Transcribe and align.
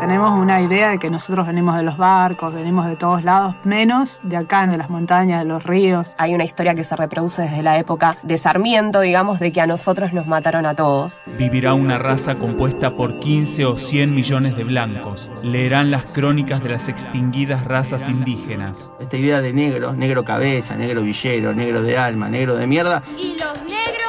Tenemos 0.00 0.30
una 0.38 0.62
idea 0.62 0.88
de 0.88 0.98
que 0.98 1.10
nosotros 1.10 1.46
venimos 1.46 1.76
de 1.76 1.82
los 1.82 1.98
barcos, 1.98 2.54
venimos 2.54 2.86
de 2.86 2.96
todos 2.96 3.22
lados, 3.22 3.54
menos 3.64 4.20
de 4.22 4.38
acá, 4.38 4.66
de 4.66 4.78
las 4.78 4.88
montañas, 4.88 5.40
de 5.40 5.44
los 5.44 5.62
ríos. 5.62 6.14
Hay 6.16 6.34
una 6.34 6.44
historia 6.44 6.74
que 6.74 6.84
se 6.84 6.96
reproduce 6.96 7.42
desde 7.42 7.62
la 7.62 7.78
época 7.78 8.16
de 8.22 8.38
Sarmiento, 8.38 9.00
digamos, 9.00 9.38
de 9.40 9.52
que 9.52 9.60
a 9.60 9.66
nosotros 9.66 10.14
nos 10.14 10.26
mataron 10.26 10.64
a 10.64 10.74
todos. 10.74 11.22
Vivirá 11.36 11.74
una 11.74 11.98
raza 11.98 12.34
compuesta 12.34 12.96
por 12.96 13.18
15 13.18 13.66
o 13.66 13.76
100 13.76 14.14
millones 14.14 14.56
de 14.56 14.64
blancos. 14.64 15.30
Leerán 15.42 15.90
las 15.90 16.06
crónicas 16.06 16.62
de 16.62 16.70
las 16.70 16.88
extinguidas 16.88 17.66
razas 17.66 18.08
indígenas. 18.08 18.94
Esta 19.00 19.18
idea 19.18 19.42
de 19.42 19.52
negro, 19.52 19.92
negro 19.92 20.24
cabeza, 20.24 20.76
negro 20.76 21.02
villero, 21.02 21.52
negro 21.52 21.82
de 21.82 21.98
alma, 21.98 22.30
negro 22.30 22.56
de 22.56 22.66
mierda. 22.66 23.02
Y 23.18 23.36
los 23.38 23.52
negros. 23.64 23.99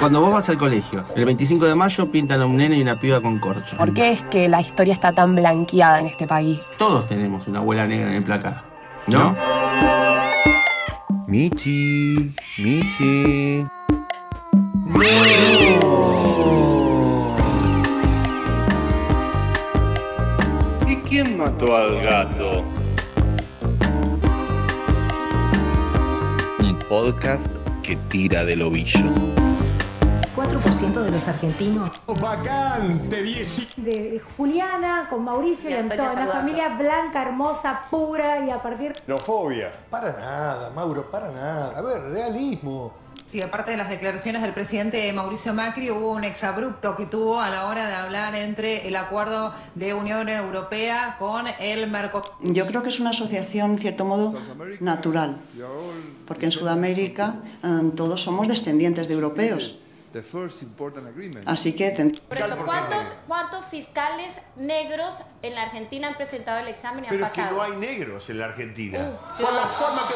Cuando 0.00 0.22
vos 0.22 0.32
vas 0.32 0.48
al 0.48 0.56
colegio, 0.56 1.02
el 1.14 1.26
25 1.26 1.66
de 1.66 1.74
mayo 1.74 2.10
pintan 2.10 2.40
a 2.40 2.46
un 2.46 2.56
nene 2.56 2.78
y 2.78 2.80
una 2.82 2.94
piba 2.94 3.20
con 3.20 3.38
corcho. 3.38 3.76
¿Por 3.76 3.92
qué 3.92 4.12
es 4.12 4.22
que 4.22 4.48
la 4.48 4.62
historia 4.62 4.94
está 4.94 5.12
tan 5.12 5.34
blanqueada 5.34 6.00
en 6.00 6.06
este 6.06 6.26
país? 6.26 6.70
Todos 6.78 7.06
tenemos 7.06 7.46
una 7.46 7.58
abuela 7.58 7.86
negra 7.86 8.08
en 8.08 8.14
el 8.16 8.24
placar, 8.24 8.64
¿no? 9.08 9.36
Michi, 11.26 12.34
Michi. 12.58 13.66
¿Y 20.88 20.96
quién 21.08 21.36
mató 21.36 21.76
al 21.76 22.00
gato? 22.00 22.64
Un 26.58 26.78
podcast 26.88 27.59
que 27.82 27.96
tira 27.96 28.44
del 28.44 28.62
ovillo. 28.62 29.06
4% 30.36 31.02
de 31.02 31.10
los 31.10 31.28
argentinos. 31.28 31.90
de 33.76 34.22
Juliana 34.36 35.06
con 35.10 35.24
Mauricio 35.24 35.70
y, 35.70 35.74
Antonio, 35.74 36.12
una 36.12 36.26
familia 36.26 36.68
blanca, 36.70 37.22
hermosa, 37.22 37.82
pura 37.90 38.44
y 38.46 38.50
a 38.50 38.62
partir 38.62 38.94
No 39.06 39.18
fobia. 39.18 39.70
Para 39.90 40.12
nada, 40.12 40.70
Mauro, 40.70 41.10
para 41.10 41.30
nada. 41.30 41.76
A 41.76 41.82
ver, 41.82 42.02
realismo. 42.10 42.92
Sí, 43.30 43.40
aparte 43.40 43.70
de 43.70 43.76
las 43.76 43.88
declaraciones 43.88 44.42
del 44.42 44.52
presidente 44.52 45.12
Mauricio 45.12 45.54
Macri, 45.54 45.88
hubo 45.92 46.10
un 46.10 46.24
exabrupto 46.24 46.96
que 46.96 47.06
tuvo 47.06 47.40
a 47.40 47.48
la 47.48 47.66
hora 47.66 47.86
de 47.86 47.94
hablar 47.94 48.34
entre 48.34 48.88
el 48.88 48.96
acuerdo 48.96 49.54
de 49.76 49.94
Unión 49.94 50.28
Europea 50.28 51.14
con 51.16 51.46
el 51.60 51.88
Mercosur. 51.88 52.32
Yo 52.40 52.66
creo 52.66 52.82
que 52.82 52.88
es 52.88 52.98
una 52.98 53.10
asociación, 53.10 53.70
en 53.72 53.78
cierto 53.78 54.04
modo, 54.04 54.34
natural, 54.80 55.36
porque 56.26 56.46
en 56.46 56.50
Sudamérica 56.50 57.36
eh, 57.62 57.92
todos 57.94 58.20
somos 58.20 58.48
descendientes 58.48 59.06
de 59.06 59.14
europeos. 59.14 59.76
Así 61.46 61.72
que 61.76 61.90
ten- 61.92 62.20
Por 62.28 62.36
eso, 62.36 62.56
¿cuántos, 62.64 63.06
¿cuántos 63.28 63.66
fiscales 63.66 64.32
negros 64.56 65.14
en 65.42 65.54
la 65.54 65.62
Argentina 65.62 66.08
han 66.08 66.16
presentado 66.16 66.58
el 66.58 66.66
examen 66.66 67.04
y 67.04 67.06
han 67.06 67.10
Pero 67.12 67.26
es 67.26 67.32
que 67.32 67.40
pasado? 67.42 67.56
no 67.58 67.62
hay 67.62 67.76
negros 67.76 68.28
en 68.28 68.38
la 68.40 68.46
Argentina. 68.46 68.98
Uh, 68.98 69.40
Por 69.42 69.52
la 69.52 69.66
forma 69.68 70.02
que... 70.08 70.14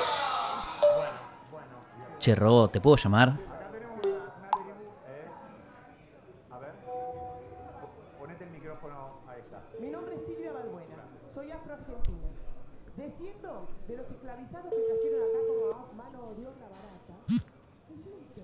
Che, 2.24 2.34
Robo, 2.34 2.68
¿te 2.68 2.80
puedo 2.80 2.96
llamar? 2.96 3.36
Mi 9.78 9.90
nombre 9.90 10.14
es 10.14 10.20
Silvia 10.26 10.52
Balbuena, 10.52 11.04
soy 11.34 11.50
afroargentina. 11.50 12.16
Desciendo 12.96 13.68
de 13.86 13.96
los 13.98 14.10
esclavizados 14.10 14.72
que 14.72 14.80
trajeron 14.86 15.20
acá 15.20 15.38
como 15.46 15.92
mano 16.02 16.34
de 16.34 16.46
obra 16.46 16.66
barata. 16.70 17.44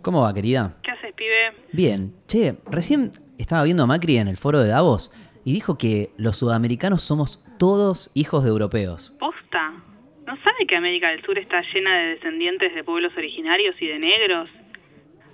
¿Cómo 0.03 0.21
va, 0.21 0.35
querida? 0.35 0.77
¿Qué 0.83 0.91
haces, 0.91 1.15
pibe? 1.15 1.55
Bien. 1.73 2.15
Che, 2.27 2.59
recién 2.67 3.13
estaba 3.39 3.63
viendo 3.63 3.85
a 3.85 3.87
Macri 3.87 4.19
en 4.19 4.29
el 4.29 4.37
foro 4.37 4.61
de 4.61 4.69
Davos 4.69 5.11
y 5.43 5.55
dijo 5.55 5.79
que 5.79 6.13
los 6.19 6.37
sudamericanos 6.37 7.03
somos 7.03 7.43
todos 7.57 8.11
hijos 8.13 8.45
de 8.45 8.51
europeos. 8.51 9.17
¿Posta? 9.19 9.73
¿No 10.31 10.37
sabe 10.45 10.65
que 10.69 10.77
América 10.77 11.09
del 11.09 11.25
Sur 11.25 11.37
está 11.41 11.61
llena 11.75 11.93
de 11.99 12.07
descendientes 12.11 12.73
de 12.73 12.85
pueblos 12.85 13.13
originarios 13.17 13.75
y 13.83 13.89
de 13.89 13.99
negros? 13.99 14.49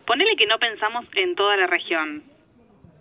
Ponele 0.06 0.36
que 0.36 0.46
no 0.46 0.58
pensamos 0.58 1.04
en 1.16 1.34
toda 1.34 1.54
la 1.58 1.66
región. 1.66 2.22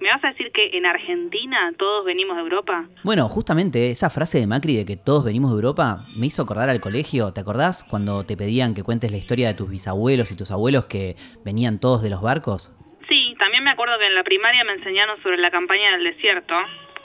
¿Me 0.01 0.09
vas 0.09 0.22
a 0.25 0.28
decir 0.28 0.51
que 0.51 0.78
en 0.78 0.85
Argentina 0.85 1.72
todos 1.78 2.03
venimos 2.03 2.35
de 2.35 2.41
Europa? 2.41 2.89
Bueno, 3.05 3.29
justamente 3.29 3.91
esa 3.91 4.09
frase 4.09 4.41
de 4.41 4.45
Macri 4.45 4.75
de 4.75 4.85
que 4.85 4.97
todos 4.97 5.23
venimos 5.23 5.51
de 5.51 5.55
Europa 5.55 6.05
me 6.17 6.25
hizo 6.25 6.41
acordar 6.41 6.69
al 6.69 6.81
colegio. 6.81 7.31
¿Te 7.31 7.39
acordás 7.39 7.85
cuando 7.85 8.25
te 8.25 8.35
pedían 8.35 8.73
que 8.73 8.84
cuentes 8.84 9.09
la 9.09 9.17
historia 9.17 9.47
de 9.47 9.53
tus 9.53 9.69
bisabuelos 9.69 10.34
y 10.34 10.35
tus 10.35 10.51
abuelos 10.51 10.88
que 10.88 11.16
venían 11.45 11.79
todos 11.79 12.03
de 12.03 12.09
los 12.09 12.22
barcos? 12.22 12.75
Sí, 13.07 13.35
también 13.39 13.63
me 13.63 13.72
acuerdo 13.72 13.97
que 13.97 14.07
en 14.07 14.16
la 14.16 14.23
primaria 14.25 14.66
me 14.66 14.73
enseñaron 14.73 15.16
sobre 15.23 15.38
la 15.38 15.50
campaña 15.50 15.94
del 15.94 16.03
desierto, 16.03 16.55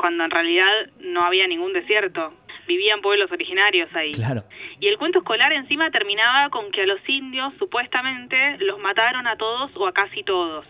cuando 0.01 0.25
en 0.25 0.33
realidad 0.33 0.67
no 0.99 1.23
había 1.23 1.47
ningún 1.47 1.73
desierto. 1.75 2.33
Vivían 2.71 3.01
pueblos 3.01 3.33
originarios 3.33 3.91
ahí. 3.97 4.13
Claro. 4.13 4.45
Y 4.79 4.87
el 4.87 4.97
cuento 4.97 5.19
escolar 5.19 5.53
encima 5.53 5.91
terminaba 5.91 6.51
con 6.51 6.71
que 6.71 6.83
a 6.83 6.87
los 6.87 7.01
indios 7.09 7.53
supuestamente 7.59 8.59
los 8.59 8.79
mataron 8.79 9.27
a 9.27 9.35
todos 9.35 9.73
o 9.75 9.89
a 9.89 9.93
casi 9.93 10.23
todos. 10.23 10.65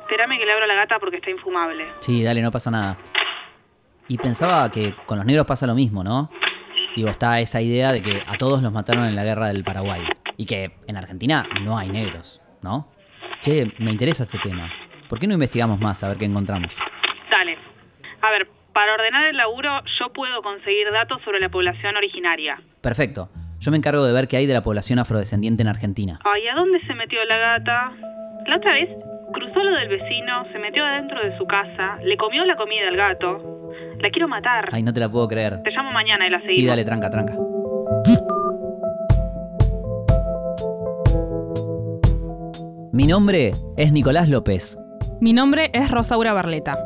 Espérame 0.00 0.38
que 0.38 0.46
le 0.46 0.52
abro 0.54 0.66
la 0.66 0.74
gata 0.74 0.98
porque 0.98 1.16
está 1.16 1.28
infumable. 1.28 1.88
Sí, 2.00 2.22
dale, 2.22 2.40
no 2.40 2.50
pasa 2.50 2.70
nada. 2.70 2.96
Y 4.08 4.16
pensaba 4.16 4.70
que 4.70 4.94
con 5.04 5.18
los 5.18 5.26
negros 5.26 5.44
pasa 5.44 5.66
lo 5.66 5.74
mismo, 5.74 6.02
¿no? 6.02 6.30
Digo, 6.96 7.10
está 7.10 7.38
esa 7.38 7.60
idea 7.60 7.92
de 7.92 8.00
que 8.00 8.22
a 8.26 8.38
todos 8.38 8.62
los 8.62 8.72
mataron 8.72 9.04
en 9.04 9.14
la 9.14 9.22
guerra 9.22 9.48
del 9.48 9.62
Paraguay. 9.62 10.00
Y 10.38 10.46
que 10.46 10.72
en 10.86 10.96
Argentina 10.96 11.46
no 11.60 11.76
hay 11.76 11.90
negros, 11.90 12.40
¿no? 12.62 12.88
Che, 13.42 13.70
me 13.78 13.90
interesa 13.90 14.24
este 14.24 14.38
tema. 14.38 14.72
¿Por 15.06 15.18
qué 15.18 15.26
no 15.26 15.34
investigamos 15.34 15.78
más 15.78 16.02
a 16.02 16.08
ver 16.08 16.16
qué 16.16 16.24
encontramos? 16.24 16.74
Dale. 17.30 17.58
A 18.22 18.30
ver, 18.30 18.48
para 18.72 18.94
ordenar 18.94 19.26
el 19.26 19.36
laburo 19.36 19.70
yo 19.98 20.12
puedo 20.12 20.42
conseguir 20.42 20.90
datos 20.92 21.20
sobre 21.24 21.40
la 21.40 21.48
población 21.48 21.96
originaria. 21.96 22.60
Perfecto. 22.80 23.28
Yo 23.60 23.70
me 23.70 23.76
encargo 23.76 24.04
de 24.04 24.12
ver 24.12 24.26
qué 24.26 24.38
hay 24.38 24.46
de 24.46 24.54
la 24.54 24.62
población 24.62 24.98
afrodescendiente 24.98 25.62
en 25.62 25.68
Argentina. 25.68 26.18
Ay, 26.24 26.48
¿a 26.48 26.54
dónde 26.54 26.80
se 26.86 26.94
metió 26.94 27.24
la 27.24 27.36
gata? 27.38 27.92
La 28.46 28.56
otra 28.56 28.72
vez 28.72 28.88
cruzó 29.32 29.62
lo 29.62 29.70
del 29.78 29.88
vecino, 29.88 30.44
se 30.52 30.58
metió 30.58 30.84
adentro 30.84 31.22
de 31.22 31.36
su 31.38 31.46
casa, 31.46 31.98
le 32.02 32.16
comió 32.16 32.44
la 32.44 32.56
comida 32.56 32.88
al 32.88 32.96
gato. 32.96 33.70
La 34.00 34.10
quiero 34.10 34.26
matar. 34.26 34.68
Ay, 34.72 34.82
no 34.82 34.92
te 34.92 35.00
la 35.00 35.08
puedo 35.08 35.28
creer. 35.28 35.62
Te 35.62 35.70
llamo 35.70 35.92
mañana 35.92 36.26
y 36.26 36.30
la 36.30 36.38
seguimos. 36.38 36.56
Sí, 36.56 36.66
dale, 36.66 36.84
tranca, 36.84 37.08
tranca. 37.10 37.34
Mi 42.92 43.06
nombre 43.06 43.52
es 43.76 43.92
Nicolás 43.92 44.28
López. 44.28 44.76
Mi 45.20 45.32
nombre 45.32 45.70
es 45.72 45.90
Rosaura 45.90 46.32
Barleta. 46.32 46.76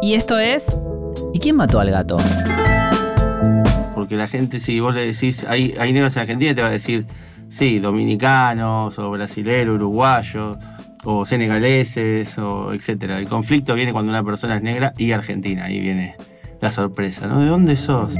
Y 0.00 0.14
esto 0.14 0.38
es... 0.38 0.66
¿Y 1.32 1.38
quién 1.40 1.56
mató 1.56 1.80
al 1.80 1.90
gato? 1.90 2.16
Porque 3.94 4.16
la 4.16 4.26
gente, 4.28 4.60
si 4.60 4.80
vos 4.80 4.94
le 4.94 5.06
decís, 5.06 5.44
hay, 5.48 5.74
hay 5.78 5.92
negros 5.92 6.16
en 6.16 6.22
Argentina, 6.22 6.54
te 6.54 6.62
va 6.62 6.68
a 6.68 6.72
decir, 6.72 7.04
sí, 7.48 7.78
dominicanos, 7.80 8.98
o 8.98 9.10
brasileros, 9.10 9.74
uruguayos, 9.74 10.56
o 11.04 11.24
senegaleses, 11.26 12.38
o 12.38 12.72
etcétera. 12.72 13.18
El 13.18 13.28
conflicto 13.28 13.74
viene 13.74 13.92
cuando 13.92 14.10
una 14.10 14.22
persona 14.22 14.56
es 14.56 14.62
negra 14.62 14.92
y 14.96 15.12
argentina, 15.12 15.64
ahí 15.64 15.80
viene 15.80 16.14
la 16.60 16.70
sorpresa, 16.70 17.26
¿no? 17.26 17.40
¿De 17.40 17.46
dónde 17.46 17.76
sos? 17.76 18.14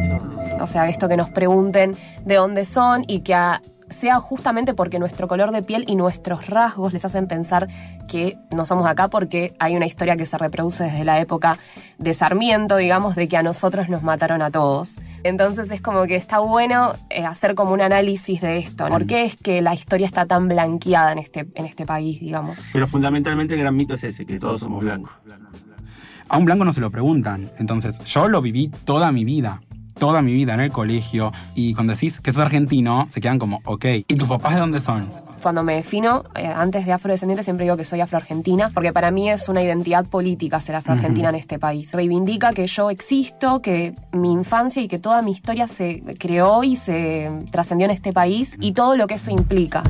O 0.61 0.67
sea, 0.67 0.89
esto 0.89 1.09
que 1.09 1.17
nos 1.17 1.31
pregunten 1.31 1.95
de 2.25 2.35
dónde 2.35 2.65
son 2.65 3.05
y 3.07 3.21
que 3.21 3.35
a- 3.35 3.63
sea 3.91 4.19
justamente 4.21 4.75
porque 4.75 4.99
nuestro 4.99 5.29
color 5.29 5.51
de 5.51 5.63
piel 5.63 5.85
y 5.87 5.97
nuestros 5.97 6.47
rasgos 6.47 6.93
les 6.93 7.05
hacen 7.05 7.27
pensar 7.27 7.69
que 8.07 8.39
no 8.51 8.67
somos 8.67 8.85
de 8.85 8.91
acá 8.91 9.09
porque 9.09 9.55
hay 9.59 9.77
una 9.77 9.87
historia 9.87 10.17
que 10.17 10.27
se 10.27 10.39
reproduce 10.39 10.85
desde 10.85 11.05
la 11.05 11.21
época 11.21 11.59
de 11.99 12.15
Sarmiento, 12.15 12.77
digamos, 12.77 13.15
de 13.15 13.29
que 13.29 13.37
a 13.37 13.43
nosotros 13.43 13.89
nos 13.89 14.03
mataron 14.03 14.43
a 14.43 14.51
todos. 14.51 14.97
Entonces 15.25 15.71
es 15.71 15.81
como 15.81 16.05
que 16.07 16.17
está 16.17 16.39
bueno 16.39 16.93
eh, 17.11 17.25
hacer 17.25 17.55
como 17.55 17.73
un 17.73 17.81
análisis 17.81 18.41
de 18.41 18.59
esto. 18.59 18.89
¿Por 18.89 19.07
qué 19.07 19.25
es 19.25 19.37
que 19.37 19.63
la 19.63 19.75
historia 19.75 20.07
está 20.07 20.27
tan 20.27 20.49
blanqueada 20.49 21.13
en 21.13 21.19
este, 21.19 21.47
en 21.55 21.65
este 21.65 21.87
país, 21.87 22.21
digamos? 22.21 22.65
Pero 22.73 22.87
fundamentalmente 22.87 23.55
el 23.55 23.61
gran 23.61 23.77
mito 23.77 23.95
es 23.95 24.05
ese, 24.05 24.25
que 24.25 24.39
todos 24.39 24.61
somos 24.61 24.85
blancos. 24.85 25.13
A 26.31 26.37
un 26.37 26.45
blanco 26.45 26.65
no 26.65 26.73
se 26.73 26.81
lo 26.81 26.91
preguntan. 26.91 27.51
Entonces, 27.59 27.99
yo 28.05 28.29
lo 28.29 28.43
viví 28.43 28.69
toda 28.85 29.11
mi 29.13 29.25
vida. 29.25 29.63
Toda 29.99 30.23
mi 30.23 30.33
vida 30.33 30.55
en 30.55 30.61
el 30.61 30.71
colegio. 30.71 31.33
Y 31.55 31.75
cuando 31.75 31.93
decís 31.93 32.21
que 32.21 32.33
sos 32.33 32.43
argentino, 32.43 33.07
se 33.09 33.21
quedan 33.21 33.39
como, 33.39 33.61
ok. 33.65 33.85
¿Y 34.07 34.15
tus 34.15 34.29
papás 34.29 34.55
de 34.55 34.61
dónde 34.61 34.81
son? 34.81 35.09
Cuando 35.43 35.63
me 35.63 35.77
defino, 35.77 36.25
eh, 36.35 36.47
antes 36.47 36.85
de 36.85 36.93
afrodescendiente, 36.93 37.43
siempre 37.43 37.65
digo 37.65 37.77
que 37.77 37.85
soy 37.85 38.01
afroargentina, 38.01 38.71
porque 38.75 38.93
para 38.93 39.11
mí 39.11 39.31
es 39.31 39.49
una 39.49 39.63
identidad 39.63 40.05
política 40.05 40.61
ser 40.61 40.77
afroargentina 40.77 41.29
en 41.29 41.37
este 41.37 41.59
país. 41.59 41.93
Reivindica 41.93 42.53
que 42.53 42.67
yo 42.67 42.91
existo, 42.91 43.63
que 43.63 43.95
mi 44.13 44.33
infancia 44.33 44.83
y 44.83 44.89
que 44.89 44.99
toda 44.99 45.23
mi 45.23 45.33
historia 45.33 45.69
se 45.69 46.03
creó 46.19 46.65
y 46.65 46.77
se 46.77 47.31
trascendió 47.53 47.85
en 47.85 47.93
este 47.93 48.13
país 48.13 48.57
y 48.61 48.73
todo 48.73 48.97
lo 48.97 49.07
que 49.07 49.15
eso 49.15 49.31
implica. 49.31 49.83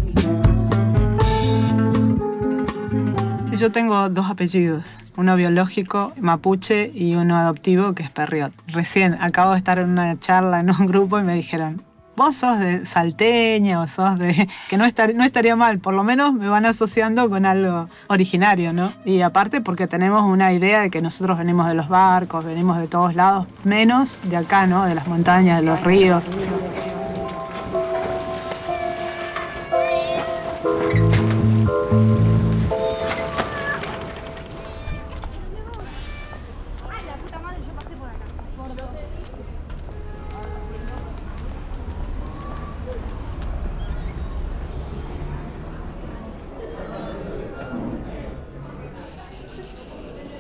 Yo 3.58 3.72
tengo 3.72 4.08
dos 4.08 4.30
apellidos, 4.30 4.98
uno 5.16 5.34
biológico, 5.34 6.12
mapuche, 6.20 6.92
y 6.94 7.16
uno 7.16 7.36
adoptivo, 7.36 7.92
que 7.92 8.04
es 8.04 8.10
Perriot. 8.10 8.52
Recién 8.68 9.14
acabo 9.20 9.50
de 9.50 9.58
estar 9.58 9.80
en 9.80 9.90
una 9.90 10.16
charla 10.20 10.60
en 10.60 10.70
un 10.70 10.86
grupo 10.86 11.18
y 11.18 11.24
me 11.24 11.34
dijeron, 11.34 11.82
vos 12.14 12.36
sos 12.36 12.60
de 12.60 12.86
salteña 12.86 13.80
o 13.80 13.88
sos 13.88 14.16
de. 14.16 14.48
que 14.68 14.76
no, 14.76 14.84
no 15.14 15.24
estaría 15.24 15.56
mal, 15.56 15.80
por 15.80 15.94
lo 15.94 16.04
menos 16.04 16.34
me 16.34 16.48
van 16.48 16.66
asociando 16.66 17.28
con 17.28 17.46
algo 17.46 17.88
originario, 18.06 18.72
¿no? 18.72 18.92
Y 19.04 19.22
aparte 19.22 19.60
porque 19.60 19.88
tenemos 19.88 20.22
una 20.22 20.52
idea 20.52 20.82
de 20.82 20.90
que 20.90 21.02
nosotros 21.02 21.36
venimos 21.36 21.66
de 21.66 21.74
los 21.74 21.88
barcos, 21.88 22.44
venimos 22.44 22.78
de 22.78 22.86
todos 22.86 23.16
lados, 23.16 23.48
menos 23.64 24.20
de 24.22 24.36
acá, 24.36 24.68
¿no? 24.68 24.84
De 24.84 24.94
las 24.94 25.08
montañas, 25.08 25.62
de 25.62 25.66
los 25.66 25.82
ríos. 25.82 26.30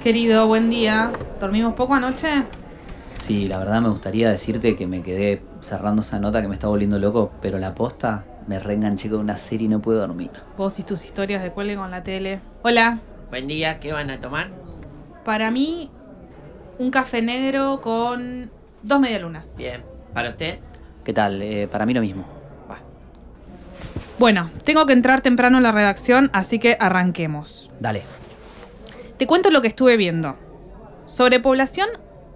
Querido, 0.08 0.46
buen 0.46 0.70
día. 0.70 1.12
¿Dormimos 1.38 1.74
poco 1.74 1.92
anoche? 1.92 2.44
Sí, 3.16 3.46
la 3.46 3.58
verdad 3.58 3.82
me 3.82 3.90
gustaría 3.90 4.30
decirte 4.30 4.74
que 4.74 4.86
me 4.86 5.02
quedé 5.02 5.42
cerrando 5.60 6.00
esa 6.00 6.18
nota 6.18 6.40
que 6.40 6.48
me 6.48 6.54
está 6.54 6.66
volviendo 6.66 6.98
loco, 6.98 7.30
pero 7.42 7.58
la 7.58 7.74
posta 7.74 8.24
me 8.46 8.58
reenganché 8.58 9.10
con 9.10 9.20
una 9.20 9.36
serie 9.36 9.66
y 9.66 9.68
no 9.68 9.80
puedo 9.82 9.98
dormir. 9.98 10.30
Vos 10.56 10.78
y 10.78 10.82
tus 10.82 11.04
historias 11.04 11.42
de 11.42 11.50
cuelgue 11.50 11.76
con 11.76 11.90
la 11.90 12.02
tele. 12.04 12.40
Hola. 12.62 13.00
Buen 13.28 13.48
día, 13.48 13.80
¿qué 13.80 13.92
van 13.92 14.08
a 14.08 14.18
tomar? 14.18 14.48
Para 15.26 15.50
mí, 15.50 15.90
un 16.78 16.90
café 16.90 17.20
negro 17.20 17.82
con 17.82 18.48
dos 18.82 19.00
medialunas. 19.00 19.54
Bien. 19.58 19.82
¿Para 20.14 20.30
usted? 20.30 20.58
¿Qué 21.04 21.12
tal? 21.12 21.42
Eh, 21.42 21.68
para 21.70 21.84
mí 21.84 21.92
lo 21.92 22.00
mismo. 22.00 22.24
Bueno, 24.18 24.48
tengo 24.64 24.86
que 24.86 24.94
entrar 24.94 25.20
temprano 25.20 25.58
en 25.58 25.64
la 25.64 25.72
redacción, 25.72 26.30
así 26.32 26.58
que 26.58 26.78
arranquemos. 26.80 27.70
Dale. 27.78 28.04
Te 29.18 29.26
cuento 29.26 29.50
lo 29.50 29.60
que 29.60 29.68
estuve 29.68 29.96
viendo. 29.96 30.36
Sobre 31.04 31.40
población 31.40 31.88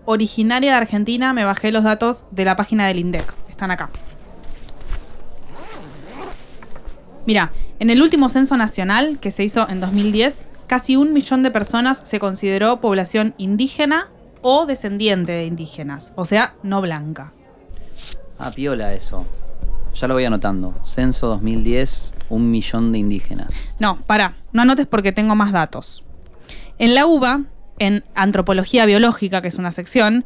originaria 0.04 0.72
de 0.72 0.76
Argentina 0.78 1.32
me 1.32 1.44
bajé 1.44 1.70
los 1.70 1.84
datos 1.84 2.24
de 2.32 2.44
la 2.44 2.56
página 2.56 2.88
del 2.88 2.98
INDEC. 2.98 3.32
Están 3.48 3.70
acá. 3.70 3.88
Mira, 7.24 7.52
en 7.78 7.90
el 7.90 8.02
último 8.02 8.28
censo 8.28 8.56
nacional 8.56 9.20
que 9.20 9.30
se 9.30 9.44
hizo 9.44 9.68
en 9.68 9.78
2010, 9.78 10.48
casi 10.66 10.96
un 10.96 11.12
millón 11.12 11.44
de 11.44 11.52
personas 11.52 12.00
se 12.02 12.18
consideró 12.18 12.80
población 12.80 13.34
indígena 13.38 14.08
o 14.40 14.66
descendiente 14.66 15.30
de 15.30 15.46
indígenas, 15.46 16.12
o 16.16 16.24
sea, 16.24 16.54
no 16.64 16.80
blanca. 16.80 17.32
Ah, 18.40 18.50
piola 18.52 18.92
eso. 18.92 19.24
Ya 19.94 20.08
lo 20.08 20.14
voy 20.14 20.24
anotando. 20.24 20.74
Censo 20.84 21.28
2010, 21.28 22.12
un 22.30 22.50
millón 22.50 22.90
de 22.90 22.98
indígenas. 22.98 23.68
No, 23.78 23.98
para, 23.98 24.34
no 24.52 24.62
anotes 24.62 24.88
porque 24.88 25.12
tengo 25.12 25.36
más 25.36 25.52
datos. 25.52 26.02
En 26.82 26.96
la 26.96 27.06
UBA, 27.06 27.42
en 27.78 28.02
antropología 28.16 28.86
biológica, 28.86 29.40
que 29.40 29.46
es 29.46 29.54
una 29.54 29.70
sección, 29.70 30.24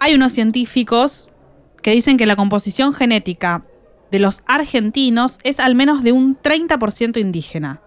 hay 0.00 0.14
unos 0.14 0.32
científicos 0.32 1.28
que 1.82 1.90
dicen 1.90 2.16
que 2.16 2.24
la 2.24 2.34
composición 2.34 2.94
genética 2.94 3.62
de 4.10 4.20
los 4.20 4.40
argentinos 4.46 5.38
es 5.42 5.60
al 5.60 5.74
menos 5.74 6.02
de 6.02 6.12
un 6.12 6.38
30% 6.40 7.20
indígena. 7.20 7.82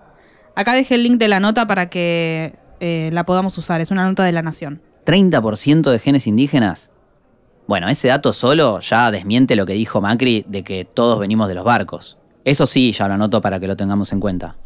Acá 0.53 0.73
dejé 0.73 0.93
el 0.93 1.01
link 1.01 1.17
de 1.17 1.29
la 1.29 1.39
nota 1.39 1.65
para 1.65 1.89
que 1.89 2.53
eh, 2.79 3.09
la 3.11 3.23
podamos 3.23 3.57
usar, 3.57 3.81
es 3.81 3.89
una 3.89 4.07
nota 4.07 4.23
de 4.23 4.33
la 4.33 4.43
Nación. 4.43 4.79
¿30% 5.07 5.89
de 5.89 5.97
genes 5.97 6.27
indígenas? 6.27 6.91
Bueno, 7.65 7.89
ese 7.89 8.09
dato 8.09 8.33
solo 8.33 8.81
ya 8.81 9.09
desmiente 9.09 9.55
lo 9.55 9.65
que 9.65 9.73
dijo 9.73 9.99
Macri 9.99 10.45
de 10.47 10.63
que 10.63 10.85
todos 10.85 11.17
venimos 11.17 11.47
de 11.47 11.55
los 11.55 11.65
barcos. 11.65 12.19
Eso 12.45 12.67
sí, 12.67 12.91
ya 12.91 13.07
lo 13.07 13.15
anoto 13.15 13.41
para 13.41 13.59
que 13.59 13.65
lo 13.65 13.75
tengamos 13.75 14.13
en 14.13 14.19
cuenta. 14.19 14.57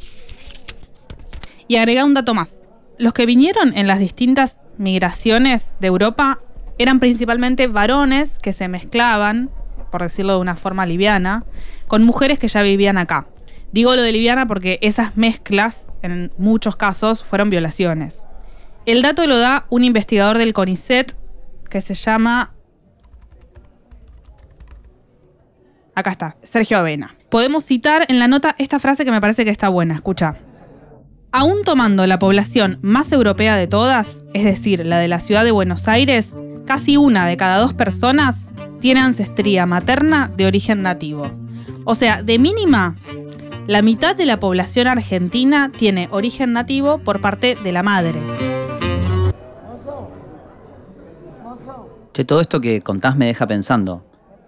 Y 1.70 1.78
agrega 1.78 2.04
un 2.04 2.14
dato 2.14 2.34
más. 2.34 2.61
Los 3.02 3.14
que 3.14 3.26
vinieron 3.26 3.76
en 3.76 3.88
las 3.88 3.98
distintas 3.98 4.60
migraciones 4.78 5.74
de 5.80 5.88
Europa 5.88 6.38
eran 6.78 7.00
principalmente 7.00 7.66
varones 7.66 8.38
que 8.38 8.54
se 8.54 8.68
mezclaban, 8.68 9.50
por 9.90 10.04
decirlo 10.04 10.34
de 10.34 10.40
una 10.40 10.54
forma 10.54 10.86
liviana, 10.86 11.44
con 11.88 12.04
mujeres 12.04 12.38
que 12.38 12.48
ya 12.48 12.62
vivían 12.62 13.00
acá. 13.00 13.26
Digo 13.72 13.96
lo 13.96 14.04
de 14.04 14.12
liviana 14.12 14.46
porque 14.46 14.78
esas 14.84 15.18
mezclas, 15.18 15.86
en 16.04 16.30
muchos 16.38 16.76
casos, 16.76 17.24
fueron 17.24 17.50
violaciones. 17.50 18.28
El 18.86 19.02
dato 19.02 19.26
lo 19.26 19.40
da 19.40 19.66
un 19.72 19.84
investigador 19.84 20.38
del 20.38 20.54
CONICET 20.54 21.18
que 21.72 21.82
se 21.82 21.96
llama... 21.96 22.54
Acá 25.96 26.12
está, 26.12 26.38
Sergio 26.44 26.78
Avena. 26.78 27.16
Podemos 27.30 27.66
citar 27.66 28.06
en 28.10 28.20
la 28.20 28.28
nota 28.28 28.54
esta 28.60 28.78
frase 28.78 29.06
que 29.06 29.12
me 29.12 29.22
parece 29.22 29.44
que 29.44 29.50
está 29.50 29.70
buena, 29.70 29.96
escucha. 29.96 30.36
Aún 31.34 31.64
tomando 31.64 32.06
la 32.08 32.20
población 32.20 32.78
más 32.82 33.14
europea 33.14 33.56
de 33.56 33.66
todas, 33.66 34.26
es 34.34 34.44
decir, 34.44 34.86
la 34.86 35.00
de 35.00 35.08
la 35.08 35.22
ciudad 35.22 35.46
de 35.46 35.52
Buenos 35.52 35.88
Aires, 35.88 36.34
casi 36.66 36.98
una 36.98 37.26
de 37.26 37.38
cada 37.38 37.58
dos 37.58 37.74
personas 37.74 38.48
tiene 38.82 39.00
ancestría 39.00 39.66
materna 39.66 40.30
de 40.36 40.46
origen 40.46 40.82
nativo. 40.82 41.32
O 41.86 41.96
sea, 41.96 42.22
de 42.22 42.38
mínima, 42.38 42.98
la 43.66 43.82
mitad 43.82 44.14
de 44.14 44.26
la 44.26 44.42
población 44.42 44.90
argentina 44.90 45.72
tiene 45.72 46.10
origen 46.12 46.52
nativo 46.52 46.98
por 46.98 47.22
parte 47.22 47.56
de 47.56 47.72
la 47.72 47.82
madre. 47.82 48.20
Che, 52.12 52.26
todo 52.26 52.42
esto 52.42 52.60
que 52.60 52.82
contás 52.82 53.16
me 53.16 53.28
deja 53.28 53.48
pensando. 53.48 54.04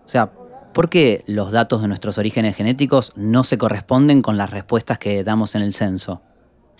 O 0.06 0.10
sea, 0.10 0.34
¿por 0.74 0.90
qué 0.90 1.24
los 1.28 1.54
datos 1.54 1.82
de 1.82 1.88
nuestros 1.88 2.18
orígenes 2.18 2.58
genéticos 2.58 3.14
no 3.16 3.46
se 3.46 3.58
corresponden 3.58 4.22
con 4.22 4.36
las 4.36 4.50
respuestas 4.50 4.98
que 4.98 5.24
damos 5.24 5.56
en 5.56 5.62
el 5.62 5.72
censo? 5.72 6.22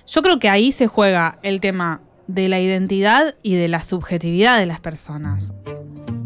Yo 0.06 0.22
creo 0.22 0.38
que 0.38 0.50
ahí 0.50 0.74
se 0.74 0.88
juega 0.88 1.40
el 1.44 1.62
tema 1.62 2.02
de 2.28 2.50
la 2.50 2.60
identidad 2.60 3.36
y 3.42 3.56
de 3.56 3.70
la 3.70 3.82
subjetividad 3.82 4.60
de 4.60 4.66
las 4.66 4.82
personas. 4.82 5.54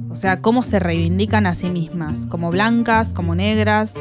O 0.10 0.16
sea, 0.16 0.42
cómo 0.42 0.64
se 0.64 0.80
reivindican 0.80 1.46
a 1.46 1.54
sí 1.54 1.70
mismas, 1.70 2.26
como 2.26 2.50
blancas, 2.50 3.14
como 3.14 3.36
negras. 3.36 3.94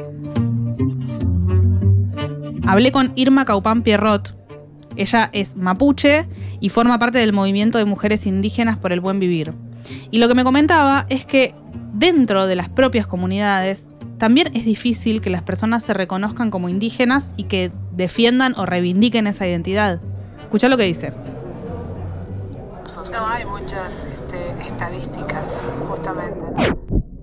Hablé 2.67 2.91
con 2.91 3.13
Irma 3.17 3.45
Caupán 3.45 3.83
Pierrot. 3.83 4.35
Ella 4.97 5.29
es 5.35 5.57
mapuche 5.57 6.27
y 6.59 6.71
forma 6.71 6.99
parte 6.99 7.19
del 7.19 7.35
movimiento 7.35 7.77
de 7.77 7.85
mujeres 7.85 8.27
indígenas 8.27 8.79
por 8.79 8.93
el 8.93 9.01
buen 9.01 9.21
vivir. 9.21 9.53
Y 10.11 10.19
lo 10.19 10.29
que 10.29 10.35
me 10.35 10.45
comentaba 10.45 11.05
es 11.11 11.27
que 11.27 11.55
dentro 11.93 12.47
de 12.47 12.57
las 12.57 12.71
propias 12.71 13.07
comunidades 13.07 13.89
también 14.17 14.57
es 14.57 14.65
difícil 14.65 15.21
que 15.21 15.29
las 15.29 15.43
personas 15.43 15.85
se 15.85 15.93
reconozcan 15.93 16.51
como 16.51 16.71
indígenas 16.71 17.29
y 17.37 17.45
que 17.45 17.73
defiendan 17.97 18.55
o 18.57 18.67
reivindiquen 18.67 19.27
esa 19.27 19.47
identidad. 19.47 20.01
Escucha 20.43 20.69
lo 20.69 20.77
que 20.77 20.85
dice. 20.85 21.13
No 23.11 23.27
hay 23.27 23.45
muchas 23.45 24.05
este, 24.05 24.51
estadísticas, 24.63 25.63
justamente. 25.89 26.41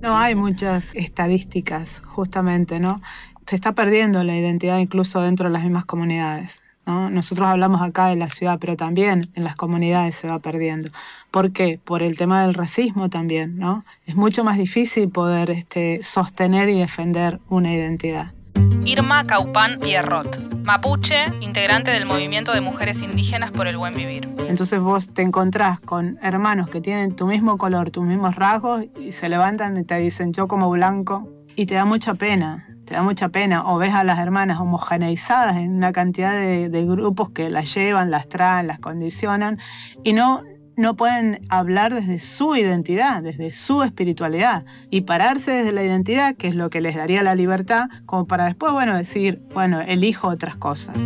No 0.02 0.18
hay 0.18 0.36
muchas 0.36 0.94
estadísticas, 0.96 2.02
justamente, 2.06 2.80
¿no? 2.80 3.02
Se 3.46 3.56
está 3.56 3.74
perdiendo 3.74 4.24
la 4.24 4.36
identidad 4.36 4.80
incluso 4.80 5.22
dentro 5.22 5.48
de 5.48 5.54
las 5.54 5.64
mismas 5.64 5.86
comunidades. 5.86 6.64
¿no? 6.86 7.10
Nosotros 7.10 7.48
hablamos 7.48 7.82
acá 7.82 8.08
de 8.08 8.16
la 8.16 8.30
ciudad, 8.30 8.58
pero 8.60 8.76
también 8.76 9.30
en 9.36 9.44
las 9.44 9.56
comunidades 9.56 10.16
se 10.16 10.28
va 10.28 10.40
perdiendo. 10.40 10.90
¿Por 11.32 11.52
qué? 11.52 11.80
Por 11.84 12.04
el 12.04 12.18
tema 12.18 12.44
del 12.44 12.54
racismo 12.54 13.10
también, 13.10 13.58
¿no? 13.58 13.86
Es 14.06 14.16
mucho 14.16 14.44
más 14.44 14.58
difícil 14.58 15.10
poder 15.10 15.52
este, 15.52 16.02
sostener 16.04 16.70
y 16.70 16.80
defender 16.80 17.40
una 17.50 17.74
identidad. 17.74 18.34
Irma 18.86 19.26
Caupán 19.26 19.80
Pierrot, 19.80 20.53
mapuche, 20.64 21.26
integrante 21.42 21.92
del 21.92 22.06
movimiento 22.06 22.54
de 22.54 22.62
mujeres 22.62 23.02
indígenas 23.02 23.52
por 23.52 23.68
el 23.68 23.78
buen 23.78 23.94
vivir. 23.94 24.30
Entonces 24.48 24.80
vos 24.80 25.14
te 25.14 25.22
encontrás 25.22 25.80
con 25.80 26.18
hermanos 26.22 26.70
que 26.70 26.82
tienen 26.82 27.16
tu 27.16 27.28
mismo 27.28 27.58
color, 27.58 27.92
tus 27.92 28.06
mismos 28.06 28.36
rasgos 28.36 28.86
y 29.00 29.12
se 29.12 29.30
levantan 29.30 29.78
y 29.78 29.84
te 29.84 29.98
dicen 29.98 30.34
yo 30.34 30.48
como 30.48 30.70
blanco 30.70 31.30
y 31.56 31.66
te 31.66 31.76
da 31.76 31.86
mucha 31.86 32.14
pena, 32.14 32.68
te 32.86 32.94
da 32.94 33.04
mucha 33.04 33.30
pena. 33.30 33.70
O 33.70 33.78
ves 33.78 33.94
a 33.94 34.04
las 34.04 34.20
hermanas 34.20 34.60
homogeneizadas 34.60 35.58
en 35.58 35.76
una 35.76 35.92
cantidad 35.92 36.32
de, 36.34 36.70
de 36.70 36.86
grupos 36.86 37.32
que 37.32 37.50
las 37.50 37.74
llevan, 37.74 38.10
las 38.10 38.30
traen, 38.30 38.68
las 38.68 38.80
condicionan 38.80 39.60
y 40.04 40.14
no, 40.14 40.44
no 40.76 40.96
pueden 40.96 41.46
hablar 41.50 41.94
desde 41.94 42.20
su 42.20 42.56
identidad, 42.56 43.22
desde 43.22 43.52
su 43.52 43.84
espiritualidad 43.84 44.66
y 44.90 45.02
pararse 45.02 45.52
desde 45.52 45.72
la 45.72 45.84
identidad, 45.84 46.36
que 46.36 46.48
es 46.48 46.56
lo 46.56 46.70
que 46.70 46.82
les 46.82 46.96
daría 46.96 47.24
la 47.24 47.36
libertad, 47.36 47.90
como 48.06 48.26
para 48.26 48.46
después, 48.46 48.74
bueno, 48.74 48.96
decir, 48.96 49.42
bueno, 49.54 49.82
elijo 49.82 50.28
otras 50.28 50.56
cosas. 50.56 51.00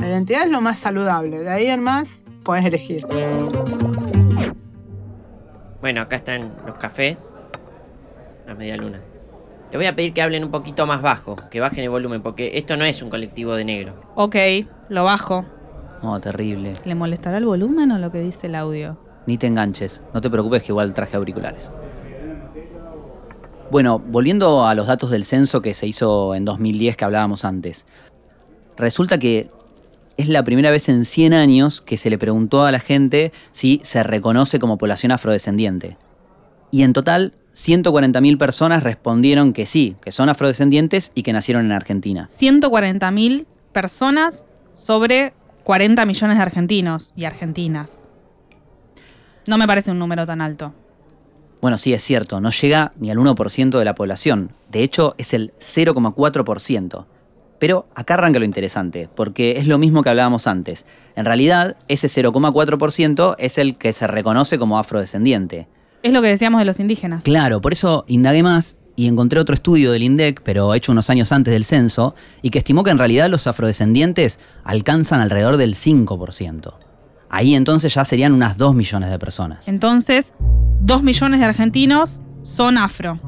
La 0.00 0.08
identidad 0.08 0.42
es 0.42 0.50
lo 0.50 0.60
más 0.60 0.78
saludable, 0.78 1.38
de 1.38 1.50
ahí 1.50 1.66
en 1.66 1.82
más 1.82 2.22
puedes 2.44 2.64
elegir. 2.64 3.06
Bueno, 5.80 6.00
acá 6.02 6.16
están 6.16 6.52
los 6.66 6.76
cafés, 6.76 7.18
la 8.46 8.54
media 8.54 8.76
luna. 8.76 9.00
Les 9.70 9.78
voy 9.78 9.86
a 9.86 9.94
pedir 9.94 10.14
que 10.14 10.22
hablen 10.22 10.44
un 10.44 10.50
poquito 10.50 10.86
más 10.86 11.02
bajo, 11.02 11.36
que 11.50 11.60
bajen 11.60 11.84
el 11.84 11.90
volumen, 11.90 12.22
porque 12.22 12.52
esto 12.54 12.76
no 12.76 12.84
es 12.84 13.02
un 13.02 13.10
colectivo 13.10 13.54
de 13.54 13.64
negro. 13.64 13.94
Ok, 14.14 14.36
lo 14.88 15.04
bajo. 15.04 15.44
Oh, 16.02 16.20
terrible. 16.20 16.74
¿Le 16.84 16.94
molestará 16.94 17.38
el 17.38 17.46
volumen 17.46 17.90
o 17.90 17.98
lo 17.98 18.12
que 18.12 18.20
dice 18.20 18.46
el 18.46 18.54
audio? 18.54 18.96
Ni 19.26 19.36
te 19.36 19.46
enganches. 19.46 20.02
No 20.14 20.20
te 20.20 20.30
preocupes 20.30 20.62
que 20.62 20.72
igual 20.72 20.94
traje 20.94 21.16
auriculares. 21.16 21.70
Bueno, 23.70 23.98
volviendo 23.98 24.66
a 24.66 24.74
los 24.74 24.86
datos 24.86 25.10
del 25.10 25.24
censo 25.24 25.60
que 25.60 25.74
se 25.74 25.86
hizo 25.86 26.34
en 26.34 26.44
2010 26.44 26.96
que 26.96 27.04
hablábamos 27.04 27.44
antes, 27.44 27.86
resulta 28.76 29.18
que 29.18 29.50
es 30.16 30.28
la 30.28 30.42
primera 30.42 30.70
vez 30.70 30.88
en 30.88 31.04
100 31.04 31.34
años 31.34 31.80
que 31.80 31.98
se 31.98 32.08
le 32.08 32.18
preguntó 32.18 32.64
a 32.64 32.72
la 32.72 32.80
gente 32.80 33.32
si 33.52 33.80
se 33.84 34.02
reconoce 34.02 34.58
como 34.58 34.78
población 34.78 35.12
afrodescendiente. 35.12 35.98
Y 36.70 36.82
en 36.82 36.92
total, 36.92 37.34
140.000 37.54 38.38
personas 38.38 38.82
respondieron 38.82 39.52
que 39.52 39.66
sí, 39.66 39.96
que 40.00 40.12
son 40.12 40.28
afrodescendientes 40.28 41.12
y 41.14 41.22
que 41.22 41.32
nacieron 41.32 41.66
en 41.66 41.72
Argentina. 41.72 42.26
140.000 42.26 43.46
personas 43.72 44.48
sobre 44.72 45.34
40 45.68 46.06
millones 46.06 46.38
de 46.38 46.42
argentinos 46.42 47.12
y 47.14 47.26
argentinas. 47.26 48.08
No 49.46 49.58
me 49.58 49.66
parece 49.66 49.90
un 49.90 49.98
número 49.98 50.24
tan 50.24 50.40
alto. 50.40 50.72
Bueno, 51.60 51.76
sí, 51.76 51.92
es 51.92 52.02
cierto, 52.02 52.40
no 52.40 52.48
llega 52.48 52.92
ni 52.96 53.10
al 53.10 53.18
1% 53.18 53.78
de 53.78 53.84
la 53.84 53.94
población. 53.94 54.50
De 54.70 54.82
hecho, 54.82 55.14
es 55.18 55.34
el 55.34 55.52
0,4%. 55.58 57.04
Pero 57.58 57.86
acá 57.94 58.14
arranca 58.14 58.38
lo 58.38 58.46
interesante, 58.46 59.10
porque 59.14 59.58
es 59.58 59.66
lo 59.66 59.76
mismo 59.76 60.02
que 60.02 60.08
hablábamos 60.08 60.46
antes. 60.46 60.86
En 61.16 61.26
realidad, 61.26 61.76
ese 61.86 62.06
0,4% 62.06 63.34
es 63.38 63.58
el 63.58 63.76
que 63.76 63.92
se 63.92 64.06
reconoce 64.06 64.58
como 64.58 64.78
afrodescendiente. 64.78 65.68
Es 66.02 66.14
lo 66.14 66.22
que 66.22 66.28
decíamos 66.28 66.60
de 66.60 66.64
los 66.64 66.80
indígenas. 66.80 67.24
Claro, 67.24 67.60
por 67.60 67.74
eso 67.74 68.06
indagué 68.08 68.42
más 68.42 68.78
y 68.98 69.06
encontré 69.06 69.38
otro 69.38 69.54
estudio 69.54 69.92
del 69.92 70.02
INDEC, 70.02 70.40
pero 70.42 70.74
hecho 70.74 70.90
unos 70.90 71.08
años 71.08 71.30
antes 71.30 71.52
del 71.52 71.64
censo, 71.64 72.16
y 72.42 72.50
que 72.50 72.58
estimó 72.58 72.82
que 72.82 72.90
en 72.90 72.98
realidad 72.98 73.30
los 73.30 73.46
afrodescendientes 73.46 74.40
alcanzan 74.64 75.20
alrededor 75.20 75.56
del 75.56 75.76
5%. 75.76 76.74
Ahí 77.30 77.54
entonces 77.54 77.94
ya 77.94 78.04
serían 78.04 78.32
unas 78.32 78.58
2 78.58 78.74
millones 78.74 79.10
de 79.10 79.18
personas. 79.20 79.68
Entonces, 79.68 80.34
2 80.80 81.04
millones 81.04 81.38
de 81.38 81.46
argentinos 81.46 82.20
son 82.42 82.76
afro. 82.76 83.20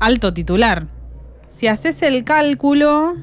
Alto 0.00 0.34
titular. 0.34 0.86
Si 1.48 1.66
haces 1.66 2.02
el 2.02 2.22
cálculo, 2.22 3.14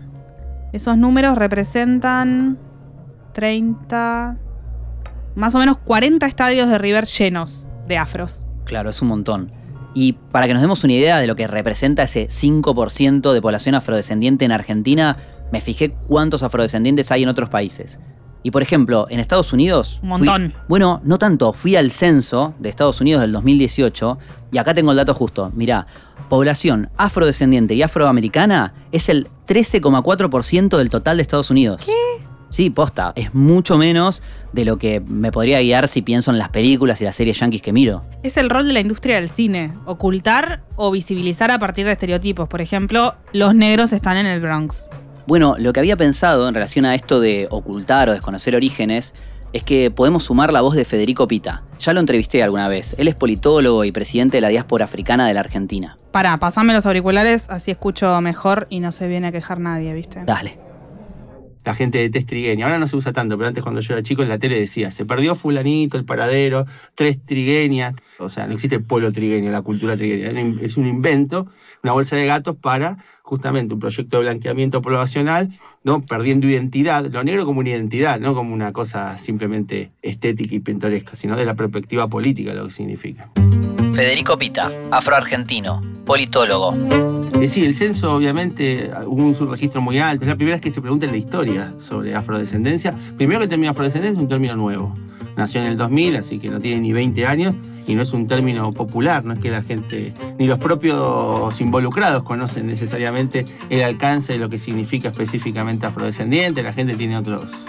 esos 0.72 0.98
números 0.98 1.38
representan 1.38 2.58
30, 3.34 4.40
más 5.36 5.54
o 5.54 5.60
menos 5.60 5.78
40 5.78 6.26
estadios 6.26 6.70
de 6.72 6.80
River 6.80 7.06
llenos 7.06 7.68
de 7.88 8.00
afros. 8.00 8.48
Claro, 8.66 8.90
es 8.90 9.00
un 9.04 9.10
montón. 9.10 9.63
Y 9.94 10.14
para 10.14 10.48
que 10.48 10.54
nos 10.54 10.62
demos 10.62 10.84
una 10.84 10.94
idea 10.94 11.20
de 11.20 11.28
lo 11.28 11.36
que 11.36 11.48
representa 11.48 12.04
ese 12.04 12.28
5% 12.28 13.32
de 13.32 13.42
población 13.42 13.76
afrodescendiente 13.76 14.46
en 14.46 14.52
Argentina, 14.52 15.18
me 15.52 15.62
fijé 15.62 15.92
cuántos 16.08 16.44
afrodescendientes 16.44 17.12
hay 17.12 17.24
en 17.24 17.30
otros 17.30 17.50
países. 17.50 18.00
Y 18.42 18.52
por 18.52 18.62
ejemplo, 18.62 19.08
en 19.10 19.20
Estados 19.20 19.54
Unidos... 19.54 20.00
Un 20.04 20.10
montón. 20.10 20.54
bueno, 20.68 21.00
no 21.06 21.18
tanto. 21.18 21.54
Fui 21.54 21.76
al 21.76 21.92
censo 21.92 22.54
de 22.60 22.70
Estados 22.70 23.00
Unidos 23.00 23.22
del 23.22 23.32
2018 23.32 24.18
y 24.52 24.58
acá 24.58 24.74
tengo 24.74 24.92
el 24.92 24.98
dato 24.98 25.14
justo. 25.14 25.52
Mirá, 25.56 25.88
población 26.28 26.90
afrodescendiente 26.98 27.74
y 27.74 27.84
afroamericana 27.84 28.74
es 28.92 29.08
el 29.08 29.30
13,4% 29.48 30.78
del 30.78 30.90
total 30.90 31.18
de 31.18 31.22
Estados 31.22 31.52
Unidos. 31.52 31.84
¿Qué? 31.86 31.94
Sí, 32.50 32.70
posta. 32.70 33.14
Es 33.16 33.34
mucho 33.34 33.78
menos 33.78 34.22
de 34.54 34.66
lo 34.66 34.78
que 34.78 35.02
me 35.02 35.32
podría 35.32 35.60
guiar 35.60 35.88
si 35.88 36.02
pienso 36.02 36.32
en 36.32 36.38
las 36.38 36.50
películas 36.50 37.02
y 37.02 37.06
las 37.06 37.16
series 37.16 37.40
yankees 37.40 37.62
que 37.62 37.74
miro. 37.74 38.04
Es 38.24 38.38
el 38.38 38.50
rol 38.50 38.68
de 38.68 38.74
la 38.74 38.80
industria 38.80 39.16
del 39.16 39.30
cine, 39.30 39.74
ocultar 39.86 40.62
o 40.76 40.92
visibilizar 40.92 41.52
a 41.52 41.60
partir 41.60 41.86
de 41.86 41.92
estereotipos. 41.92 42.48
Por 42.48 42.62
ejemplo, 42.62 43.16
los 43.34 43.56
negros 43.56 43.94
están 43.94 44.18
en 44.18 44.28
el 44.28 44.40
Bronx. 44.40 44.90
Bueno, 45.26 45.56
lo 45.58 45.74
que 45.74 45.80
había 45.80 45.98
pensado 45.98 46.48
en 46.48 46.54
relación 46.54 46.86
a 46.86 46.96
esto 46.96 47.20
de 47.20 47.48
ocultar 47.50 48.10
o 48.10 48.14
desconocer 48.14 48.56
orígenes 48.56 49.14
es 49.54 49.64
que 49.64 49.92
podemos 49.92 50.26
sumar 50.26 50.52
la 50.52 50.62
voz 50.62 50.76
de 50.76 50.84
Federico 50.84 51.28
Pita. 51.28 51.64
Ya 51.80 51.94
lo 51.94 52.00
entrevisté 52.00 52.44
alguna 52.44 52.68
vez. 52.68 52.96
Él 52.98 53.08
es 53.08 53.16
politólogo 53.16 53.86
y 53.86 53.92
presidente 53.92 54.38
de 54.38 54.42
la 54.42 54.48
diáspora 54.50 54.86
africana 54.86 55.28
de 55.28 55.34
la 55.34 55.42
Argentina. 55.42 55.98
Pará, 56.12 56.38
pasame 56.38 56.74
los 56.74 56.86
auriculares, 56.86 57.48
así 57.50 57.72
escucho 57.72 58.20
mejor 58.22 58.68
y 58.70 58.80
no 58.80 58.92
se 58.92 59.08
viene 59.08 59.28
a 59.28 59.32
quejar 59.32 59.60
nadie, 59.60 59.94
¿viste? 59.94 60.24
Dale. 60.26 60.58
La 61.64 61.74
gente 61.74 61.98
de 61.98 62.10
test 62.10 62.28
trigueña. 62.28 62.66
Ahora 62.66 62.80
no 62.80 62.88
se 62.88 62.96
usa 62.96 63.14
tanto, 63.14 63.38
pero 63.38 63.48
antes 63.48 63.64
cuando 63.64 63.82
yo 63.82 63.94
era 63.94 64.04
chico 64.04 64.22
en 64.22 64.30
la 64.30 64.38
tele 64.38 64.60
decía, 64.60 64.92
se 64.92 65.06
perdió 65.06 65.36
fulanito, 65.36 65.98
el 65.98 66.06
paradero, 66.06 66.66
tres 66.96 67.24
trigueñas. 67.24 67.96
O 68.20 68.30
sea, 68.30 68.48
no 68.48 68.54
existe 68.54 68.76
el 68.76 68.84
pueblo 68.84 69.12
trigueño, 69.12 69.52
la 69.52 69.62
cultura 69.62 69.96
trigueña. 69.96 70.32
Es 70.62 70.78
un 70.78 70.88
invento, 70.88 71.48
una 71.84 71.94
bolsa 71.94 72.16
de 72.16 72.26
gatos 72.26 72.56
para 72.56 72.98
justamente 73.24 73.74
un 73.74 73.80
proyecto 73.80 74.18
de 74.18 74.24
blanqueamiento 74.24 74.82
poblacional, 74.82 75.50
¿no? 75.84 76.02
perdiendo 76.02 76.48
identidad, 76.48 77.06
lo 77.06 77.24
negro 77.24 77.46
como 77.46 77.62
una 77.62 77.70
identidad, 77.70 78.20
no 78.20 78.36
como 78.36 78.54
una 78.54 78.74
cosa 78.74 79.18
simplemente 79.18 79.92
estética 80.02 80.54
y 80.56 80.60
pintoresca, 80.60 81.16
sino 81.16 81.36
de 81.36 81.46
la 81.46 81.56
perspectiva 81.56 82.08
política 82.08 82.54
lo 82.54 82.66
que 82.66 82.72
significa. 82.72 83.32
Federico 83.94 84.40
Pita, 84.40 84.72
afroargentino, 84.90 85.82
politólogo. 86.04 86.74
Eh, 87.40 87.48
sí, 87.48 87.64
el 87.64 87.76
censo 87.76 88.16
obviamente 88.16 88.92
hubo 89.06 89.24
un 89.24 89.36
subregistro 89.36 89.82
muy 89.82 90.00
alto. 90.00 90.26
Es 90.26 90.30
la 90.30 90.36
primera 90.36 90.56
vez 90.56 90.62
que 90.62 90.72
se 90.72 90.82
pregunta 90.82 91.06
en 91.06 91.12
la 91.12 91.18
historia 91.18 91.74
sobre 91.78 92.16
afrodescendencia. 92.16 92.96
Primero 93.18 93.40
que 93.40 93.44
el 93.44 93.50
término 93.52 93.70
afrodescendencia 93.70 94.18
es 94.18 94.20
un 94.20 94.28
término 94.28 94.56
nuevo. 94.56 94.96
Nació 95.38 95.62
en 95.62 95.68
el 95.68 95.78
2000, 95.78 96.16
así 96.16 96.40
que 96.40 96.50
no 96.50 96.60
tiene 96.60 96.82
ni 96.82 96.92
20 96.92 97.26
años 97.28 97.56
y 97.86 97.94
no 97.94 98.02
es 98.02 98.14
un 98.14 98.28
término 98.28 98.72
popular, 98.72 99.26
no 99.26 99.34
es 99.34 99.40
que 99.40 99.52
la 99.52 99.62
gente, 99.62 100.14
ni 100.40 100.48
los 100.48 100.58
propios 100.58 101.60
involucrados 101.62 102.24
conocen 102.24 102.66
necesariamente 102.66 103.46
el 103.70 103.84
alcance 103.84 104.34
de 104.34 104.40
lo 104.40 104.50
que 104.50 104.58
significa 104.58 105.10
específicamente 105.10 105.86
afrodescendiente, 105.86 106.64
la 106.64 106.74
gente 106.74 106.96
tiene 106.96 107.18
otros, 107.18 107.66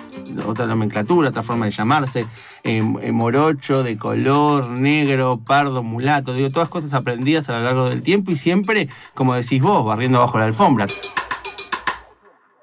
otra 0.46 0.66
nomenclatura, 0.66 1.30
otra 1.30 1.42
forma 1.42 1.66
de 1.66 1.72
llamarse, 1.72 2.26
eh, 2.62 2.82
morocho, 2.82 3.82
de 3.82 3.96
color, 3.96 4.68
negro, 4.68 5.40
pardo, 5.44 5.82
mulato, 5.82 6.34
digo, 6.34 6.50
todas 6.50 6.68
cosas 6.68 6.94
aprendidas 6.94 7.48
a 7.48 7.52
lo 7.52 7.64
largo 7.64 7.88
del 7.88 8.02
tiempo 8.02 8.30
y 8.30 8.36
siempre, 8.36 8.88
como 9.14 9.34
decís 9.34 9.62
vos, 9.62 9.84
barriendo 9.84 10.20
bajo 10.20 10.38
la 10.38 10.44
alfombra. 10.44 10.86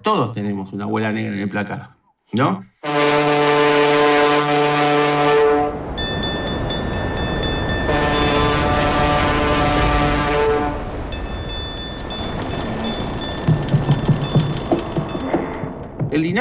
Todos 0.01 0.33
tenemos 0.33 0.73
una 0.73 0.85
abuela 0.85 1.11
negra 1.11 1.33
en 1.33 1.39
el 1.39 1.49
placar, 1.49 1.91
¿no? 2.33 2.65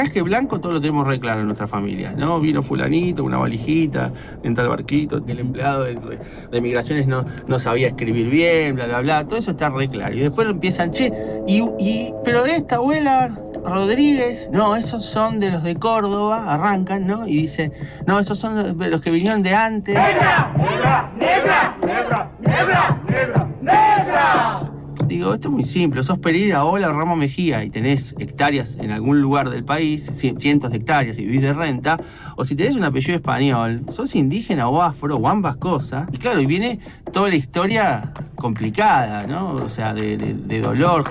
Linaje 0.01 0.21
blanco 0.21 0.59
todo 0.59 0.73
lo 0.73 0.81
tenemos 0.81 1.07
re 1.07 1.19
claro 1.19 1.41
en 1.41 1.47
nuestra 1.47 1.67
familia, 1.67 2.13
¿no? 2.15 2.39
Vino 2.39 2.63
fulanito, 2.63 3.23
una 3.23 3.37
valijita, 3.37 4.11
en 4.43 4.55
tal 4.55 4.69
barquito, 4.69 5.23
que 5.23 5.31
el 5.31 5.39
empleado 5.39 5.83
de, 5.83 6.61
migraciones 6.61 7.07
no, 7.07 7.59
sabía 7.59 7.87
escribir 7.87 8.29
bien, 8.29 8.75
bla, 8.75 8.85
bla, 8.87 9.01
bla, 9.01 9.27
todo 9.27 9.37
eso 9.37 9.51
está 9.51 9.69
re 9.69 9.89
claro. 9.89 10.15
Y 10.15 10.19
después 10.19 10.47
empiezan, 10.47 10.91
che, 10.91 11.11
y, 11.47 11.61
y, 11.79 12.13
pero 12.23 12.45
esta 12.45 12.75
abuela 12.75 13.37
Rodríguez, 13.63 14.49
no, 14.51 14.75
esos 14.75 15.05
son 15.05 15.39
de 15.39 15.51
los 15.51 15.63
de 15.63 15.75
Córdoba, 15.75 16.51
arrancan, 16.53 17.05
¿no? 17.05 17.27
Y 17.27 17.37
dicen, 17.37 17.71
no, 18.07 18.19
esos 18.19 18.39
son 18.39 18.55
los, 18.55 18.89
los 18.89 19.01
que 19.01 19.11
vinieron 19.11 19.43
de 19.43 19.53
antes. 19.53 19.95
¡Negra! 19.95 20.53
¡Negra! 20.57 21.11
¡Negra! 21.17 21.77
¡Negra! 21.81 22.31
¡Negra! 22.39 23.01
¡Negra! 23.07 23.47
¡Negra! 23.61 24.70
Digo, 25.05 25.33
esto 25.33 25.49
es 25.49 25.53
muy 25.53 25.63
simple. 25.63 26.03
Sos 26.03 26.19
Pereira, 26.19 26.63
Ola, 26.63 26.91
Ramos 26.91 27.17
Mejía 27.17 27.63
y 27.63 27.69
tenés 27.69 28.15
hectáreas 28.17 28.77
en 28.77 28.91
algún 28.91 29.21
lugar 29.21 29.49
del 29.49 29.63
país, 29.63 30.09
cientos 30.37 30.71
de 30.71 30.77
hectáreas 30.77 31.19
y 31.19 31.25
vivís 31.25 31.41
de 31.41 31.53
renta, 31.53 31.99
o 32.37 32.45
si 32.45 32.55
tenés 32.55 32.75
un 32.75 32.83
apellido 32.83 33.15
español, 33.15 33.81
sos 33.89 34.15
indígena 34.15 34.69
o 34.69 34.81
afro 34.81 35.17
o 35.17 35.27
ambas 35.27 35.57
cosas. 35.57 36.07
Y 36.13 36.17
claro, 36.17 36.39
y 36.39 36.45
viene 36.45 36.79
toda 37.11 37.29
la 37.29 37.35
historia 37.35 38.11
complicada, 38.35 39.27
¿no? 39.27 39.55
O 39.55 39.69
sea, 39.69 39.93
de, 39.93 40.17
de, 40.17 40.33
de 40.33 40.61
dolor. 40.61 41.03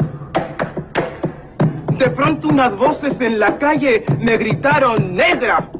De 1.98 2.08
pronto 2.08 2.48
unas 2.48 2.74
voces 2.78 3.20
en 3.20 3.38
la 3.38 3.58
calle 3.58 4.04
me 4.18 4.38
gritaron 4.38 5.14
negra. 5.14 5.70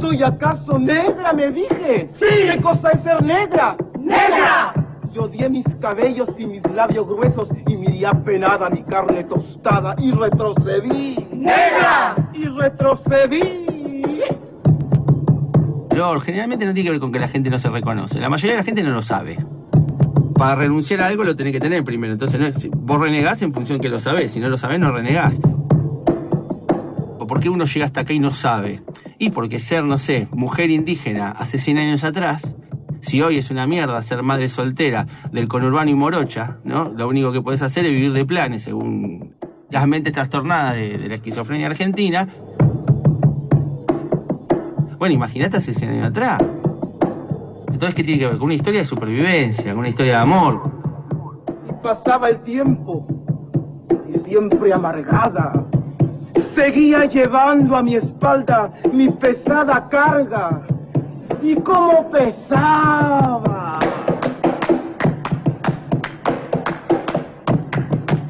¿Soy 0.00 0.20
acaso 0.20 0.80
negra? 0.80 1.32
Me 1.32 1.52
dije. 1.52 2.10
Sí. 2.18 2.26
¿Qué 2.50 2.60
cosa 2.60 2.90
es 2.90 3.02
ser 3.04 3.22
negra? 3.22 3.76
¡Negra! 4.00 4.74
Yo 5.12 5.24
odié 5.24 5.50
mis 5.50 5.66
cabellos 5.78 6.30
y 6.38 6.46
mis 6.46 6.62
labios 6.72 7.06
gruesos 7.06 7.48
y 7.66 7.76
miré 7.76 8.06
apenada 8.06 8.70
mi 8.70 8.82
carne 8.82 9.24
tostada 9.24 9.94
y 9.98 10.10
retrocedí. 10.10 11.16
¡Negra! 11.34 12.30
Y 12.32 12.46
retrocedí. 12.46 13.42
Dolor, 15.90 16.22
generalmente 16.22 16.64
no 16.64 16.72
tiene 16.72 16.86
que 16.86 16.90
ver 16.92 17.00
con 17.00 17.12
que 17.12 17.18
la 17.18 17.28
gente 17.28 17.50
no 17.50 17.58
se 17.58 17.68
reconoce. 17.68 18.20
La 18.20 18.30
mayoría 18.30 18.52
de 18.52 18.58
la 18.60 18.64
gente 18.64 18.82
no 18.82 18.90
lo 18.90 19.02
sabe. 19.02 19.36
Para 20.34 20.54
renunciar 20.54 21.02
a 21.02 21.08
algo 21.08 21.24
lo 21.24 21.36
tenés 21.36 21.52
que 21.52 21.60
tener 21.60 21.84
primero. 21.84 22.14
Entonces 22.14 22.40
no 22.40 22.46
es, 22.46 22.70
vos 22.74 22.98
renegás 22.98 23.42
en 23.42 23.52
función 23.52 23.80
que 23.80 23.90
lo 23.90 24.00
sabés. 24.00 24.32
Si 24.32 24.40
no 24.40 24.48
lo 24.48 24.56
sabés, 24.56 24.80
no 24.80 24.92
renegás. 24.92 25.38
¿O 27.18 27.26
por 27.26 27.38
qué 27.38 27.50
uno 27.50 27.66
llega 27.66 27.84
hasta 27.84 28.00
acá 28.00 28.14
y 28.14 28.18
no 28.18 28.32
sabe? 28.32 28.80
Y 29.18 29.28
porque 29.28 29.60
ser, 29.60 29.84
no 29.84 29.98
sé, 29.98 30.26
mujer 30.30 30.70
indígena 30.70 31.32
hace 31.32 31.58
100 31.58 31.76
años 31.76 32.02
atrás 32.02 32.56
si 33.02 33.20
hoy 33.20 33.36
es 33.36 33.50
una 33.50 33.66
mierda 33.66 34.02
ser 34.02 34.22
madre 34.22 34.48
soltera 34.48 35.06
del 35.30 35.48
conurbano 35.48 35.90
y 35.90 35.94
morocha, 35.94 36.56
¿no? 36.64 36.88
Lo 36.88 37.08
único 37.08 37.32
que 37.32 37.42
puedes 37.42 37.60
hacer 37.60 37.84
es 37.84 37.92
vivir 37.92 38.12
de 38.12 38.24
planes, 38.24 38.62
según 38.62 39.34
las 39.70 39.86
mentes 39.86 40.12
trastornadas 40.12 40.76
de, 40.76 40.96
de 40.96 41.08
la 41.08 41.16
esquizofrenia 41.16 41.66
argentina. 41.66 42.28
Bueno, 44.98 45.14
imagínate 45.14 45.56
hace 45.56 45.74
100 45.74 45.90
años 45.90 46.06
atrás. 46.06 46.40
Entonces, 47.82 47.94
¿qué 47.94 48.04
tiene 48.04 48.20
que 48.20 48.26
ver? 48.28 48.36
Con 48.36 48.44
una 48.44 48.54
historia 48.54 48.80
de 48.80 48.86
supervivencia, 48.86 49.72
con 49.72 49.80
una 49.80 49.88
historia 49.88 50.12
de 50.12 50.18
amor. 50.18 50.70
pasaba 51.82 52.28
el 52.28 52.40
tiempo 52.42 53.06
y 54.14 54.20
siempre 54.20 54.72
amargada, 54.72 55.52
seguía 56.54 57.06
llevando 57.06 57.74
a 57.76 57.82
mi 57.82 57.96
espalda 57.96 58.72
mi 58.92 59.10
pesada 59.10 59.88
carga. 59.88 60.62
¿Y 61.42 61.56
cómo 61.56 62.08
pesaba? 62.10 63.78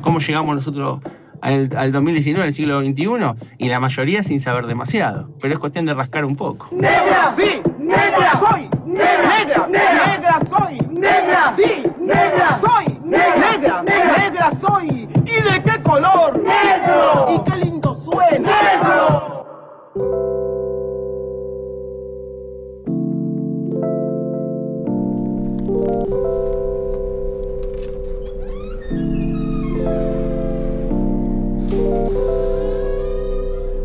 ¿Cómo 0.00 0.18
llegamos 0.18 0.54
nosotros 0.56 1.00
al, 1.42 1.70
al 1.76 1.92
2019, 1.92 2.42
al 2.44 2.52
siglo 2.54 2.80
XXI? 2.80 3.54
Y 3.58 3.68
la 3.68 3.80
mayoría 3.80 4.22
sin 4.22 4.40
saber 4.40 4.66
demasiado. 4.66 5.28
Pero 5.40 5.52
es 5.52 5.60
cuestión 5.60 5.84
de 5.84 5.92
rascar 5.92 6.24
un 6.24 6.36
poco. 6.36 6.68
¡Negra! 6.72 7.34
¡Sí! 7.36 7.60
¡Negra 7.78 8.40
soy! 8.46 8.70
¡Negra! 8.86 9.66
¡Negra! 9.68 10.06
¡Negra 10.06 10.40
soy! 10.48 10.78
¡Negra! 10.90 11.54
¡Sí! 11.56 11.82
¡Negra 12.00 12.60
soy! 12.60 12.98
¡Negra! 13.04 13.82
¡Negra 13.82 14.52
soy! 14.60 15.08
¿Y 15.26 15.52
de 15.52 15.62
qué 15.62 15.82
color? 15.82 16.42
¡Negro! 16.42 17.44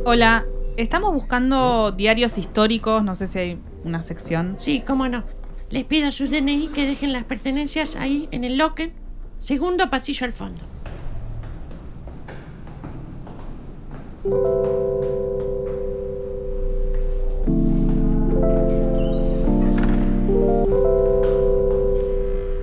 Hola, 0.05 0.45
estamos 0.77 1.13
buscando 1.13 1.91
diarios 1.91 2.39
históricos, 2.39 3.03
no 3.03 3.13
sé 3.13 3.27
si 3.27 3.37
hay 3.37 3.59
una 3.83 4.01
sección. 4.01 4.55
Sí, 4.57 4.81
cómo 4.85 5.07
no. 5.07 5.25
Les 5.69 5.85
pido 5.85 6.07
a 6.07 6.11
sus 6.11 6.31
DNI 6.31 6.69
que 6.69 6.87
dejen 6.87 7.13
las 7.13 7.23
pertenencias 7.23 7.95
ahí 7.95 8.27
en 8.31 8.43
el 8.43 8.57
locker. 8.57 8.93
Segundo 9.37 9.89
pasillo 9.91 10.25
al 10.25 10.33
fondo. 10.33 10.61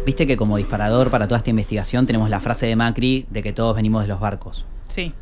Viste 0.04 0.26
que 0.26 0.36
como 0.36 0.58
disparador 0.58 1.10
para 1.10 1.26
toda 1.26 1.38
esta 1.38 1.50
investigación 1.50 2.06
tenemos 2.06 2.28
la 2.28 2.40
frase 2.40 2.66
de 2.66 2.76
Macri 2.76 3.26
de 3.30 3.42
que 3.42 3.54
todos 3.54 3.74
venimos 3.74 4.02
de 4.02 4.08
los 4.08 4.20
barcos. 4.20 4.66
Sí. 4.88 5.14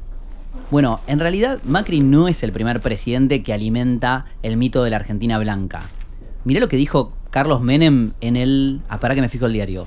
Bueno, 0.70 1.00
en 1.06 1.20
realidad 1.20 1.60
Macri 1.64 2.00
no 2.00 2.26
es 2.26 2.42
el 2.42 2.52
primer 2.52 2.80
presidente 2.80 3.42
que 3.42 3.52
alimenta 3.52 4.26
el 4.42 4.56
mito 4.56 4.82
de 4.82 4.90
la 4.90 4.96
Argentina 4.96 5.38
blanca. 5.38 5.82
Mirá 6.44 6.60
lo 6.60 6.68
que 6.68 6.76
dijo 6.76 7.12
Carlos 7.30 7.60
Menem 7.60 8.12
en 8.20 8.36
el... 8.36 8.80
Ah, 8.88 8.98
para 8.98 9.14
que 9.14 9.20
me 9.20 9.28
fijo 9.28 9.46
el 9.46 9.52
diario. 9.52 9.86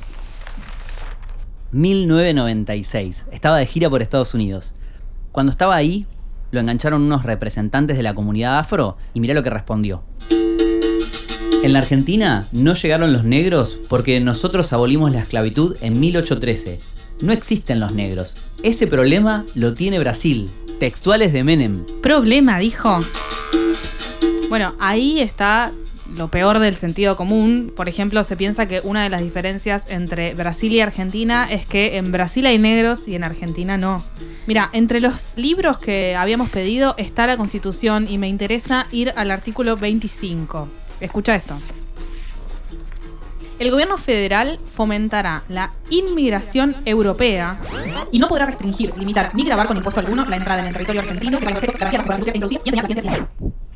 1996. 1.74 3.26
Estaba 3.32 3.58
de 3.58 3.66
gira 3.66 3.90
por 3.90 4.02
Estados 4.02 4.34
Unidos. 4.34 4.76
Cuando 5.34 5.52
estaba 5.52 5.76
ahí, 5.76 6.08
lo 6.52 6.62
engancharon 6.62 7.02
unos 7.02 7.24
representantes 7.24 7.98
de 7.98 8.04
la 8.04 8.14
comunidad 8.14 8.58
afro 8.58 8.96
y 9.14 9.20
mirá 9.20 9.34
lo 9.34 9.44
que 9.44 9.50
respondió. 9.50 10.04
En 11.66 11.74
la 11.74 11.80
Argentina 11.80 12.48
no 12.52 12.76
llegaron 12.76 13.12
los 13.12 13.24
negros 13.24 13.80
porque 13.90 14.20
nosotros 14.20 14.72
abolimos 14.72 15.12
la 15.12 15.22
esclavitud 15.22 15.76
en 15.82 16.00
1813. 16.00 16.80
No 17.24 17.34
existen 17.34 17.80
los 17.80 17.92
negros. 17.92 18.36
Ese 18.62 18.86
problema 18.86 19.44
lo 19.56 19.74
tiene 19.74 19.98
Brasil. 19.98 20.52
Textuales 20.80 21.34
de 21.34 21.44
Menem. 21.44 21.84
Problema, 22.04 22.60
dijo. 22.60 23.00
Bueno, 24.48 24.76
ahí 24.78 25.20
está 25.20 25.72
lo 26.16 26.30
peor 26.30 26.60
del 26.60 26.76
sentido 26.76 27.16
común. 27.16 27.74
Por 27.76 27.90
ejemplo, 27.90 28.24
se 28.24 28.38
piensa 28.38 28.68
que 28.68 28.82
una 28.82 29.02
de 29.02 29.10
las 29.10 29.24
diferencias 29.24 29.86
entre 29.90 30.36
Brasil 30.36 30.72
y 30.72 30.82
Argentina 30.82 31.48
es 31.50 31.66
que 31.66 31.98
en 31.98 32.12
Brasil 32.12 32.46
hay 32.46 32.60
negros 32.60 33.08
y 33.08 33.16
en 33.16 33.24
Argentina 33.24 33.76
no. 33.76 34.04
Mira, 34.46 34.70
entre 34.72 35.02
los 35.02 35.34
libros 35.36 35.80
que 35.80 36.16
habíamos 36.16 36.52
pedido 36.52 36.94
está 37.00 37.26
la 37.26 37.38
Constitución 37.38 38.06
y 38.08 38.20
me 38.20 38.28
interesa 38.28 38.86
ir 38.92 39.14
al 39.16 39.32
artículo 39.32 39.78
25. 39.78 40.85
Escucha 41.00 41.36
esto. 41.36 41.56
El 43.58 43.72
gobierno 43.72 43.98
federal 43.98 44.60
fomentará 44.74 45.44
la 45.48 45.72
inmigración 45.90 46.76
europea 46.84 47.58
y 48.12 48.20
no 48.20 48.28
podrá 48.28 48.48
restringir, 48.48 48.98
limitar 48.98 49.34
ni 49.34 49.46
grabar 49.46 49.68
con 49.68 49.78
impuesto 49.78 50.02
alguno 50.02 50.26
la 50.26 50.36
entrada 50.36 50.62
en 50.62 50.68
el 50.68 50.74
territorio 50.74 51.02
argentino. 51.02 51.38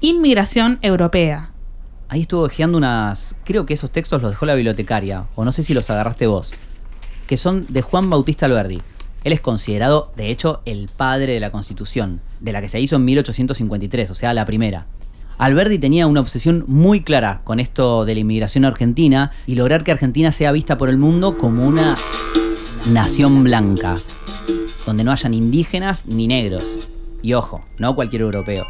Inmigración 0.02 0.80
europea. 0.82 1.52
Ahí 2.10 2.22
estuvo 2.22 2.44
hojeando 2.44 2.78
unas. 2.78 3.36
Creo 3.46 3.66
que 3.66 3.74
esos 3.74 3.92
textos 3.92 4.22
los 4.22 4.32
dejó 4.32 4.46
la 4.46 4.56
bibliotecaria, 4.56 5.26
o 5.36 5.46
no 5.46 5.52
sé 5.54 5.64
si 5.64 5.74
los 5.74 5.90
agarraste 5.90 6.28
vos. 6.28 6.54
Que 7.28 7.38
son 7.38 7.66
de 7.70 7.82
Juan 7.82 8.10
Bautista 8.10 8.48
Alberdi. 8.48 8.82
Él 9.24 9.32
es 9.32 9.42
considerado, 9.42 10.12
de 10.18 10.30
hecho, 10.30 10.62
el 10.66 10.90
padre 10.90 11.34
de 11.34 11.40
la 11.40 11.52
Constitución, 11.52 12.20
de 12.40 12.52
la 12.52 12.62
que 12.62 12.70
se 12.70 12.80
hizo 12.82 12.96
en 12.98 13.06
1853, 13.06 14.10
o 14.10 14.16
sea, 14.16 14.34
la 14.34 14.46
primera. 14.46 14.88
Alberdi 15.40 15.80
tenía 15.80 16.06
una 16.06 16.20
obsesión 16.20 16.66
muy 16.68 17.00
clara 17.00 17.40
con 17.46 17.62
esto 17.62 18.04
de 18.04 18.14
la 18.14 18.20
inmigración 18.20 18.66
argentina 18.66 19.32
y 19.48 19.56
lograr 19.56 19.86
que 19.86 19.92
Argentina 19.94 20.34
sea 20.34 20.52
vista 20.52 20.78
por 20.78 20.90
el 20.90 20.98
mundo 20.98 21.38
como 21.38 21.66
una 21.66 21.96
nación 22.92 23.42
blanca, 23.46 23.96
donde 24.86 25.06
no 25.06 25.14
hayan 25.14 25.34
indígenas 25.34 26.08
ni 26.08 26.28
negros. 26.28 26.90
Y 27.22 27.36
ojo, 27.36 27.64
no 27.78 27.96
cualquier 27.96 28.24
europeo. 28.24 28.66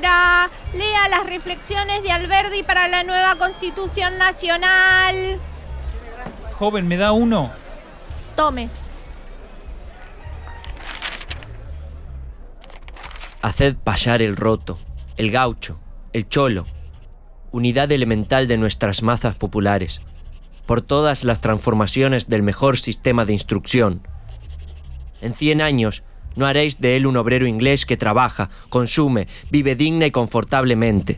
Lea 0.00 1.08
las 1.08 1.26
reflexiones 1.26 2.04
de 2.04 2.12
Alberti 2.12 2.62
para 2.62 2.86
la 2.86 3.02
nueva 3.02 3.34
Constitución 3.36 4.16
Nacional. 4.16 5.40
Joven, 6.52 6.86
¿me 6.86 6.96
da 6.96 7.10
uno? 7.10 7.50
Tome. 8.36 8.70
Haced 13.42 13.76
payar 13.76 14.22
el 14.22 14.36
roto, 14.36 14.78
el 15.16 15.32
gaucho, 15.32 15.80
el 16.12 16.28
cholo, 16.28 16.64
unidad 17.50 17.90
elemental 17.90 18.46
de 18.46 18.56
nuestras 18.56 19.02
mazas 19.02 19.34
populares, 19.34 20.02
por 20.66 20.80
todas 20.80 21.24
las 21.24 21.40
transformaciones 21.40 22.28
del 22.28 22.44
mejor 22.44 22.78
sistema 22.78 23.24
de 23.24 23.32
instrucción. 23.32 24.06
En 25.20 25.34
cien 25.34 25.60
años 25.60 26.04
no 26.38 26.46
haréis 26.46 26.80
de 26.80 26.96
él 26.96 27.06
un 27.06 27.16
obrero 27.16 27.46
inglés 27.46 27.84
que 27.84 27.96
trabaja, 27.96 28.48
consume, 28.68 29.26
vive 29.50 29.74
digna 29.74 30.06
y 30.06 30.10
confortablemente. 30.10 31.16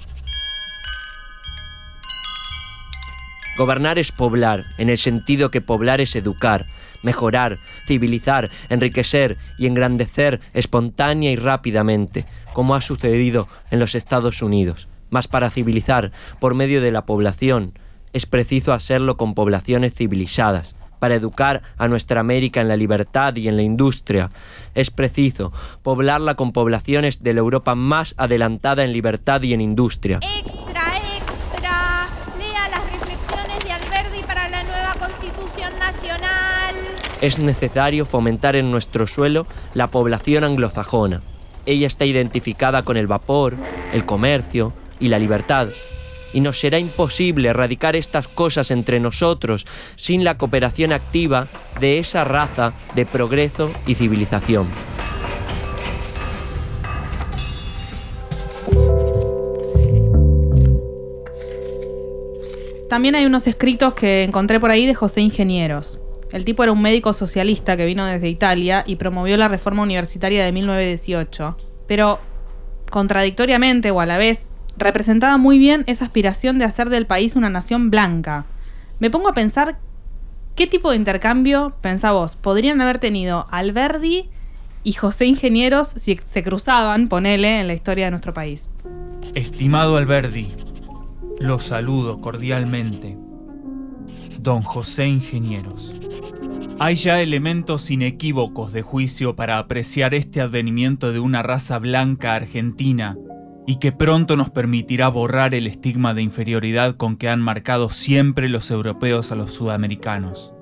Gobernar 3.57 3.99
es 3.99 4.11
poblar, 4.11 4.65
en 4.79 4.89
el 4.89 4.97
sentido 4.97 5.51
que 5.51 5.61
poblar 5.61 6.01
es 6.01 6.17
educar, 6.17 6.65
mejorar, 7.03 7.59
civilizar, 7.87 8.51
enriquecer 8.71 9.37
y 9.59 9.67
engrandecer 9.67 10.41
espontánea 10.55 11.31
y 11.31 11.37
rápidamente, 11.37 12.25
como 12.55 12.75
ha 12.75 12.81
sucedido 12.81 13.49
en 13.71 13.79
los 13.79 13.95
Estados 13.95 14.41
Unidos. 14.41 14.89
Mas 15.11 15.29
para 15.29 15.51
civilizar, 15.51 16.13
por 16.39 16.55
medio 16.55 16.81
de 16.81 16.93
la 16.93 17.05
población, 17.05 17.79
es 18.13 18.25
preciso 18.25 18.73
hacerlo 18.73 19.17
con 19.17 19.35
poblaciones 19.35 19.95
civilizadas. 19.95 20.75
Para 21.01 21.17
educar 21.17 21.63
a 21.79 21.89
nuestra 21.89 22.21
América 22.21 22.61
en 22.61 22.69
la 22.69 22.77
libertad 22.77 23.35
y 23.35 23.49
en 23.49 23.57
la 23.57 23.63
industria, 23.63 24.31
es 24.75 24.91
preciso 24.91 25.53
poblarla 25.83 26.35
con 26.35 26.53
poblaciones 26.53 27.23
de 27.23 27.35
la 27.35 27.41
Europa 27.41 27.75
más 27.75 28.15
adelantada 28.19 28.85
en 28.85 28.93
libertad 28.93 29.43
y 29.43 29.55
en 29.55 29.63
industria. 29.63 30.21
Extra, 30.23 30.83
extra. 31.17 32.09
Lea 32.39 32.69
las 32.69 32.93
reflexiones 32.93 33.65
de 33.65 33.73
Alberti 33.73 34.23
para 34.27 34.49
la 34.51 34.63
nueva 34.63 34.95
Constitución 34.95 35.73
Nacional. 35.79 36.75
es 37.21 37.39
necesario 37.39 38.07
fomentar 38.07 38.57
en 38.57 38.71
nuestro 38.71 39.07
suelo 39.07 39.47
la 39.75 39.89
población 39.89 40.45
anglosajona. 40.45 41.23
Ella 41.67 41.87
está 41.87 42.05
identificada 42.05 42.83
con 42.83 42.97
el 42.97 43.07
vapor, 43.07 43.57
el 43.93 44.05
comercio 44.07 44.73
y 44.99 45.09
la 45.09 45.19
libertad. 45.19 45.69
Y 46.33 46.41
nos 46.41 46.59
será 46.59 46.79
imposible 46.79 47.49
erradicar 47.49 47.97
estas 47.97 48.29
cosas 48.29 48.71
entre 48.71 49.01
nosotros 49.01 49.67
sin 49.97 50.25
la 50.25 50.39
cooperación 50.39 50.93
activa 50.93 51.49
de 51.81 51.99
esa 51.99 52.25
raza 52.25 52.73
de 52.95 53.07
progreso 53.07 53.73
y 53.87 53.95
civilización. 53.95 54.69
También 62.91 63.15
hay 63.15 63.25
unos 63.25 63.47
escritos 63.47 63.95
que 63.95 64.25
encontré 64.25 64.59
por 64.59 64.73
ahí 64.73 64.85
de 64.85 64.97
José 64.97 65.21
Ingenieros. 65.21 66.01
El 66.33 66.45
tipo 66.45 66.65
era 66.65 66.73
un 66.73 66.83
médico 66.83 67.13
socialista 67.13 67.77
que 67.77 67.87
vino 67.87 68.05
desde 68.05 68.29
Italia 68.29 68.83
y 68.85 68.97
promovió 68.97 69.37
la 69.37 69.47
reforma 69.47 69.85
universitaria 69.85 70.45
de 70.45 70.51
1918. 70.51 71.57
Pero, 71.87 72.19
contradictoriamente 72.91 73.93
o 73.93 74.01
a 74.01 74.07
la 74.07 74.19
vez, 74.19 74.50
representaba 74.77 75.37
muy 75.37 75.59
bien 75.59 75.85
esa 75.87 76.05
aspiración 76.05 76.59
de 76.59 76.65
hacer 76.65 76.91
del 76.91 77.07
país 77.07 77.37
una 77.37 77.51
nación 77.51 77.91
blanca. 77.91 78.45
Me 78.99 79.11
pongo 79.11 79.29
a 79.29 79.35
pensar 79.35 79.79
¿Qué 80.61 80.67
tipo 80.67 80.91
de 80.91 80.97
intercambio, 80.97 81.73
pensá 81.81 82.13
vos, 82.13 82.37
podrían 82.37 82.83
haber 82.83 82.99
tenido 82.99 83.47
Alberdi 83.51 84.29
y 84.83 84.93
José 84.93 85.25
Ingenieros 85.25 85.89
si 85.97 86.19
se 86.23 86.43
cruzaban, 86.43 87.09
ponele, 87.09 87.61
en 87.61 87.67
la 87.67 87.73
historia 87.73 88.07
de 88.07 88.11
nuestro 88.11 88.35
país? 88.35 88.69
Estimado 89.35 89.97
Alberdi, 89.97 90.49
lo 91.39 91.61
saludo 91.61 92.21
cordialmente. 92.21 93.17
Don 94.41 94.61
José 94.61 95.07
Ingenieros. 95.07 95.95
Hay 96.79 96.97
ya 96.97 97.23
elementos 97.23 97.91
inequívocos 97.91 98.75
de 98.75 98.83
juicio 98.83 99.37
para 99.37 99.59
apreciar 99.59 100.13
este 100.13 100.43
advenimiento 100.43 101.11
de 101.11 101.21
una 101.21 101.43
raza 101.43 101.79
blanca 101.79 102.35
argentina 102.35 103.17
y 103.67 103.77
que 103.77 103.93
pronto 103.93 104.37
nos 104.37 104.51
permitirá 104.51 105.09
borrar 105.09 105.55
el 105.55 105.67
estigma 105.67 106.15
de 106.15 106.23
inferioridad 106.23 106.97
con 106.97 107.17
que 107.17 107.29
han 107.29 107.41
marcado 107.41 107.91
siempre 107.91 108.49
los 108.49 108.71
europeos 108.71 109.33
a 109.33 109.35
los 109.37 109.53
sudamericanos. 109.53 110.53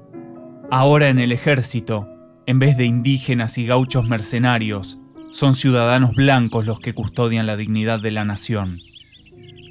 Ahora 0.70 1.08
en 1.08 1.18
el 1.18 1.32
ejército, 1.32 2.08
en 2.46 2.58
vez 2.58 2.76
de 2.76 2.84
indígenas 2.84 3.58
y 3.58 3.66
gauchos 3.66 4.06
mercenarios, 4.06 4.98
son 5.30 5.54
ciudadanos 5.54 6.14
blancos 6.14 6.66
los 6.66 6.80
que 6.80 6.94
custodian 6.94 7.46
la 7.46 7.56
dignidad 7.56 8.00
de 8.00 8.10
la 8.10 8.24
nación. 8.24 8.78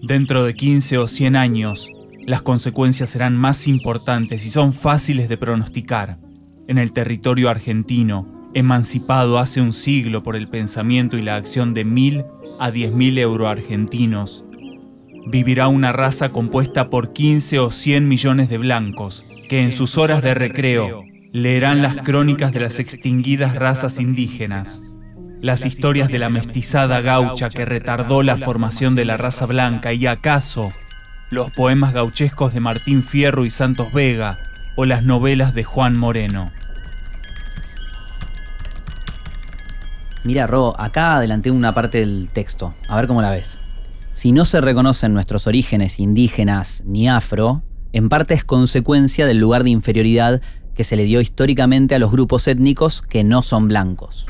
Dentro 0.04 0.44
de 0.44 0.54
15 0.54 0.98
o 1.00 1.08
100 1.08 1.36
años, 1.36 1.90
las 2.26 2.42
consecuencias 2.42 3.10
serán 3.10 3.36
más 3.36 3.68
importantes 3.68 4.46
y 4.46 4.50
son 4.50 4.74
fáciles 4.74 5.30
de 5.30 5.38
pronosticar. 5.38 6.20
En 6.68 6.78
el 6.78 6.92
territorio 6.92 7.50
argentino, 7.50 8.37
emancipado 8.58 9.38
hace 9.38 9.62
un 9.62 9.72
siglo 9.72 10.24
por 10.24 10.36
el 10.36 10.48
pensamiento 10.48 11.16
y 11.16 11.22
la 11.22 11.36
acción 11.36 11.76
de 11.76 11.86
mil 11.86 12.24
a 12.60 12.72
diez 12.72 12.92
mil 12.92 13.20
euroargentinos, 13.20 14.44
vivirá 15.28 15.68
una 15.68 15.92
raza 15.92 16.30
compuesta 16.30 16.90
por 16.90 17.14
15 17.14 17.60
o 17.60 17.70
100 17.70 18.08
millones 18.08 18.50
de 18.50 18.58
blancos 18.58 19.24
que 19.48 19.62
en 19.62 19.72
sus 19.72 20.00
horas 20.00 20.24
de 20.24 20.34
recreo 20.34 21.04
leerán 21.32 21.84
las 21.84 21.98
crónicas 21.98 22.52
de 22.52 22.62
las 22.62 22.80
extinguidas 22.80 23.54
razas 23.54 24.00
indígenas, 24.00 24.82
las 25.40 25.64
historias 25.64 26.08
de 26.08 26.18
la 26.18 26.30
mestizada 26.30 27.02
gaucha 27.02 27.50
que 27.50 27.64
retardó 27.64 28.24
la 28.24 28.38
formación 28.38 28.96
de 28.96 29.06
la 29.06 29.18
raza 29.18 29.46
blanca 29.46 29.94
y 29.94 30.08
acaso 30.08 30.74
los 31.30 31.52
poemas 31.52 31.94
gauchescos 31.94 32.56
de 32.56 32.60
Martín 32.60 33.04
Fierro 33.04 33.46
y 33.46 33.52
Santos 33.52 33.94
Vega 33.94 34.36
o 34.76 34.86
las 34.86 35.04
novelas 35.04 35.54
de 35.54 35.64
Juan 35.64 36.00
Moreno. 36.00 36.50
Mira, 40.28 40.46
Ro, 40.46 40.76
acá 40.78 41.16
adelanté 41.16 41.52
una 41.52 41.74
parte 41.74 42.00
del 42.00 42.28
texto. 42.34 42.74
A 42.90 42.98
ver 42.98 43.08
cómo 43.08 43.22
la 43.22 43.32
ves. 43.32 43.62
Si 44.14 44.34
no 44.34 44.44
se 44.44 44.60
reconocen 44.60 45.14
nuestros 45.14 45.48
orígenes 45.48 46.02
indígenas 46.02 46.84
ni 46.86 47.08
afro, 47.08 47.62
en 47.94 48.10
parte 48.10 48.34
es 48.34 48.44
consecuencia 48.44 49.26
del 49.26 49.38
lugar 49.38 49.64
de 49.64 49.70
inferioridad 49.70 50.42
que 50.76 50.84
se 50.84 50.98
le 50.98 51.06
dio 51.06 51.22
históricamente 51.22 51.96
a 51.96 52.00
los 52.00 52.12
grupos 52.12 52.46
étnicos 52.50 53.02
que 53.04 53.24
no 53.24 53.42
son 53.42 53.70
blancos. 53.70 54.26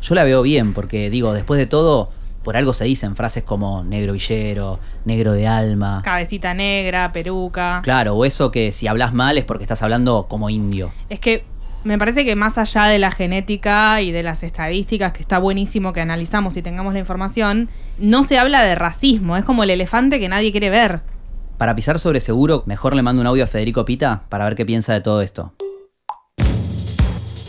Yo 0.00 0.14
la 0.14 0.24
veo 0.24 0.40
bien 0.40 0.72
porque, 0.72 1.10
digo, 1.10 1.34
después 1.34 1.58
de 1.58 1.66
todo, 1.66 2.08
por 2.42 2.56
algo 2.56 2.72
se 2.72 2.86
dicen 2.86 3.16
frases 3.16 3.42
como 3.42 3.84
negro 3.84 4.14
villero, 4.14 4.80
negro 5.04 5.32
de 5.32 5.46
alma. 5.46 6.00
Cabecita 6.02 6.54
negra, 6.54 7.12
peruca. 7.12 7.82
Claro, 7.82 8.14
o 8.14 8.24
eso 8.24 8.50
que 8.50 8.72
si 8.72 8.86
hablas 8.86 9.12
mal 9.12 9.36
es 9.36 9.44
porque 9.44 9.64
estás 9.64 9.82
hablando 9.82 10.24
como 10.26 10.48
indio. 10.48 10.90
Es 11.10 11.20
que 11.20 11.44
me 11.84 11.96
parece 11.98 12.24
que 12.24 12.36
más 12.36 12.58
allá 12.58 12.84
de 12.84 12.98
la 12.98 13.10
genética 13.10 14.02
y 14.02 14.12
de 14.12 14.22
las 14.22 14.42
estadísticas, 14.42 15.12
que 15.12 15.20
está 15.20 15.38
buenísimo 15.38 15.92
que 15.92 16.00
analizamos 16.00 16.56
y 16.56 16.62
tengamos 16.62 16.92
la 16.92 16.98
información, 17.00 17.68
no 17.98 18.22
se 18.22 18.38
habla 18.38 18.62
de 18.62 18.74
racismo, 18.74 19.36
es 19.36 19.44
como 19.44 19.62
el 19.62 19.70
elefante 19.70 20.20
que 20.20 20.28
nadie 20.28 20.50
quiere 20.50 20.68
ver. 20.70 21.00
Para 21.56 21.74
pisar 21.74 21.98
sobre 21.98 22.20
seguro, 22.20 22.62
mejor 22.66 22.94
le 22.94 23.02
mando 23.02 23.20
un 23.20 23.26
audio 23.26 23.44
a 23.44 23.46
Federico 23.46 23.84
Pita 23.84 24.22
para 24.28 24.44
ver 24.44 24.56
qué 24.56 24.66
piensa 24.66 24.92
de 24.92 25.00
todo 25.00 25.22
esto. 25.22 25.54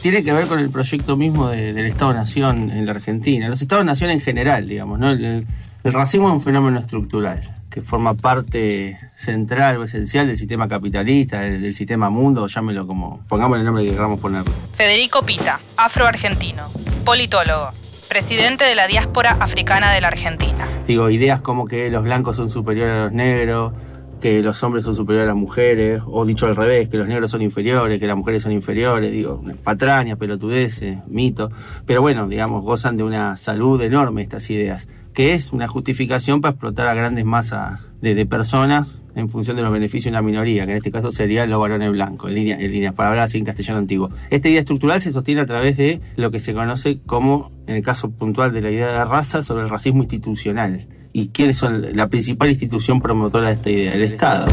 Tiene 0.02 0.24
que 0.24 0.34
ver 0.34 0.48
con 0.48 0.60
el 0.60 0.70
proyecto 0.70 1.16
mismo 1.16 1.50
de- 1.50 1.74
del 1.74 1.86
Estado-Nación 1.86 2.72
en 2.72 2.86
la 2.86 2.94
Argentina, 2.94 3.48
los 3.48 3.62
Estados-Nación 3.62 4.10
en 4.10 4.20
general, 4.20 4.68
digamos, 4.68 4.98
¿no? 4.98 5.12
El, 5.12 5.24
el- 5.24 5.48
el 5.84 5.94
racismo 5.94 6.28
es 6.30 6.34
un 6.34 6.42
fenómeno 6.42 6.80
estructural 6.80 7.58
que 7.72 7.82
forma 7.82 8.14
parte 8.14 9.00
central 9.16 9.78
o 9.78 9.84
esencial 9.84 10.28
del 10.28 10.38
sistema 10.38 10.68
capitalista, 10.68 11.40
del, 11.40 11.62
del 11.62 11.74
sistema 11.74 12.10
mundo, 12.10 12.46
llámelo 12.46 12.86
como, 12.86 13.22
pongamos 13.28 13.58
el 13.58 13.66
nombre 13.66 13.84
que 13.84 13.92
queramos 13.92 14.20
ponerlo. 14.20 14.52
Federico 14.74 15.24
Pita, 15.24 15.60
afroargentino, 15.78 16.68
politólogo, 17.06 17.72
presidente 18.10 18.66
de 18.66 18.76
la 18.76 18.88
diáspora 18.88 19.38
africana 19.40 19.94
de 19.94 20.02
la 20.02 20.10
Argentina. 20.10 20.68
Digo, 20.86 21.10
ideas 21.10 21.40
como 21.40 21.66
que 21.66 21.90
los 21.90 22.04
blancos 22.04 22.36
son 22.36 22.50
superiores 22.50 22.94
a 22.94 23.04
los 23.06 23.14
negros, 23.14 23.74
que 24.20 24.42
los 24.42 24.62
hombres 24.64 24.84
son 24.84 24.96
superiores 24.96 25.24
a 25.24 25.34
las 25.34 25.38
mujeres, 25.38 26.02
o 26.06 26.26
dicho 26.26 26.46
al 26.46 26.56
revés, 26.56 26.90
que 26.90 26.98
los 26.98 27.08
negros 27.08 27.32
son 27.32 27.42
inferiores, 27.42 28.00
que 28.00 28.08
las 28.08 28.18
mujeres 28.18 28.44
son 28.44 28.52
inferiores, 28.52 29.12
digo, 29.12 29.42
patrañas, 29.64 30.18
pelotudeces, 30.18 31.00
mitos. 31.08 31.52
Pero 31.86 32.02
bueno, 32.02 32.28
digamos, 32.28 32.64
gozan 32.64 32.98
de 32.98 33.04
una 33.04 33.36
salud 33.38 33.82
enorme 33.82 34.22
estas 34.22 34.50
ideas, 34.50 34.88
que 35.14 35.34
es 35.34 35.52
una 35.54 35.68
justificación 35.68 36.42
para 36.42 36.52
explotar 36.52 36.88
a 36.88 36.94
grandes 36.94 37.26
masas 37.26 37.80
de, 38.02 38.26
personas 38.26 39.02
en 39.16 39.30
función 39.30 39.58
de 39.58 39.62
los 39.62 39.72
beneficios 39.72 40.06
de 40.06 40.12
una 40.12 40.22
minoría, 40.22 40.66
que 40.66 40.72
en 40.72 40.78
este 40.78 40.92
caso 40.92 41.12
serían 41.12 41.50
los 41.50 41.60
varones 41.60 41.92
blancos, 41.92 42.30
en 42.30 42.36
línea, 42.36 42.58
en 42.58 42.72
línea, 42.72 42.92
para 42.94 43.10
hablar 43.10 43.26
así 43.26 43.38
en 43.38 43.46
castellano 43.46 43.80
antiguo. 43.80 44.10
Esta 44.30 44.50
idea 44.50 44.62
estructural 44.62 45.02
se 45.02 45.12
sostiene 45.12 45.42
a 45.42 45.46
través 45.46 45.78
de 45.78 46.00
lo 46.16 46.32
que 46.32 46.40
se 46.40 46.54
conoce 46.54 47.00
como, 47.06 47.52
en 47.68 47.76
el 47.76 47.84
caso 47.84 48.10
puntual 48.10 48.54
de 48.54 48.62
la 48.62 48.72
idea 48.72 48.88
de 48.88 49.06
raza, 49.06 49.44
sobre 49.44 49.64
el 49.64 49.70
racismo 49.70 50.02
institucional. 50.04 50.88
¿Y 51.14 51.28
quiénes 51.28 51.58
son 51.58 51.96
la 51.96 52.08
principal 52.08 52.50
institución 52.50 53.02
promotora 53.02 53.50
de 53.50 53.54
esta 53.56 53.70
idea? 53.70 53.94
El 53.94 54.04
Estado. 54.04 54.46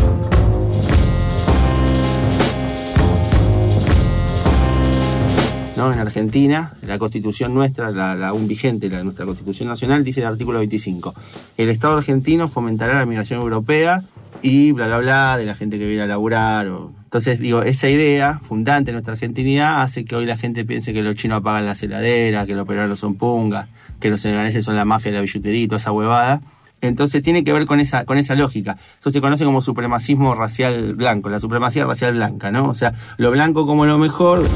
¿No? 5.79 5.93
En 5.93 5.99
Argentina, 6.01 6.73
la 6.87 6.99
constitución 6.99 7.55
nuestra, 7.55 7.91
la, 7.91 8.29
aún 8.29 8.47
vigente, 8.49 8.91
la, 8.91 9.03
nuestra 9.03 9.25
constitución 9.25 9.69
nacional, 9.69 10.05
dice 10.05 10.21
el 10.21 10.27
artículo 10.27 10.59
25. 10.59 11.14
El 11.57 11.71
Estado 11.71 11.97
argentino 11.97 12.49
fomentará 12.49 12.95
la 12.99 13.07
migración 13.07 13.41
europea 13.41 14.03
y 14.43 14.73
bla, 14.73 14.87
bla, 14.88 14.99
bla, 14.99 15.37
de 15.38 15.45
la 15.47 15.55
gente 15.55 15.79
que 15.79 15.87
viene 15.87 16.03
a 16.03 16.07
laburar. 16.07 16.67
o- 16.69 16.93
Entonces, 17.05 17.38
digo, 17.41 17.62
esa 17.62 17.88
idea 17.88 18.38
fundante 18.41 18.91
de 18.91 18.93
nuestra 18.93 19.14
argentinidad 19.14 19.81
hace 19.83 20.05
que 20.05 20.14
hoy 20.17 20.27
la 20.27 20.37
gente 20.37 20.64
piense 20.64 20.93
que 20.93 21.03
los 21.03 21.14
chinos 21.14 21.38
apagan 21.38 21.64
las 21.64 21.83
heladeras, 21.83 22.47
que 22.47 22.55
los 22.55 22.67
peruanos 22.67 22.99
son 23.01 23.14
pungas, 23.14 23.69
que 24.01 24.11
los 24.11 24.21
seneganeses 24.21 24.64
son 24.64 24.77
la 24.77 24.85
mafia 24.85 25.11
de 25.12 25.17
la 25.17 25.23
billutería 25.23 25.67
toda 25.69 25.79
esa 25.79 25.93
huevada. 25.93 26.41
Entonces 26.81 27.23
tiene 27.25 27.43
que 27.43 27.53
ver 27.53 27.67
con 27.67 27.81
esa, 27.81 28.05
con 28.05 28.19
esa 28.19 28.37
lógica. 28.37 28.77
Eso 29.01 29.11
se 29.11 29.21
conoce 29.21 29.45
como 29.45 29.61
supremacismo 29.61 30.37
racial 30.37 30.95
blanco, 30.95 31.29
la 31.29 31.41
supremacía 31.41 31.85
racial 31.85 32.14
blanca, 32.14 32.53
¿no? 32.53 32.69
O 32.69 32.75
sea, 32.75 32.93
lo 33.17 33.33
blanco 33.33 33.67
como 33.67 33.85
lo 33.85 33.99
mejor, 33.99 34.47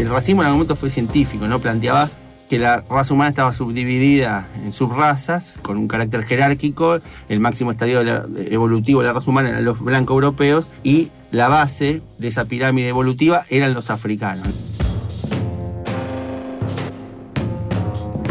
el 0.00 0.08
racismo 0.08 0.42
en 0.42 0.46
algún 0.46 0.60
momento 0.60 0.76
fue 0.76 0.90
científico, 0.90 1.46
¿no? 1.46 1.58
Planteaba 1.58 2.08
que 2.48 2.58
la 2.58 2.82
raza 2.90 3.14
humana 3.14 3.30
estaba 3.30 3.52
subdividida 3.52 4.48
en 4.64 4.72
subrazas, 4.72 5.56
con 5.62 5.76
un 5.76 5.86
carácter 5.86 6.24
jerárquico, 6.24 6.98
el 7.28 7.38
máximo 7.38 7.70
estadio 7.70 8.00
evolutivo 8.50 9.02
de 9.02 9.06
la 9.06 9.12
raza 9.12 9.30
humana 9.30 9.50
eran 9.50 9.64
los 9.64 9.78
blancos 9.78 10.14
europeos, 10.14 10.68
y 10.82 11.10
la 11.30 11.48
base 11.48 12.02
de 12.18 12.28
esa 12.28 12.46
pirámide 12.46 12.88
evolutiva 12.88 13.44
eran 13.50 13.72
los 13.72 13.90
africanos. 13.90 14.48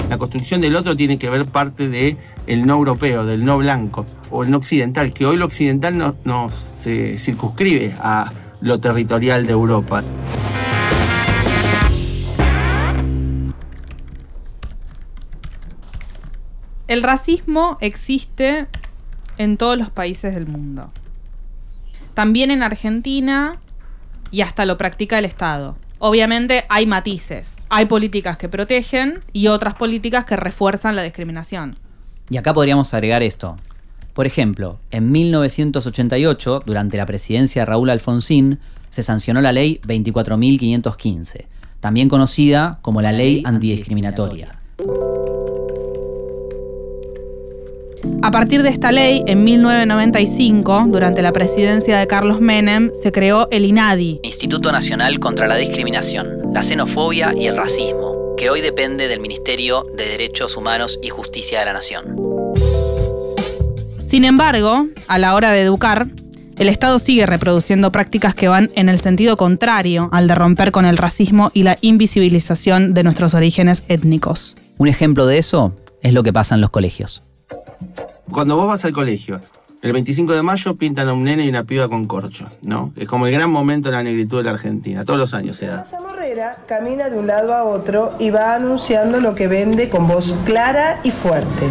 La 0.09 0.17
construcción 0.17 0.59
del 0.59 0.75
otro 0.75 0.97
tiene 0.97 1.19
que 1.19 1.29
ver 1.29 1.45
parte 1.45 1.87
de 1.87 2.17
el 2.47 2.65
no 2.65 2.73
europeo, 2.73 3.25
del 3.25 3.45
no 3.45 3.59
blanco, 3.59 4.05
o 4.31 4.43
el 4.43 4.51
no 4.51 4.57
occidental, 4.57 5.13
que 5.13 5.27
hoy 5.27 5.37
lo 5.37 5.45
occidental 5.45 6.15
no 6.25 6.49
se 6.49 7.19
circunscribe 7.19 7.93
a 7.99 8.33
lo 8.59 8.79
territorial 8.79 9.45
de 9.45 9.51
Europa. 9.53 10.01
El 16.89 17.03
racismo 17.03 17.77
existe 17.81 18.65
en 19.37 19.57
todos 19.57 19.77
los 19.77 19.91
países 19.91 20.33
del 20.33 20.47
mundo. 20.47 20.89
También 22.15 22.49
en 22.49 22.63
Argentina 22.63 23.59
y 24.31 24.41
hasta 24.41 24.65
lo 24.65 24.75
practica 24.79 25.19
el 25.19 25.25
Estado. 25.25 25.77
Obviamente 25.99 26.65
hay 26.67 26.87
matices. 26.87 27.57
Hay 27.69 27.85
políticas 27.85 28.39
que 28.39 28.49
protegen 28.49 29.19
y 29.33 29.49
otras 29.49 29.75
políticas 29.75 30.25
que 30.25 30.35
refuerzan 30.35 30.95
la 30.95 31.03
discriminación. 31.03 31.77
Y 32.31 32.37
acá 32.37 32.55
podríamos 32.55 32.91
agregar 32.95 33.21
esto. 33.21 33.55
Por 34.15 34.25
ejemplo, 34.25 34.79
en 34.89 35.11
1988, 35.11 36.63
durante 36.65 36.97
la 36.97 37.05
presidencia 37.05 37.61
de 37.61 37.65
Raúl 37.67 37.91
Alfonsín, 37.91 38.57
se 38.89 39.03
sancionó 39.03 39.41
la 39.41 39.51
ley 39.51 39.79
24.515, 39.83 41.45
también 41.81 42.09
conocida 42.09 42.79
como 42.81 43.03
la 43.03 43.11
ley 43.11 43.43
antidiscriminatoria. 43.45 44.58
A 48.21 48.31
partir 48.31 48.63
de 48.63 48.69
esta 48.69 48.91
ley, 48.91 49.23
en 49.27 49.43
1995, 49.43 50.85
durante 50.87 51.21
la 51.21 51.31
presidencia 51.31 51.97
de 51.97 52.07
Carlos 52.07 52.41
Menem, 52.41 52.91
se 53.01 53.11
creó 53.11 53.47
el 53.51 53.65
INADI, 53.65 54.19
Instituto 54.23 54.71
Nacional 54.71 55.19
contra 55.19 55.47
la 55.47 55.55
Discriminación, 55.55 56.53
la 56.53 56.63
Xenofobia 56.63 57.33
y 57.35 57.47
el 57.47 57.55
Racismo, 57.55 58.35
que 58.37 58.49
hoy 58.49 58.61
depende 58.61 59.07
del 59.07 59.19
Ministerio 59.19 59.85
de 59.97 60.07
Derechos 60.07 60.57
Humanos 60.57 60.99
y 61.01 61.09
Justicia 61.09 61.59
de 61.59 61.65
la 61.65 61.73
Nación. 61.73 62.15
Sin 64.05 64.25
embargo, 64.25 64.87
a 65.07 65.17
la 65.19 65.35
hora 65.35 65.51
de 65.51 65.61
educar, 65.61 66.07
el 66.57 66.67
Estado 66.67 66.99
sigue 66.99 67.25
reproduciendo 67.25 67.91
prácticas 67.91 68.35
que 68.35 68.49
van 68.49 68.69
en 68.75 68.89
el 68.89 68.99
sentido 68.99 69.37
contrario 69.37 70.09
al 70.11 70.27
de 70.27 70.35
romper 70.35 70.71
con 70.71 70.85
el 70.85 70.97
racismo 70.97 71.51
y 71.53 71.63
la 71.63 71.77
invisibilización 71.79 72.93
de 72.93 73.03
nuestros 73.03 73.33
orígenes 73.33 73.83
étnicos. 73.87 74.57
Un 74.77 74.89
ejemplo 74.89 75.25
de 75.25 75.37
eso 75.37 75.73
es 76.01 76.13
lo 76.13 76.21
que 76.23 76.33
pasa 76.33 76.55
en 76.55 76.61
los 76.61 76.69
colegios. 76.69 77.23
Cuando 78.31 78.55
vos 78.55 78.67
vas 78.67 78.85
al 78.85 78.93
colegio, 78.93 79.41
el 79.81 79.93
25 79.93 80.33
de 80.33 80.41
mayo 80.41 80.75
pintan 80.75 81.07
a 81.07 81.13
un 81.13 81.23
nene 81.23 81.45
y 81.45 81.49
una 81.49 81.63
piba 81.63 81.87
con 81.87 82.05
corcho, 82.05 82.47
¿no? 82.63 82.91
Es 82.97 83.07
como 83.07 83.27
el 83.27 83.33
gran 83.33 83.49
momento 83.49 83.89
de 83.89 83.95
la 83.95 84.03
negritud 84.03 84.37
de 84.37 84.43
la 84.43 84.51
Argentina, 84.51 85.05
todos 85.05 85.17
los 85.17 85.33
años 85.33 85.55
se 85.55 85.67
da. 85.67 85.85
La 85.91 86.01
morrera 86.01 86.57
camina 86.67 87.09
de 87.09 87.17
un 87.17 87.27
lado 87.27 87.53
a 87.53 87.63
otro 87.63 88.09
y 88.19 88.29
va 88.29 88.55
anunciando 88.55 89.21
lo 89.21 89.35
que 89.35 89.47
vende 89.47 89.89
con 89.89 90.07
voz 90.07 90.35
clara 90.45 90.99
y 91.03 91.11
fuerte. 91.11 91.69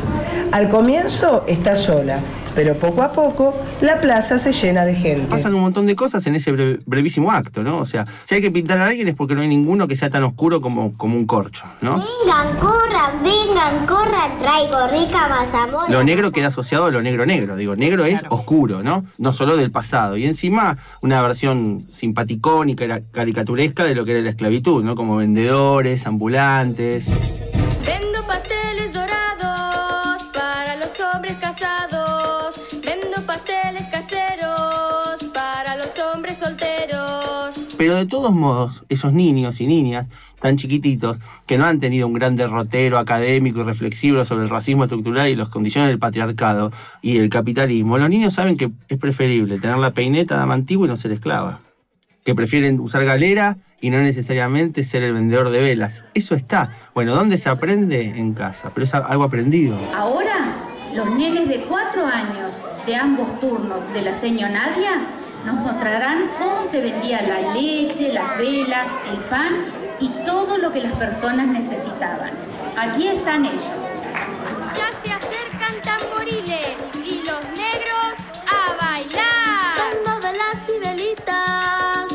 Al 0.52 0.70
comienzo 0.70 1.44
está 1.46 1.76
sola, 1.76 2.20
pero 2.58 2.74
poco 2.74 3.02
a 3.02 3.12
poco 3.12 3.56
la 3.80 4.00
plaza 4.00 4.36
se 4.40 4.50
llena 4.52 4.84
de 4.84 4.92
gente. 4.92 5.28
Pasan 5.28 5.54
un 5.54 5.60
montón 5.60 5.86
de 5.86 5.94
cosas 5.94 6.26
en 6.26 6.34
ese 6.34 6.52
bre- 6.52 6.80
brevísimo 6.86 7.30
acto, 7.30 7.62
¿no? 7.62 7.78
O 7.78 7.84
sea, 7.84 8.04
si 8.24 8.34
hay 8.34 8.40
que 8.40 8.50
pintar 8.50 8.78
a 8.78 8.86
alguien 8.86 9.06
es 9.06 9.14
porque 9.14 9.36
no 9.36 9.42
hay 9.42 9.46
ninguno 9.48 9.86
que 9.86 9.94
sea 9.94 10.10
tan 10.10 10.24
oscuro 10.24 10.60
como, 10.60 10.92
como 10.98 11.14
un 11.16 11.24
corcho, 11.24 11.66
¿no? 11.82 11.92
Vengan, 11.92 12.56
corran, 12.58 13.22
vengan, 13.22 13.86
corran, 13.86 14.40
traigo 14.40 14.88
rica 14.88 15.28
mazamorra. 15.28 15.88
Lo 15.88 16.02
negro 16.02 16.32
queda 16.32 16.48
asociado 16.48 16.86
a 16.86 16.90
lo 16.90 17.00
negro 17.00 17.26
negro. 17.26 17.54
Digo, 17.54 17.76
negro 17.76 18.04
es 18.06 18.24
oscuro, 18.28 18.82
¿no? 18.82 19.04
No 19.18 19.32
solo 19.32 19.56
del 19.56 19.70
pasado. 19.70 20.16
Y 20.16 20.24
encima 20.24 20.78
una 21.00 21.22
versión 21.22 21.80
simpaticón 21.88 22.70
y 22.70 22.74
cara- 22.74 23.02
caricaturesca 23.12 23.84
de 23.84 23.94
lo 23.94 24.04
que 24.04 24.10
era 24.14 24.20
la 24.22 24.30
esclavitud, 24.30 24.82
¿no? 24.82 24.96
Como 24.96 25.14
vendedores, 25.14 26.08
ambulantes. 26.08 27.06
Pero 37.78 37.94
de 37.94 38.06
todos 38.06 38.34
modos, 38.34 38.84
esos 38.88 39.12
niños 39.12 39.60
y 39.60 39.68
niñas 39.68 40.10
tan 40.40 40.56
chiquititos 40.56 41.18
que 41.46 41.58
no 41.58 41.64
han 41.64 41.78
tenido 41.78 42.08
un 42.08 42.12
gran 42.12 42.34
derrotero 42.34 42.98
académico 42.98 43.60
y 43.60 43.62
reflexivo 43.62 44.24
sobre 44.24 44.42
el 44.42 44.50
racismo 44.50 44.82
estructural 44.82 45.28
y 45.28 45.36
las 45.36 45.48
condiciones 45.48 45.88
del 45.88 46.00
patriarcado 46.00 46.72
y 47.02 47.18
el 47.18 47.30
capitalismo, 47.30 47.96
los 47.96 48.10
niños 48.10 48.34
saben 48.34 48.56
que 48.56 48.70
es 48.88 48.98
preferible 48.98 49.60
tener 49.60 49.78
la 49.78 49.92
peineta 49.92 50.36
dama 50.36 50.54
antigua 50.54 50.86
y 50.86 50.90
no 50.90 50.96
ser 50.96 51.12
esclava. 51.12 51.60
Que 52.24 52.34
prefieren 52.34 52.80
usar 52.80 53.04
galera 53.04 53.58
y 53.80 53.90
no 53.90 54.00
necesariamente 54.00 54.82
ser 54.82 55.04
el 55.04 55.12
vendedor 55.12 55.50
de 55.50 55.60
velas. 55.60 56.04
Eso 56.14 56.34
está. 56.34 56.72
Bueno, 56.94 57.14
¿dónde 57.14 57.38
se 57.38 57.48
aprende? 57.48 58.02
En 58.02 58.34
casa, 58.34 58.72
pero 58.74 58.84
es 58.84 58.94
algo 58.94 59.22
aprendido. 59.22 59.78
Ahora, 59.94 60.52
los 60.96 61.16
nenes 61.16 61.48
de 61.48 61.60
cuatro 61.60 62.04
años 62.04 62.56
de 62.84 62.96
ambos 62.96 63.38
turnos 63.40 63.92
de 63.92 64.02
la 64.02 64.18
seño 64.18 64.48
Nadia 64.48 65.17
nos 65.44 65.56
mostrarán 65.56 66.30
cómo 66.38 66.68
se 66.70 66.80
vendía 66.80 67.22
la 67.22 67.54
leche, 67.54 68.12
las 68.12 68.38
velas, 68.38 68.86
el 69.10 69.18
pan 69.24 69.54
y 70.00 70.10
todo 70.24 70.58
lo 70.58 70.70
que 70.72 70.80
las 70.80 70.92
personas 70.92 71.46
necesitaban. 71.48 72.30
Aquí 72.76 73.08
están 73.08 73.44
ellos. 73.44 73.70
Ya 74.76 74.90
se 75.02 75.12
acercan 75.12 75.74
tamboriles 75.82 76.76
y 77.04 77.22
los 77.26 77.40
negros 77.56 78.14
a 78.46 78.76
bailar. 78.80 79.94
Vendo 79.94 80.20
velas 80.20 80.58
y 80.68 80.86
velitas. 80.86 82.06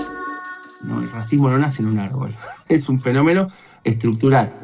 No, 0.82 1.00
el 1.00 1.12
racismo 1.12 1.50
no 1.50 1.58
nace 1.58 1.82
en 1.82 1.88
un 1.90 2.00
árbol. 2.00 2.36
Es 2.70 2.90
un 2.90 3.00
fenómeno 3.00 3.50
estructural. 3.84 4.63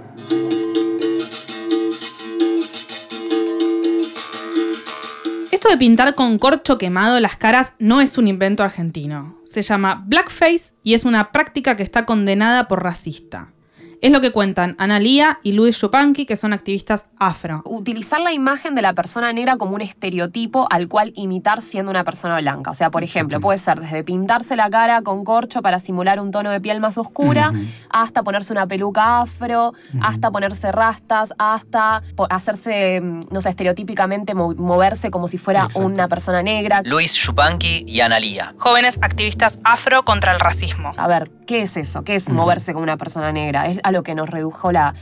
Esto 5.59 5.67
de 5.67 5.77
pintar 5.77 6.15
con 6.15 6.39
corcho 6.39 6.77
quemado 6.77 7.19
las 7.19 7.35
caras 7.35 7.73
no 7.79 7.99
es 7.99 8.17
un 8.17 8.29
invento 8.29 8.63
argentino. 8.63 9.41
Se 9.43 9.61
llama 9.61 10.05
blackface 10.07 10.73
y 10.83 10.93
es 10.93 11.03
una 11.03 11.33
práctica 11.33 11.75
que 11.75 11.83
está 11.83 12.05
condenada 12.05 12.69
por 12.69 12.81
racista. 12.81 13.51
Es 14.01 14.11
lo 14.11 14.21
que 14.21 14.31
cuentan 14.31 14.75
Analía 14.79 15.39
y 15.43 15.51
Luis 15.51 15.77
Chupanqui, 15.77 16.25
que 16.25 16.37
son 16.37 16.53
activistas 16.53 17.05
afro. 17.19 17.61
Utilizar 17.65 18.21
la 18.21 18.31
imagen 18.31 18.73
de 18.73 18.81
la 18.81 18.93
persona 18.93 19.33
negra 19.33 19.57
como 19.57 19.75
un 19.75 19.81
estereotipo 19.81 20.67
al 20.71 20.87
cual 20.87 21.11
imitar 21.15 21.61
siendo 21.61 21.91
una 21.91 22.05
persona 22.05 22.39
blanca. 22.39 22.71
O 22.71 22.73
sea, 22.73 22.91
por 22.91 23.03
ejemplo, 23.03 23.41
puede 23.41 23.59
ser 23.59 23.81
desde 23.81 24.05
pintarse 24.05 24.55
la 24.55 24.69
cara 24.69 25.01
con 25.01 25.25
corcho 25.25 25.61
para 25.61 25.79
simular 25.79 26.21
un 26.21 26.31
tono 26.31 26.49
de 26.49 26.61
piel 26.61 26.79
más 26.79 26.97
oscura, 26.97 27.51
hasta 27.89 28.23
ponerse 28.23 28.53
una 28.53 28.65
peluca 28.67 29.19
afro, 29.19 29.73
hasta 30.01 30.31
ponerse 30.31 30.71
rastas, 30.71 31.33
hasta 31.37 32.01
hacerse, 32.29 33.01
mm, 33.01 33.19
no 33.31 33.41
sé, 33.41 33.49
estereotípicamente 33.49 34.33
mo- 34.33 34.53
moverse 34.55 35.11
como 35.11 35.27
si 35.27 35.37
fuera 35.37 35.67
una 35.75 36.07
persona 36.07 36.41
negra. 36.41 36.83
Luis 36.85 37.15
Chupanqui 37.15 37.83
y 37.85 37.99
Analía. 37.99 38.53
Jóvenes 38.59 38.97
activistas 39.01 39.59
afro 39.65 40.05
contra 40.05 40.31
el 40.33 40.39
racismo. 40.39 40.93
A 40.95 41.07
ver, 41.09 41.31
¿qué 41.45 41.63
es 41.63 41.75
eso? 41.75 42.03
¿Qué 42.05 42.15
es 42.15 42.29
moverse 42.29 42.71
como 42.71 42.83
una 42.83 42.95
persona 42.95 43.33
negra? 43.33 43.67
Es 43.67 43.79
a 43.89 43.91
lo 43.91 44.03
que 44.03 44.15
nos 44.15 44.29
redujo 44.29 44.71
la, 44.71 44.93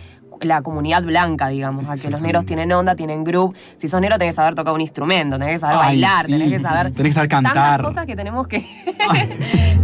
la 0.42 0.62
comunidad 0.62 1.04
blanca, 1.04 1.48
digamos, 1.50 1.88
a 1.90 1.96
que 1.96 2.10
los 2.10 2.22
negros 2.22 2.46
tienen 2.46 2.72
onda, 2.72 2.96
tienen 2.96 3.24
group. 3.24 3.56
Si 3.78 3.88
sos 3.88 4.02
negro 4.02 4.18
tenés 4.18 4.34
que 4.34 4.38
saber 4.38 4.56
tocar 4.56 4.74
un 4.74 4.82
instrumento, 4.82 5.38
tenés 5.38 5.56
que 5.56 5.60
saber 5.60 5.78
Ay, 5.80 5.86
bailar, 5.88 6.26
sí. 6.26 6.32
tenés 6.34 6.50
que 6.52 6.60
saber... 6.60 6.94
Tenés 6.94 7.10
que 7.10 7.14
saber 7.14 7.30
Tantas 7.30 7.54
cantar. 7.54 7.82
cosas 7.84 8.06
que 8.06 8.16
tenemos 8.16 8.48
que... 8.48 8.66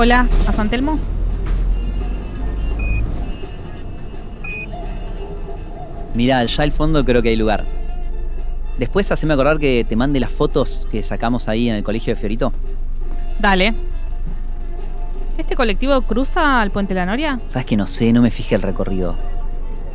Hola, 0.00 0.28
¿a 0.46 0.52
San 0.52 0.70
Telmo? 0.70 0.96
Mira, 6.14 6.38
allá 6.38 6.62
al 6.62 6.70
fondo 6.70 7.04
creo 7.04 7.20
que 7.20 7.30
hay 7.30 7.36
lugar. 7.36 7.64
Después 8.78 9.10
haceme 9.10 9.34
acordar 9.34 9.58
que 9.58 9.84
te 9.88 9.96
mande 9.96 10.20
las 10.20 10.30
fotos 10.30 10.86
que 10.92 11.02
sacamos 11.02 11.48
ahí 11.48 11.68
en 11.68 11.74
el 11.74 11.82
colegio 11.82 12.14
de 12.14 12.20
Fiorito. 12.20 12.52
Dale. 13.40 13.74
¿Este 15.36 15.56
colectivo 15.56 16.00
cruza 16.02 16.60
al 16.60 16.70
Puente 16.70 16.94
La 16.94 17.04
Noria? 17.04 17.40
Sabes 17.48 17.66
que 17.66 17.76
no 17.76 17.88
sé, 17.88 18.12
no 18.12 18.22
me 18.22 18.30
fijé 18.30 18.54
el 18.54 18.62
recorrido. 18.62 19.16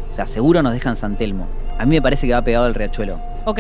O 0.10 0.14
sea, 0.14 0.28
seguro 0.28 0.62
nos 0.62 0.74
dejan 0.74 0.98
San 0.98 1.16
Telmo. 1.16 1.48
A 1.80 1.86
mí 1.86 1.96
me 1.96 2.02
parece 2.02 2.28
que 2.28 2.34
va 2.34 2.42
pegado 2.42 2.66
al 2.66 2.76
riachuelo. 2.76 3.22
Ok. 3.46 3.60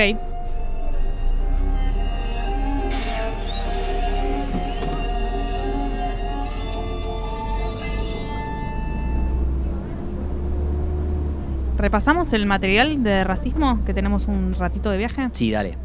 ¿Repasamos 11.83 12.31
el 12.31 12.45
material 12.45 13.03
de 13.03 13.25
racismo 13.25 13.83
que 13.83 13.93
tenemos 13.93 14.27
un 14.27 14.53
ratito 14.53 14.89
de 14.89 14.97
viaje? 14.97 15.27
Sí, 15.33 15.51
dale. 15.51 15.77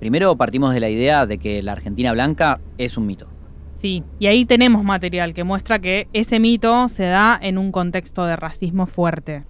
Primero 0.00 0.36
partimos 0.36 0.74
de 0.74 0.80
la 0.80 0.88
idea 0.88 1.26
de 1.26 1.38
que 1.38 1.62
la 1.62 1.70
Argentina 1.70 2.10
blanca 2.10 2.58
es 2.76 2.96
un 2.96 3.06
mito. 3.06 3.28
Sí, 3.72 4.02
y 4.18 4.26
ahí 4.26 4.44
tenemos 4.44 4.82
material 4.82 5.32
que 5.32 5.44
muestra 5.44 5.78
que 5.78 6.08
ese 6.12 6.40
mito 6.40 6.88
se 6.88 7.04
da 7.04 7.38
en 7.40 7.56
un 7.56 7.70
contexto 7.70 8.24
de 8.26 8.34
racismo 8.34 8.86
fuerte. 8.86 9.44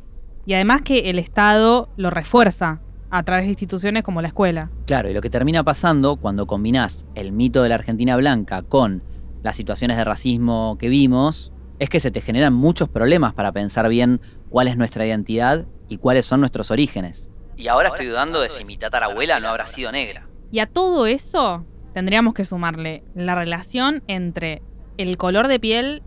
Y 0.45 0.53
además 0.53 0.83
que 0.83 1.09
el 1.09 1.19
Estado 1.19 1.88
lo 1.97 2.11
refuerza 2.11 2.83
a 3.09 3.23
través 3.23 3.47
de 3.47 3.53
instituciones 3.53 4.03
como 4.03 4.21
la 4.21 4.29
escuela. 4.29 4.71
Claro, 4.85 5.09
y 5.09 5.14
lo 5.14 5.23
que 5.23 5.31
termina 5.31 5.64
pasando 5.64 6.16
cuando 6.16 6.47
combinás 6.47 7.07
el 7.14 7.33
mito 7.33 7.62
de 7.62 7.71
la 7.71 7.77
Argentina 7.77 8.14
blanca 8.16 8.61
con 8.61 9.03
las 9.42 9.57
situaciones 9.57 9.97
de 9.97 10.05
racismo 10.05 10.77
que 10.79 10.90
vimos, 10.90 11.51
es 11.79 11.88
que 11.88 12.01
se 12.01 12.11
te 12.11 12.21
generan 12.21 12.55
muchos 12.55 12.88
problemas 12.88 13.35
para 13.35 13.53
pensar 13.53 13.88
bien 13.88 14.21
cuál 14.50 14.68
es 14.68 14.76
nuestra 14.76 15.06
identidad 15.06 15.66
y 15.88 15.98
cuáles 15.98 16.26
son 16.26 16.40
nuestros 16.40 16.70
orígenes. 16.70 17.30
Y 17.56 17.68
ahora 17.68 17.88
estoy 17.88 18.06
dudando 18.06 18.40
de 18.40 18.48
si 18.48 18.64
mi 18.64 18.76
tatarabuela 18.76 19.40
no 19.40 19.48
habrá 19.48 19.66
sido 19.66 19.90
negra. 19.92 20.26
Y 20.52 20.59
a 20.59 20.66
todo 20.66 21.06
eso 21.06 21.64
tendríamos 21.94 22.35
que 22.35 22.44
sumarle 22.44 23.02
la 23.14 23.35
relación 23.35 24.02
entre 24.06 24.62
el 24.98 25.16
color 25.16 25.48
de 25.48 25.59
piel 25.59 26.02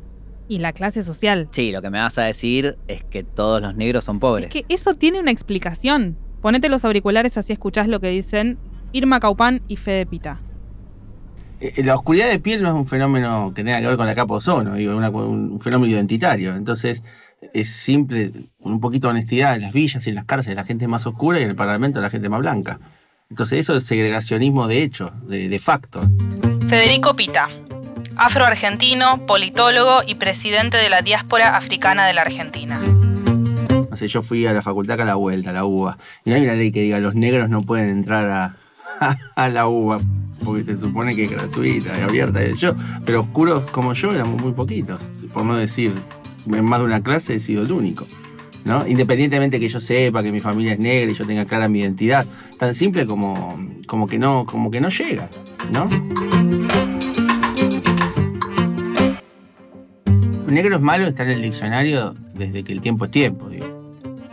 y 0.48 0.60
la 0.60 0.74
clase 0.74 1.04
social. 1.04 1.48
Sí, 1.52 1.72
lo 1.72 1.82
que 1.82 1.90
me 1.90 2.00
vas 2.00 2.18
a 2.18 2.24
decir 2.24 2.78
es 2.88 3.04
que 3.04 3.24
todos 3.24 3.62
los 3.62 3.76
negros 3.76 4.06
son 4.06 4.20
pobres. 4.20 4.46
Es 4.48 4.52
que 4.52 4.66
eso 4.74 4.94
tiene 4.96 5.20
una 5.20 5.32
explicación. 5.32 6.18
Ponete 6.42 6.70
los 6.70 6.86
auriculares 6.86 7.38
así 7.38 7.54
escuchás 7.54 7.88
lo 7.88 8.00
que 8.00 8.10
dicen 8.10 8.58
Irma 8.92 9.20
Caupán 9.20 9.62
y 9.68 9.76
Fede 9.76 10.06
Pita. 10.06 10.40
Eh, 11.60 11.84
La 11.84 11.96
oscuridad 11.96 12.30
de 12.30 12.40
piel 12.40 12.62
no 12.62 12.70
es 12.70 12.76
un 12.76 12.86
fenómeno 12.88 13.52
que 13.54 13.64
tenga 13.64 13.80
que 13.82 13.88
ver 13.88 13.98
con 13.98 14.06
la 14.06 14.16
capa 14.16 14.34
de 14.34 14.38
ozono, 14.38 14.76
digo, 14.76 14.96
una- 14.96 15.10
un 15.10 15.60
fenómeno 15.60 15.92
identitario. 15.92 16.56
Entonces, 16.56 17.04
es 17.54 17.70
simple, 17.70 18.32
con 18.62 18.74
un 18.74 18.80
poquito 18.80 19.08
de 19.08 19.12
honestidad, 19.12 19.56
en 19.56 19.62
las 19.62 19.74
villas 19.74 20.06
y 20.06 20.10
en 20.10 20.16
las 20.16 20.26
cárceles 20.26 20.58
la 20.58 20.66
gente 20.66 20.86
es 20.86 20.90
más 20.90 21.06
oscura 21.08 21.40
y 21.40 21.44
en 21.44 21.50
el 21.50 21.56
parlamento 21.56 22.02
la 22.02 22.10
gente 22.10 22.30
más 22.30 22.40
blanca. 22.40 22.80
Entonces, 23.30 23.60
eso 23.60 23.76
es 23.76 23.84
segregacionismo 23.84 24.68
de 24.68 24.84
hecho, 24.84 25.12
de, 25.28 25.50
de 25.50 25.60
facto. 25.60 26.02
Federico 26.68 27.16
Pita, 27.16 27.50
afroargentino, 28.16 29.26
politólogo 29.26 30.02
y 30.06 30.16
presidente 30.16 30.78
de 30.78 30.90
la 30.90 31.02
diáspora 31.02 31.56
africana 31.56 32.06
de 32.08 32.14
la 32.14 32.22
Argentina. 32.22 32.80
No 32.80 33.96
sé, 33.96 34.08
yo 34.08 34.22
fui 34.22 34.46
a 34.46 34.54
la 34.54 34.62
facultad 34.62 34.96
acá 34.96 35.04
a 35.04 35.08
la 35.08 35.16
vuelta, 35.16 35.52
a 35.52 35.54
la 35.54 35.66
UBA, 35.66 35.98
y 36.26 36.30
no 36.30 36.36
hay 36.36 36.44
una 36.44 36.56
ley 36.56 36.72
que 36.72 36.82
diga 36.82 37.00
los 37.00 37.16
negros 37.16 37.50
no 37.50 37.64
pueden 37.64 37.90
entrar 37.90 38.30
a, 38.30 39.18
a 39.36 39.50
la 39.50 39.68
UBA, 39.68 40.00
porque 40.44 40.64
se 40.64 40.78
supone 40.78 41.16
que 41.16 41.24
es 41.24 41.32
gratuita 41.32 41.98
y 41.98 42.02
abierta. 42.02 42.44
Yo, 42.52 42.76
pero 43.06 43.22
oscuros 43.22 43.70
como 43.72 43.94
yo 43.94 44.12
éramos 44.12 44.42
muy 44.42 44.52
poquitos, 44.52 45.02
por 45.34 45.46
no 45.46 45.56
decir, 45.56 45.94
en 46.48 46.66
más 46.66 46.80
de 46.80 46.86
una 46.86 47.02
clase 47.02 47.36
he 47.36 47.40
sido 47.40 47.64
el 47.64 47.72
único. 47.72 48.06
¿no? 48.66 48.86
Independientemente 48.88 49.60
que 49.60 49.70
yo 49.70 49.80
sepa 49.80 50.22
que 50.22 50.32
mi 50.32 50.40
familia 50.42 50.74
es 50.74 50.80
negra 50.80 51.12
y 51.12 51.16
yo 51.16 51.26
tenga 51.26 51.46
clara 51.46 51.68
mi 51.70 51.80
identidad, 51.80 52.26
tan 52.60 52.76
simple 52.76 53.06
como, 53.06 53.58
como, 53.88 54.06
que, 54.06 54.20
no, 54.20 54.46
como 54.46 54.70
que 54.70 54.80
no 54.82 54.90
llega, 54.90 55.30
¿no? 55.74 55.90
Negro 60.48 60.76
es 60.78 60.82
malo 60.82 61.08
está 61.08 61.24
en 61.24 61.30
el 61.30 61.42
diccionario 61.42 62.16
desde 62.34 62.64
que 62.64 62.74
el 62.74 62.82
tiempo 62.82 63.06
es 63.06 63.12
tiempo, 63.12 63.48
digo. 63.50 63.68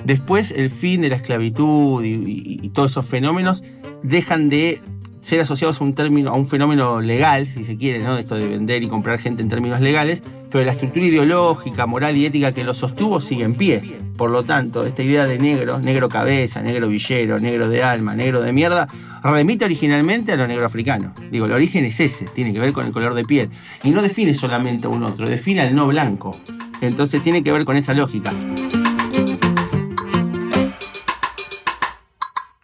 Después, 0.05 0.51
el 0.53 0.71
fin 0.71 1.03
de 1.03 1.09
la 1.11 1.17
esclavitud 1.17 2.03
y, 2.05 2.09
y- 2.15 2.61
y 2.63 2.69
todos 2.71 2.93
esos 2.93 3.07
fenómenos 3.07 3.63
dejan 4.03 4.49
de 4.49 4.81
ser 5.21 5.41
asociados 5.41 5.81
a 5.81 5.85
un 5.85 5.95
término, 5.95 6.31
a 6.31 6.35
un 6.35 6.47
fenómeno 6.47 7.01
legal, 7.01 7.47
si 7.47 7.65
se 7.65 7.77
quiere, 7.77 8.03
¿no? 8.03 8.17
Esto 8.17 8.37
de 8.37 8.47
vender 8.47 8.83
y 8.83 8.89
comprar 8.89 9.19
gente 9.19 9.43
en 9.43 9.49
términos 9.49 9.81
legales, 9.81 10.23
pero 10.51 10.65
la 10.65 10.73
estructura 10.73 11.07
ideológica, 11.07 11.87
moral 11.87 12.17
y 12.17 12.27
ética 12.27 12.53
que 12.53 12.65
lo 12.65 12.75
sostuvo 12.75 13.21
sigue 13.21 13.45
en 13.45 13.55
pie. 13.55 14.01
Por 14.17 14.31
lo 14.31 14.45
tanto, 14.45 14.87
esta 14.87 15.03
idea 15.03 15.27
de 15.27 15.39
negro, 15.39 15.79
negro 15.79 16.09
cabeza, 16.09 16.63
negro 16.63 16.89
villero, 16.89 17.39
negro 17.39 17.69
de 17.69 17.83
alma, 17.83 18.15
negro 18.15 18.41
de 18.41 18.53
mierda, 18.53 18.89
remite 19.23 19.65
originalmente 19.65 20.33
a 20.33 20.37
lo 20.37 20.47
negro 20.47 20.65
africano. 20.65 21.15
Digo, 21.31 21.47
el 21.47 21.53
origen 21.53 21.85
es 21.85 22.01
ese, 22.01 22.25
tiene 22.25 22.53
que 22.53 22.61
ver 22.61 22.73
con 22.73 22.87
el 22.87 22.93
color 22.93 23.15
de 23.15 23.25
piel. 23.25 23.51
Y 23.83 23.91
no 23.91 24.01
define 24.01 24.35
solamente 24.35 24.87
a 24.87 24.91
un 24.91 25.03
otro, 25.03 25.29
define 25.29 25.61
al 25.61 25.75
no 25.75 25.87
blanco. 25.87 26.39
Entonces 26.81 27.23
tiene 27.23 27.43
que 27.43 27.53
ver 27.53 27.65
con 27.65 27.77
esa 27.77 27.93
lógica. 27.93 28.33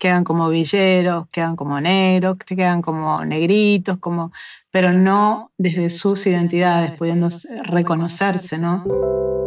Quedan 0.02 0.24
como 0.24 0.48
villeros, 0.48 1.28
quedan 1.30 1.54
como 1.54 1.80
negros, 1.80 2.36
quedan 2.38 2.82
como 2.82 3.24
negritos, 3.24 3.98
como, 4.00 4.32
pero 4.72 4.92
no 4.92 5.52
desde 5.58 5.90
sus 5.90 6.26
identidades, 6.26 6.90
pudiendo 6.98 7.28
reconocerse, 7.62 8.58
¿no? 8.58 8.84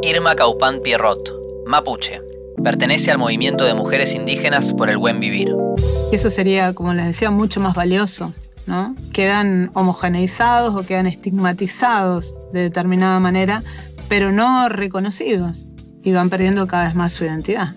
Irma 0.02 0.34
Caupán 0.34 0.80
Pierrot, 0.82 1.34
mapuche. 1.68 2.22
Pertenece 2.64 3.12
al 3.12 3.18
movimiento 3.18 3.66
de 3.66 3.74
mujeres 3.74 4.16
indígenas 4.16 4.74
por 4.74 4.90
el 4.90 4.98
buen 4.98 5.20
vivir. 5.20 5.54
Eso 6.14 6.30
sería, 6.30 6.74
como 6.74 6.94
les 6.94 7.08
decía, 7.08 7.32
mucho 7.32 7.60
más 7.60 7.76
valioso, 7.76 8.32
¿no? 8.66 8.96
Quedan 9.12 9.72
homogeneizados 9.74 10.74
o 10.74 10.86
quedan 10.86 11.06
estigmatizados 11.06 12.34
de 12.54 12.62
determinada 12.62 13.20
manera, 13.20 13.62
pero 14.08 14.32
no 14.32 14.70
reconocidos 14.70 15.68
y 16.02 16.14
van 16.14 16.30
perdiendo 16.30 16.66
cada 16.66 16.86
vez 16.86 16.96
más 16.96 17.12
su 17.12 17.26
identidad. 17.26 17.76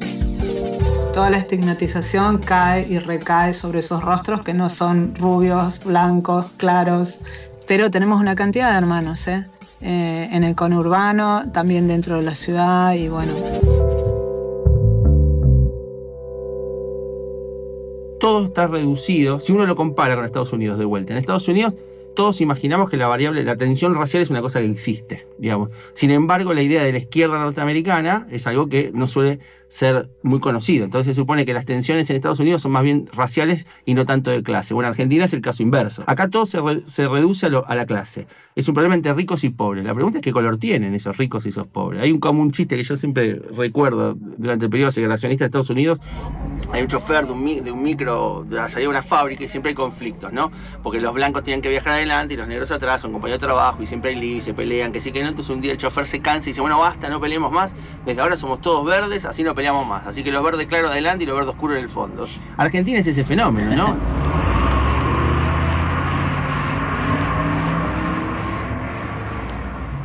Toda 1.18 1.30
la 1.30 1.38
estigmatización 1.38 2.38
cae 2.38 2.86
y 2.88 3.00
recae 3.00 3.52
sobre 3.52 3.80
esos 3.80 4.04
rostros 4.04 4.44
que 4.44 4.54
no 4.54 4.70
son 4.70 5.16
rubios, 5.16 5.82
blancos, 5.82 6.46
claros, 6.56 7.24
pero 7.66 7.90
tenemos 7.90 8.20
una 8.20 8.36
cantidad 8.36 8.70
de 8.70 8.78
hermanos, 8.78 9.26
¿eh? 9.26 9.44
Eh, 9.80 10.28
en 10.30 10.44
el 10.44 10.54
conurbano, 10.54 11.50
también 11.50 11.88
dentro 11.88 12.18
de 12.18 12.22
la 12.22 12.36
ciudad 12.36 12.92
y 12.92 13.08
bueno. 13.08 13.32
todo 18.20 18.44
está 18.44 18.68
reducido, 18.68 19.40
si 19.40 19.50
uno 19.52 19.66
lo 19.66 19.74
compara 19.74 20.14
con 20.14 20.24
Estados 20.24 20.52
Unidos 20.52 20.78
de 20.78 20.84
vuelta. 20.84 21.14
En 21.14 21.18
Estados 21.18 21.48
Unidos 21.48 21.76
todos 22.18 22.40
imaginamos 22.40 22.90
que 22.90 22.96
la 22.96 23.06
variable, 23.06 23.44
la 23.44 23.56
tensión 23.56 23.94
racial 23.94 24.24
es 24.24 24.30
una 24.30 24.40
cosa 24.40 24.58
que 24.58 24.66
existe, 24.66 25.24
digamos. 25.38 25.70
Sin 25.92 26.10
embargo, 26.10 26.52
la 26.52 26.62
idea 26.62 26.82
de 26.82 26.90
la 26.90 26.98
izquierda 26.98 27.38
norteamericana 27.38 28.26
es 28.32 28.48
algo 28.48 28.68
que 28.68 28.90
no 28.92 29.06
suele 29.06 29.38
ser 29.68 30.08
muy 30.22 30.40
conocido. 30.40 30.84
Entonces 30.84 31.14
se 31.14 31.20
supone 31.20 31.44
que 31.44 31.52
las 31.52 31.64
tensiones 31.64 32.08
en 32.10 32.16
Estados 32.16 32.40
Unidos 32.40 32.62
son 32.62 32.72
más 32.72 32.82
bien 32.82 33.08
raciales 33.12 33.66
y 33.84 33.94
no 33.94 34.04
tanto 34.04 34.30
de 34.30 34.42
clase. 34.42 34.74
Bueno, 34.74 34.88
Argentina 34.88 35.24
es 35.26 35.32
el 35.32 35.40
caso 35.40 35.62
inverso. 35.62 36.04
Acá 36.06 36.28
todo 36.28 36.46
se, 36.46 36.60
re- 36.60 36.82
se 36.86 37.06
reduce 37.06 37.46
a, 37.46 37.74
la 37.74 37.86
clase. 37.86 38.26
Es 38.56 38.66
un 38.68 38.74
problema 38.74 38.94
entre 38.94 39.12
ricos 39.14 39.44
y 39.44 39.50
pobres. 39.50 39.84
La 39.84 39.94
pregunta 39.94 40.18
es 40.18 40.22
qué 40.22 40.32
color 40.32 40.56
tienen 40.58 40.94
esos 40.94 41.16
ricos 41.16 41.46
y 41.46 41.50
esos 41.50 41.66
pobres. 41.66 42.02
Hay 42.02 42.10
un, 42.12 42.18
como 42.18 42.42
un 42.42 42.50
chiste 42.50 42.76
que 42.76 42.82
yo 42.82 42.96
siempre 42.96 43.40
recuerdo 43.56 44.14
durante 44.18 44.64
el 44.64 44.70
periodo 44.70 44.90
segregacionista 44.90 45.44
de 45.44 45.46
Estados 45.46 45.70
Unidos. 45.70 46.00
Hay 46.72 46.82
un 46.82 46.88
chofer 46.88 47.26
de 47.26 47.32
un, 47.32 47.82
micro, 47.82 48.44
de 48.48 48.56
la 48.56 48.68
salida 48.68 48.86
de 48.86 48.88
una 48.88 49.02
fábrica 49.02 49.44
y 49.44 49.48
siempre 49.48 49.70
hay 49.70 49.74
conflictos, 49.74 50.32
¿no? 50.32 50.50
Porque 50.82 51.00
los 51.00 51.14
blancos 51.14 51.44
tienen 51.44 51.62
que 51.62 51.68
viajar 51.68 51.92
adelante 51.94 52.34
y 52.34 52.36
los 52.36 52.48
negros 52.48 52.70
atrás, 52.72 53.00
son 53.02 53.12
compañeros 53.12 53.40
de 53.40 53.46
trabajo 53.46 53.82
y 53.82 53.86
siempre 53.86 54.10
hay 54.10 54.16
lío 54.16 54.40
se 54.40 54.54
pelean, 54.54 54.92
que 54.92 55.00
sí 55.00 55.12
que 55.12 55.22
no. 55.22 55.28
Entonces 55.28 55.54
un 55.54 55.60
día 55.60 55.72
el 55.72 55.78
chofer 55.78 56.06
se 56.06 56.20
cansa 56.20 56.48
y 56.48 56.52
dice, 56.52 56.60
bueno, 56.60 56.78
basta, 56.78 57.08
no 57.08 57.20
peleemos 57.20 57.52
más. 57.52 57.74
Desde 58.04 58.20
ahora 58.20 58.36
somos 58.36 58.60
todos 58.60 58.84
verdes, 58.84 59.24
así 59.24 59.42
no 59.42 59.54
peleamos 59.58 59.88
más. 59.88 60.06
Así 60.06 60.22
que 60.22 60.30
los 60.30 60.44
verdes 60.44 60.68
claros 60.68 60.92
adelante 60.92 61.24
y 61.24 61.26
los 61.26 61.34
verdes 61.34 61.50
oscuros 61.50 61.78
en 61.78 61.82
el 61.82 61.88
fondo. 61.88 62.24
Argentina 62.56 63.00
es 63.00 63.06
ese 63.08 63.24
fenómeno, 63.24 63.74
¿no? 63.74 63.96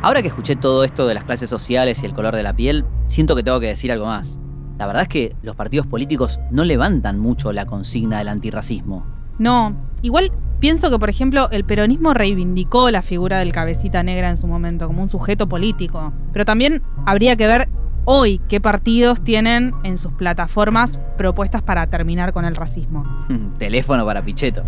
Ahora 0.02 0.22
que 0.22 0.28
escuché 0.28 0.56
todo 0.56 0.82
esto 0.82 1.06
de 1.06 1.14
las 1.14 1.22
clases 1.22 1.48
sociales 1.48 2.02
y 2.02 2.06
el 2.06 2.14
color 2.14 2.34
de 2.34 2.42
la 2.42 2.52
piel, 2.52 2.84
siento 3.06 3.36
que 3.36 3.44
tengo 3.44 3.60
que 3.60 3.68
decir 3.68 3.92
algo 3.92 4.06
más. 4.06 4.40
La 4.76 4.88
verdad 4.88 5.02
es 5.02 5.08
que 5.08 5.36
los 5.42 5.54
partidos 5.54 5.86
políticos 5.86 6.40
no 6.50 6.64
levantan 6.64 7.20
mucho 7.20 7.52
la 7.52 7.64
consigna 7.64 8.18
del 8.18 8.28
antirracismo. 8.28 9.06
No, 9.38 9.76
igual 10.02 10.32
pienso 10.58 10.90
que, 10.90 10.98
por 10.98 11.10
ejemplo, 11.10 11.48
el 11.52 11.64
peronismo 11.64 12.12
reivindicó 12.12 12.90
la 12.90 13.02
figura 13.02 13.38
del 13.38 13.52
cabecita 13.52 14.02
negra 14.02 14.30
en 14.30 14.36
su 14.36 14.48
momento 14.48 14.88
como 14.88 15.00
un 15.00 15.08
sujeto 15.08 15.48
político. 15.48 16.12
Pero 16.32 16.44
también 16.44 16.82
habría 17.06 17.36
que 17.36 17.46
ver 17.46 17.68
hoy 18.04 18.40
qué 18.48 18.60
partidos 18.60 19.22
tienen 19.22 19.72
en 19.82 19.98
sus 19.98 20.12
plataformas 20.12 20.98
propuestas 21.16 21.62
para 21.62 21.86
terminar 21.86 22.32
con 22.32 22.44
el 22.44 22.56
racismo. 22.56 23.04
Teléfono 23.58 24.04
para 24.04 24.22
Pichetto. 24.22 24.62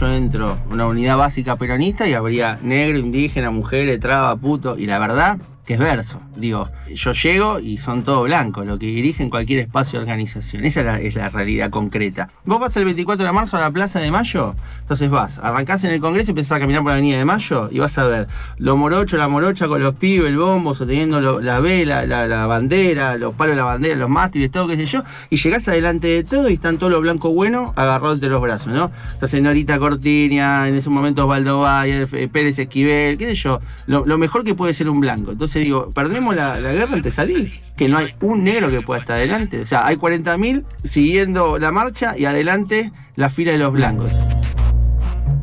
Yo 0.00 0.12
entro 0.12 0.58
una 0.70 0.86
unidad 0.86 1.16
básica 1.16 1.56
peronista 1.56 2.08
y 2.08 2.14
habría 2.14 2.58
negro, 2.62 2.98
indígena, 2.98 3.50
mujer, 3.50 3.98
traba, 4.00 4.34
puto. 4.36 4.76
Y 4.76 4.86
la 4.86 4.98
verdad 4.98 5.38
que 5.64 5.74
es 5.74 5.80
verso. 5.80 6.20
Digo, 6.36 6.68
yo 6.92 7.12
llego 7.12 7.58
y 7.58 7.78
son 7.78 8.02
todos 8.02 8.24
blancos, 8.24 8.66
lo 8.66 8.78
que 8.78 8.84
dirigen 8.84 9.30
cualquier 9.30 9.60
espacio 9.60 9.98
de 9.98 10.02
organización. 10.02 10.62
Esa 10.66 10.98
es 10.98 11.14
la, 11.14 11.30
realidad 11.30 11.70
concreta. 11.70 12.28
Vos 12.44 12.60
vas 12.60 12.76
el 12.76 12.84
24 12.84 13.24
de 13.24 13.32
marzo 13.32 13.56
a 13.56 13.60
la 13.60 13.70
Plaza 13.70 13.98
de 13.98 14.10
Mayo, 14.10 14.54
entonces 14.80 15.08
vas, 15.08 15.38
arrancás 15.38 15.82
en 15.84 15.92
el 15.92 16.00
Congreso 16.00 16.30
y 16.30 16.32
empezás 16.32 16.56
a 16.56 16.60
caminar 16.60 16.82
por 16.82 16.90
la 16.90 16.96
Avenida 16.98 17.16
de 17.16 17.24
Mayo 17.24 17.68
y 17.70 17.78
vas 17.78 17.96
a 17.96 18.04
ver 18.04 18.26
lo 18.58 18.76
morocho, 18.76 19.16
la 19.16 19.28
morocha 19.28 19.66
con 19.66 19.82
los 19.82 19.94
pibes, 19.94 20.28
el 20.28 20.36
bombo, 20.36 20.74
sosteniendo 20.74 21.22
lo- 21.22 21.40
la 21.40 21.60
vela, 21.60 22.04
la, 22.04 22.28
la 22.28 22.46
bandera, 22.46 23.16
los 23.16 23.34
palos 23.34 23.52
de 23.52 23.56
la 23.56 23.64
bandera, 23.64 23.96
los 23.96 24.10
mástiles, 24.10 24.50
todo 24.50 24.68
qué 24.68 24.76
sé 24.76 24.84
yo, 24.84 25.02
y 25.30 25.36
llegás 25.36 25.66
adelante 25.68 26.08
de 26.08 26.24
todo 26.24 26.50
y 26.50 26.54
están 26.54 26.76
todos 26.76 26.92
los 26.92 27.00
blancos 27.00 27.32
buenos 27.34 27.70
agarrados 27.78 28.20
de 28.20 28.28
los 28.28 28.42
brazos, 28.42 28.70
¿no? 28.70 28.90
Entonces 29.14 29.40
Norita 29.40 29.78
Cortiña, 29.88 30.66
en 30.68 30.76
ese 30.76 30.88
momento 30.88 31.24
Osvaldo 31.24 31.60
Bayer, 31.60 32.02
F- 32.02 32.28
Pérez 32.28 32.58
Esquivel, 32.58 33.18
qué 33.18 33.26
sé 33.26 33.34
yo, 33.34 33.60
lo, 33.86 34.06
lo 34.06 34.16
mejor 34.18 34.42
que 34.44 34.54
puede 34.54 34.72
ser 34.72 34.88
un 34.88 35.00
blanco. 35.00 35.32
Entonces 35.32 35.62
digo, 35.62 35.90
perdemos 35.94 36.34
la, 36.34 36.58
la 36.58 36.72
guerra 36.72 36.94
antes 36.94 37.04
de 37.04 37.10
salir, 37.10 37.52
que 37.76 37.88
no 37.88 37.98
hay 37.98 38.08
un 38.22 38.44
negro 38.44 38.70
que 38.70 38.80
pueda 38.80 39.00
estar 39.00 39.16
adelante. 39.16 39.60
O 39.60 39.66
sea, 39.66 39.86
hay 39.86 39.96
40.000 39.96 40.64
siguiendo 40.84 41.58
la 41.58 41.70
marcha 41.70 42.16
y 42.18 42.24
adelante 42.24 42.92
la 43.16 43.28
fila 43.28 43.52
de 43.52 43.58
los 43.58 43.72
blancos. 43.72 44.10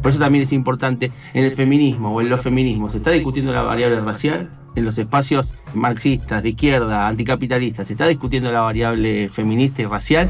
Por 0.01 0.09
eso 0.09 0.19
también 0.19 0.41
es 0.43 0.51
importante 0.51 1.11
en 1.35 1.43
el 1.43 1.51
feminismo 1.51 2.11
o 2.15 2.21
en 2.21 2.29
los 2.29 2.41
feminismos. 2.41 2.93
Se 2.93 2.97
está 2.97 3.11
discutiendo 3.11 3.53
la 3.53 3.61
variable 3.61 4.01
racial 4.01 4.49
en 4.75 4.85
los 4.85 4.97
espacios 4.97 5.53
marxistas, 5.75 6.41
de 6.41 6.49
izquierda, 6.49 7.07
anticapitalistas. 7.07 7.87
Se 7.87 7.93
está 7.93 8.07
discutiendo 8.07 8.51
la 8.51 8.61
variable 8.61 9.29
feminista 9.29 9.83
y 9.83 9.85
racial. 9.85 10.29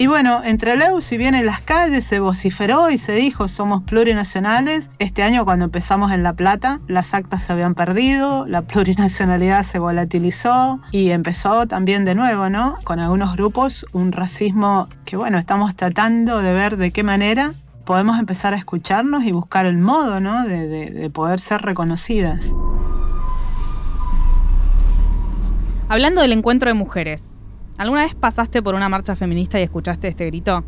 Y 0.00 0.06
bueno, 0.06 0.40
entre 0.42 0.78
Leu, 0.78 1.02
si 1.02 1.18
bien 1.18 1.34
en 1.34 1.44
las 1.44 1.60
calles 1.60 2.06
se 2.06 2.20
vociferó 2.20 2.88
y 2.88 2.96
se 2.96 3.12
dijo 3.12 3.48
somos 3.48 3.82
plurinacionales, 3.82 4.88
este 4.98 5.22
año 5.22 5.44
cuando 5.44 5.66
empezamos 5.66 6.10
en 6.10 6.22
La 6.22 6.32
Plata, 6.32 6.80
las 6.88 7.12
actas 7.12 7.42
se 7.42 7.52
habían 7.52 7.74
perdido, 7.74 8.46
la 8.46 8.62
plurinacionalidad 8.66 9.62
se 9.62 9.78
volatilizó 9.78 10.80
y 10.90 11.10
empezó 11.10 11.66
también 11.66 12.06
de 12.06 12.14
nuevo, 12.14 12.48
¿no? 12.48 12.78
Con 12.82 12.98
algunos 12.98 13.34
grupos 13.34 13.84
un 13.92 14.12
racismo 14.12 14.88
que 15.04 15.18
bueno, 15.18 15.38
estamos 15.38 15.76
tratando 15.76 16.38
de 16.38 16.54
ver 16.54 16.78
de 16.78 16.92
qué 16.92 17.02
manera 17.02 17.52
podemos 17.84 18.18
empezar 18.18 18.54
a 18.54 18.56
escucharnos 18.56 19.24
y 19.24 19.32
buscar 19.32 19.66
el 19.66 19.76
modo, 19.76 20.18
¿no? 20.18 20.46
De 20.46 21.10
poder 21.12 21.40
ser 21.40 21.60
reconocidas. 21.60 22.54
Hablando 25.90 26.22
del 26.22 26.32
encuentro 26.32 26.70
de 26.70 26.74
mujeres, 26.74 27.39
¿alguna 27.80 28.02
vez 28.02 28.14
pasaste 28.14 28.62
por 28.62 28.74
una 28.74 28.90
marcha 28.90 29.16
feminista 29.16 29.58
y 29.58 29.62
escuchaste 29.62 30.06
este 30.08 30.26
grito? 30.26 30.62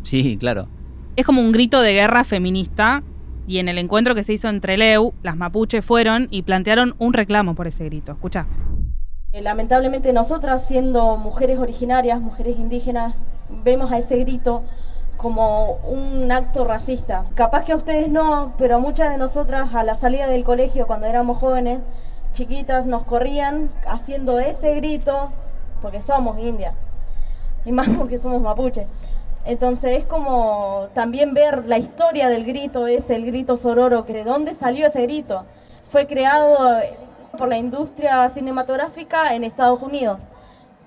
Sí, 0.00 0.38
claro. 0.38 0.66
Es 1.14 1.26
como 1.26 1.42
un 1.42 1.52
grito 1.52 1.82
de 1.82 1.92
guerra 1.92 2.24
feminista 2.24 3.02
y 3.46 3.58
en 3.58 3.68
el 3.68 3.76
encuentro 3.76 4.14
que 4.14 4.22
se 4.22 4.32
hizo 4.32 4.48
entre 4.48 4.78
Leu, 4.78 5.12
las 5.22 5.36
mapuches 5.36 5.84
fueron 5.84 6.26
y 6.30 6.40
plantearon 6.40 6.94
un 6.98 7.12
reclamo 7.12 7.54
por 7.54 7.66
ese 7.66 7.84
grito. 7.84 8.12
Escucha. 8.12 8.46
Eh, 9.32 9.42
Lamentablemente 9.42 10.14
nosotras, 10.14 10.66
siendo 10.66 11.18
mujeres 11.18 11.58
originarias, 11.58 12.18
mujeres 12.20 12.58
indígenas, 12.58 13.14
vemos 13.62 13.92
a 13.92 13.98
ese 13.98 14.16
grito 14.16 14.62
como 15.18 15.72
un 15.86 16.32
acto 16.32 16.64
racista. 16.64 17.24
Capaz 17.34 17.64
que 17.64 17.72
a 17.72 17.76
ustedes 17.76 18.10
no, 18.10 18.54
pero 18.56 18.76
a 18.76 18.78
muchas 18.78 19.10
de 19.10 19.18
nosotras 19.18 19.74
a 19.74 19.84
la 19.84 19.96
salida 19.96 20.28
del 20.28 20.44
colegio 20.44 20.86
cuando 20.86 21.06
éramos 21.06 21.36
jóvenes, 21.36 21.80
chiquitas, 22.38 22.86
nos 22.86 23.02
corrían 23.02 23.68
haciendo 23.84 24.38
ese 24.38 24.76
grito, 24.76 25.32
porque 25.82 26.00
somos 26.02 26.38
indias. 26.38 26.72
y 27.64 27.72
más 27.72 27.88
porque 27.98 28.18
somos 28.18 28.40
mapuche. 28.40 28.86
Entonces 29.44 29.98
es 29.98 30.04
como 30.04 30.86
también 30.94 31.34
ver 31.34 31.64
la 31.66 31.78
historia 31.78 32.28
del 32.28 32.44
grito, 32.44 32.86
es 32.86 33.10
el 33.10 33.26
grito 33.26 33.56
sororo, 33.56 34.04
que 34.06 34.12
de 34.12 34.22
dónde 34.22 34.54
salió 34.54 34.86
ese 34.86 35.02
grito. 35.02 35.46
Fue 35.90 36.06
creado 36.06 36.80
por 37.36 37.48
la 37.48 37.58
industria 37.58 38.28
cinematográfica 38.30 39.34
en 39.34 39.42
Estados 39.42 39.82
Unidos. 39.82 40.20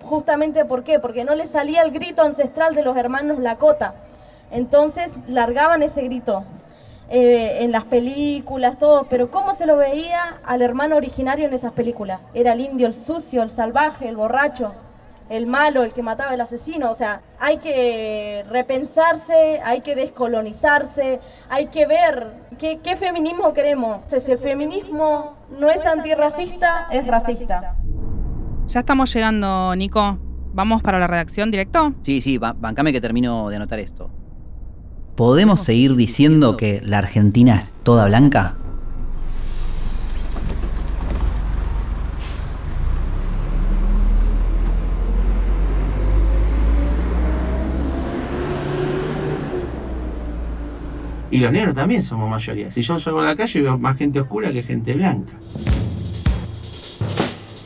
Justamente 0.03 0.63
¿por 0.63 0.83
qué? 0.83 0.99
Porque 0.99 1.25
no 1.25 1.35
le 1.35 1.47
salía 1.47 1.81
el 1.81 1.91
grito 1.91 2.21
ancestral 2.21 2.75
de 2.75 2.83
los 2.83 2.95
hermanos 2.95 3.39
Lakota. 3.39 3.93
Entonces 4.51 5.11
largaban 5.27 5.83
ese 5.83 6.01
grito 6.03 6.45
eh, 7.11 7.57
en 7.63 7.71
las 7.71 7.83
películas, 7.83 8.79
todo, 8.79 9.05
pero 9.09 9.29
¿cómo 9.29 9.53
se 9.53 9.65
lo 9.65 9.75
veía 9.75 10.37
al 10.45 10.61
hermano 10.61 10.95
originario 10.95 11.45
en 11.47 11.53
esas 11.53 11.73
películas? 11.73 12.21
Era 12.33 12.53
el 12.53 12.61
indio, 12.61 12.87
el 12.87 12.93
sucio, 12.93 13.43
el 13.43 13.49
salvaje, 13.51 14.07
el 14.07 14.15
borracho, 14.15 14.71
el 15.29 15.45
malo, 15.45 15.83
el 15.83 15.91
que 15.93 16.01
mataba, 16.03 16.33
el 16.33 16.41
asesino. 16.41 16.89
O 16.91 16.95
sea, 16.95 17.21
hay 17.39 17.57
que 17.57 18.45
repensarse, 18.49 19.59
hay 19.63 19.81
que 19.81 19.95
descolonizarse, 19.95 21.19
hay 21.49 21.67
que 21.67 21.85
ver 21.85 22.27
qué, 22.57 22.79
qué 22.83 22.95
feminismo 22.95 23.53
queremos. 23.53 24.01
Si 24.07 24.31
el 24.31 24.37
feminismo 24.37 25.33
no 25.59 25.69
es 25.69 25.85
antirracista, 25.85 26.87
es 26.91 27.05
racista. 27.07 27.75
Ya 28.67 28.79
estamos 28.79 29.13
llegando, 29.13 29.75
Nico. 29.75 30.17
¿Vamos 30.53 30.81
para 30.81 30.99
la 30.99 31.07
redacción 31.07 31.49
directo? 31.51 31.93
Sí, 32.01 32.19
sí, 32.21 32.37
ba- 32.37 32.53
bancame 32.57 32.91
que 32.91 32.99
termino 32.99 33.49
de 33.49 33.55
anotar 33.55 33.79
esto. 33.79 34.09
¿Podemos 35.21 35.61
seguir 35.61 35.95
diciendo 35.95 36.57
que 36.57 36.81
la 36.83 36.97
Argentina 36.97 37.59
es 37.59 37.73
toda 37.83 38.07
blanca? 38.07 38.55
Y 51.29 51.37
los 51.37 51.51
negros 51.51 51.75
también 51.75 52.01
somos 52.01 52.27
mayoría. 52.27 52.71
Si 52.71 52.81
yo 52.81 52.97
salgo 52.97 53.19
a 53.19 53.25
la 53.25 53.35
calle 53.35 53.61
veo 53.61 53.77
más 53.77 53.99
gente 53.99 54.19
oscura 54.21 54.51
que 54.51 54.63
gente 54.63 54.95
blanca. 54.95 55.33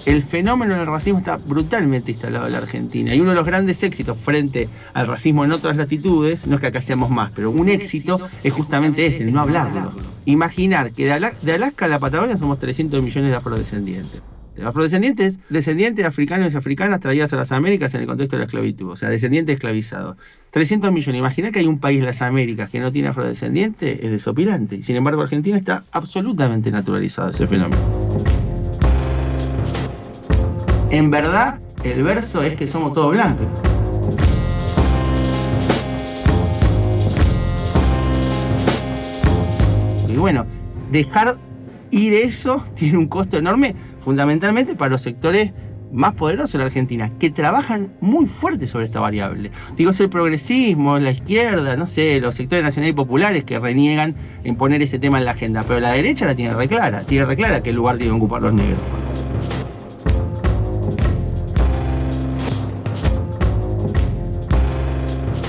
El 0.05 0.21
fenómeno 0.21 0.77
del 0.77 0.85
racismo 0.85 1.17
está 1.19 1.37
brutalmente 1.37 2.11
instalado 2.11 2.45
en 2.45 2.51
la 2.51 2.59
Argentina 2.59 3.15
y 3.15 3.19
uno 3.21 3.31
de 3.31 3.35
los 3.35 3.45
grandes 3.45 3.81
éxitos 3.81 4.15
frente 4.17 4.69
al 4.93 5.07
racismo 5.07 5.43
en 5.45 5.51
otras 5.51 5.75
latitudes, 5.77 6.45
no 6.45 6.55
es 6.55 6.61
que 6.61 6.67
acá 6.67 6.81
seamos 6.81 7.09
más, 7.09 7.31
pero 7.35 7.49
un 7.49 7.69
éxito 7.69 8.19
es 8.43 8.53
justamente 8.53 9.07
este, 9.07 9.23
el 9.23 9.33
no 9.33 9.39
hablarlo. 9.41 9.91
Imaginar 10.25 10.91
que 10.91 11.05
de, 11.05 11.13
Ala- 11.13 11.33
de 11.41 11.53
Alaska 11.53 11.85
a 11.85 11.87
la 11.87 11.97
Patagonia 11.99 12.37
somos 12.37 12.59
300 12.59 13.01
millones 13.01 13.31
de 13.31 13.37
afrodescendientes. 13.37 14.21
De 14.55 14.63
afrodescendientes, 14.63 15.39
descendientes 15.49 16.03
de 16.03 16.07
africanos 16.07 16.53
y 16.53 16.57
africanas 16.57 16.99
traídas 17.01 17.33
a 17.33 17.35
las 17.37 17.51
Américas 17.51 17.93
en 17.95 18.01
el 18.01 18.07
contexto 18.07 18.35
de 18.35 18.41
la 18.41 18.45
esclavitud, 18.45 18.91
o 18.91 18.95
sea, 18.95 19.09
descendientes 19.09 19.55
esclavizados. 19.55 20.17
300 20.51 20.91
millones. 20.93 21.19
Imaginar 21.19 21.51
que 21.51 21.59
hay 21.59 21.65
un 21.67 21.79
país 21.79 21.99
en 21.99 22.05
las 22.05 22.21
Américas 22.21 22.69
que 22.69 22.79
no 22.79 22.91
tiene 22.91 23.07
afrodescendientes 23.09 23.99
es 24.01 24.11
desopilante. 24.11 24.81
Sin 24.83 24.95
embargo, 24.95 25.23
Argentina 25.23 25.57
está 25.57 25.83
absolutamente 25.91 26.71
naturalizado 26.71 27.31
ese 27.31 27.47
fenómeno. 27.47 28.04
En 30.95 31.11
verdad, 31.11 31.59
el 31.83 32.03
verso 32.03 32.41
es 32.41 32.55
que 32.55 32.67
somos 32.67 32.93
todos 32.93 33.11
blancos. 33.11 33.45
Y 40.07 40.15
bueno, 40.15 40.45
dejar 40.93 41.35
ir 41.91 42.13
eso 42.13 42.63
tiene 42.75 42.97
un 42.97 43.07
costo 43.07 43.35
enorme, 43.35 43.75
fundamentalmente 43.99 44.75
para 44.75 44.91
los 44.91 45.01
sectores 45.01 45.51
más 45.91 46.13
poderosos 46.15 46.53
de 46.53 46.59
la 46.59 46.65
Argentina, 46.65 47.11
que 47.19 47.29
trabajan 47.29 47.89
muy 47.99 48.27
fuerte 48.27 48.65
sobre 48.65 48.85
esta 48.85 49.01
variable. 49.01 49.51
Digo, 49.75 49.91
es 49.91 49.99
el 49.99 50.09
progresismo, 50.09 50.97
la 50.97 51.11
izquierda, 51.11 51.75
no 51.75 51.87
sé, 51.87 52.21
los 52.21 52.35
sectores 52.35 52.63
nacionales 52.63 52.93
y 52.93 52.95
populares 52.95 53.43
que 53.43 53.59
reniegan 53.59 54.15
en 54.45 54.55
poner 54.55 54.81
ese 54.81 54.97
tema 54.97 55.17
en 55.17 55.25
la 55.25 55.31
agenda, 55.31 55.63
pero 55.67 55.81
la 55.81 55.91
derecha 55.91 56.25
la 56.25 56.35
tiene 56.35 56.53
reclara, 56.53 57.01
tiene 57.01 57.25
reclara 57.25 57.61
qué 57.61 57.73
lugar 57.73 57.97
tienen 57.97 58.15
que 58.15 58.23
ocupar 58.23 58.43
los 58.43 58.53
negros. 58.53 58.79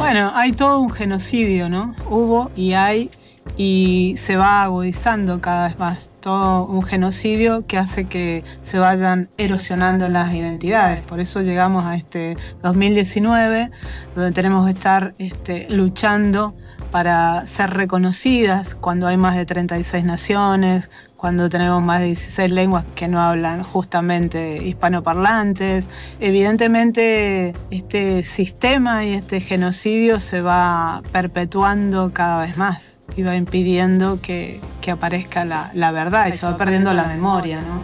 Bueno, 0.07 0.31
hay 0.37 0.53
todo 0.53 0.79
un 0.79 0.93
genocidio, 0.93 1.69
¿no? 1.69 1.97
Hubo 2.09 2.53
y 2.55 2.75
hay 2.75 3.11
y 3.57 4.15
se 4.19 4.37
va 4.37 4.63
agudizando 4.63 5.41
cada 5.41 5.67
vez 5.67 5.81
más. 5.81 6.13
Todo 6.21 6.65
un 6.65 6.85
genocidio 6.85 7.67
que 7.67 7.77
hace 7.77 8.05
que 8.05 8.45
se 8.63 8.79
vayan 8.79 9.29
erosionando 9.37 10.09
las 10.09 10.33
identidades. 10.33 11.03
Por 11.03 11.19
eso 11.19 11.43
llegamos 11.43 11.87
a 11.87 11.97
este 11.97 12.37
2019, 12.63 13.73
donde 14.15 14.31
tenemos 14.31 14.67
que 14.67 14.73
estar 14.75 15.15
este, 15.19 15.67
luchando 15.71 16.55
para 16.93 17.45
ser 17.49 17.71
reconocidas 17.71 18.77
cuando 18.77 19.09
hay 19.09 19.17
más 19.17 19.35
de 19.35 19.45
36 19.45 20.05
naciones, 20.05 20.89
cuando 21.17 21.49
tenemos 21.49 21.83
más 21.83 22.01
de 22.01 22.07
16 22.07 22.53
lenguas 22.53 22.85
que 22.95 23.09
no 23.09 23.21
hablan 23.21 23.63
justamente 23.63 24.59
hispanoparlantes. 24.65 25.87
Evidentemente 26.21 27.55
este 27.71 28.23
sistema 28.23 29.05
y 29.05 29.15
este 29.15 29.41
genocidio 29.41 30.21
se 30.21 30.41
va 30.43 31.03
perpetuando 31.13 32.13
cada 32.13 32.43
vez 32.43 32.57
más 32.59 32.99
y 33.17 33.23
va 33.23 33.35
impidiendo 33.35 34.21
que, 34.21 34.61
que 34.81 34.91
aparezca 34.91 35.45
la, 35.45 35.71
la 35.75 35.91
verdad 35.91 36.27
y 36.27 36.33
se 36.33 36.45
va 36.47 36.57
perdiendo 36.57 36.93
la 36.93 37.05
memoria. 37.05 37.61
¿no? 37.61 37.81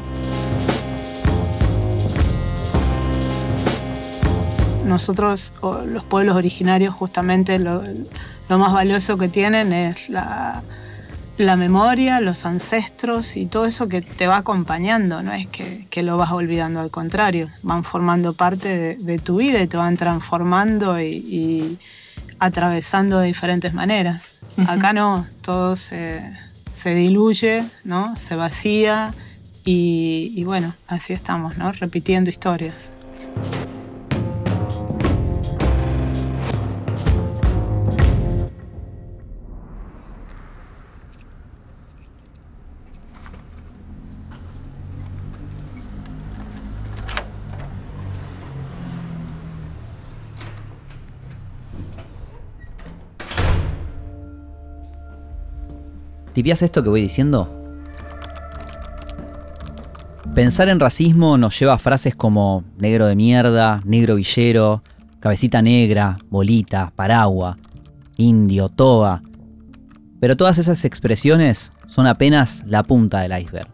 Nosotros, 4.87 5.55
los 5.87 6.05
pueblos 6.05 6.37
originarios, 6.37 6.95
justamente 6.95 7.59
lo, 7.59 7.83
lo 8.49 8.59
más 8.59 8.73
valioso 8.75 9.17
que 9.17 9.29
tienen 9.29 9.73
es 9.73 10.11
la, 10.11 10.63
la 11.39 11.57
memoria, 11.57 12.21
los 12.21 12.45
ancestros 12.45 13.37
y 13.37 13.47
todo 13.47 13.67
eso 13.67 13.89
que 13.89 14.03
te 14.03 14.27
va 14.27 14.39
acompañando, 14.39 15.23
no 15.23 15.33
es 15.33 15.47
que, 15.47 15.87
que 15.91 16.03
lo 16.03 16.17
vas 16.17 16.33
olvidando, 16.33 16.81
al 16.81 16.91
contrario, 16.91 17.49
van 17.63 17.85
formando 17.85 18.35
parte 18.35 18.69
de, 18.69 18.97
de 18.97 19.19
tu 19.19 19.37
vida 19.37 19.61
y 19.61 19.67
te 19.67 19.77
van 19.77 19.97
transformando 19.97 21.01
y, 21.01 21.07
y 21.07 21.79
atravesando 22.39 23.21
de 23.21 23.29
diferentes 23.29 23.73
maneras. 23.73 24.41
Acá 24.67 24.93
no, 24.93 25.27
todo 25.41 25.77
se, 25.77 26.21
se 26.75 26.95
diluye, 26.95 27.65
¿no? 27.85 28.17
se 28.19 28.37
vacía 28.37 29.15
y, 29.65 30.33
y 30.37 30.45
bueno, 30.45 30.75
así 30.89 31.13
estamos, 31.13 31.57
¿no? 31.57 31.73
repitiendo 31.73 32.29
historias. 32.29 32.93
¿Tipias 56.43 56.63
esto 56.63 56.83
que 56.83 56.89
voy 56.89 57.01
diciendo? 57.01 57.49
Pensar 60.35 60.69
en 60.71 60.81
racismo 60.81 61.39
nos 61.39 61.57
lleva 61.57 61.75
a 61.75 61.79
frases 61.79 62.17
como 62.17 62.65
negro 62.79 63.07
de 63.07 63.15
mierda, 63.15 63.81
negro 63.85 64.17
villero, 64.17 64.83
cabecita 65.21 65.63
negra, 65.63 66.19
bolita, 66.31 66.93
paragua, 66.97 67.57
indio, 68.17 68.69
toba. 68.71 69.23
Pero 70.19 70.37
todas 70.37 70.59
esas 70.59 70.85
expresiones 70.85 71.71
son 71.87 72.09
apenas 72.09 72.65
la 72.67 72.83
punta 72.83 73.21
del 73.21 73.41
iceberg. 73.41 73.69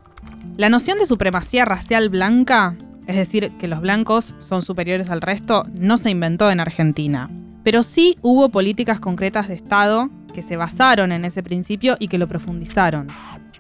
La 0.59 0.69
noción 0.69 0.99
de 0.99 1.07
supremacía 1.07 1.65
racial 1.65 2.11
blanca, 2.11 2.77
es 3.07 3.17
decir, 3.17 3.51
que 3.59 3.67
los 3.67 3.81
blancos 3.81 4.35
son 4.41 4.61
superiores 4.61 5.09
al 5.09 5.23
resto, 5.23 5.65
no 5.73 5.97
se 5.97 6.11
inventó 6.11 6.51
en 6.51 6.61
Argentina. 6.61 7.31
Pero 7.65 7.83
sí 7.83 8.19
hubo 8.21 8.51
políticas 8.51 9.01
concretas 9.01 9.49
de 9.49 9.55
Estado 9.55 10.11
que 10.33 10.43
se 10.43 10.57
basaron 10.57 11.13
en 11.13 11.25
ese 11.25 11.43
principio 11.43 11.97
y 11.99 12.09
que 12.09 12.19
lo 12.19 12.29
profundizaron. 12.29 13.09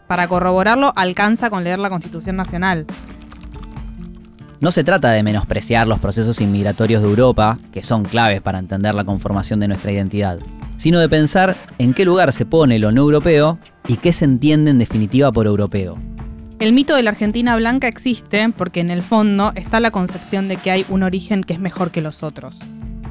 Para 0.06 0.28
corroborarlo, 0.28 0.92
alcanza 0.96 1.50
con 1.50 1.64
leer 1.64 1.78
la 1.78 1.90
Constitución 1.90 2.36
Nacional. 2.36 2.86
No 4.60 4.72
se 4.72 4.82
trata 4.82 5.12
de 5.12 5.22
menospreciar 5.22 5.86
los 5.86 6.00
procesos 6.00 6.40
inmigratorios 6.40 7.02
de 7.02 7.08
Europa, 7.08 7.58
que 7.72 7.82
son 7.82 8.04
claves 8.04 8.40
para 8.40 8.58
entender 8.58 8.94
la 8.94 9.04
conformación 9.04 9.60
de 9.60 9.68
nuestra 9.68 9.92
identidad, 9.92 10.38
sino 10.76 10.98
de 10.98 11.08
pensar 11.08 11.56
en 11.78 11.94
qué 11.94 12.04
lugar 12.04 12.32
se 12.32 12.44
pone 12.44 12.78
lo 12.78 12.90
no 12.90 13.02
europeo 13.02 13.58
y 13.86 13.98
qué 13.98 14.12
se 14.12 14.24
entiende 14.24 14.70
en 14.72 14.78
definitiva 14.78 15.30
por 15.30 15.46
europeo. 15.46 15.96
El 16.58 16.72
mito 16.72 16.96
de 16.96 17.04
la 17.04 17.10
Argentina 17.10 17.54
blanca 17.54 17.86
existe 17.86 18.48
porque 18.56 18.80
en 18.80 18.90
el 18.90 19.02
fondo 19.02 19.52
está 19.54 19.78
la 19.78 19.92
concepción 19.92 20.48
de 20.48 20.56
que 20.56 20.72
hay 20.72 20.84
un 20.88 21.04
origen 21.04 21.44
que 21.44 21.52
es 21.52 21.60
mejor 21.60 21.92
que 21.92 22.02
los 22.02 22.24
otros. 22.24 22.58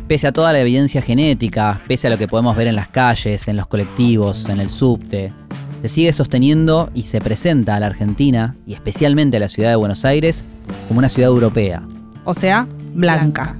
Pese 0.08 0.28
a 0.28 0.32
toda 0.32 0.54
la 0.54 0.62
evidencia 0.62 1.02
genética, 1.02 1.82
pese 1.86 2.08
a 2.08 2.10
lo 2.10 2.18
que 2.18 2.30
podemos 2.30 2.56
ver 2.56 2.68
en 2.68 2.78
las 2.78 2.88
calles, 2.88 3.50
en 3.50 3.58
los 3.58 3.68
colectivos, 3.68 4.48
en 4.48 4.62
el 4.62 4.70
subte, 4.70 5.34
se 5.82 5.90
sigue 5.90 6.14
sosteniendo 6.14 6.90
y 6.94 7.04
se 7.04 7.20
presenta 7.20 7.76
a 7.76 7.80
la 7.82 7.88
Argentina, 7.88 8.56
y 8.66 8.74
especialmente 8.74 9.36
a 9.36 9.42
la 9.42 9.50
ciudad 9.50 9.70
de 9.70 9.76
Buenos 9.76 10.06
Aires, 10.06 10.46
como 10.88 11.00
una 11.00 11.10
ciudad 11.10 11.30
europea. 11.30 11.84
O 12.24 12.34
sea, 12.34 12.68
blanca. 12.94 13.58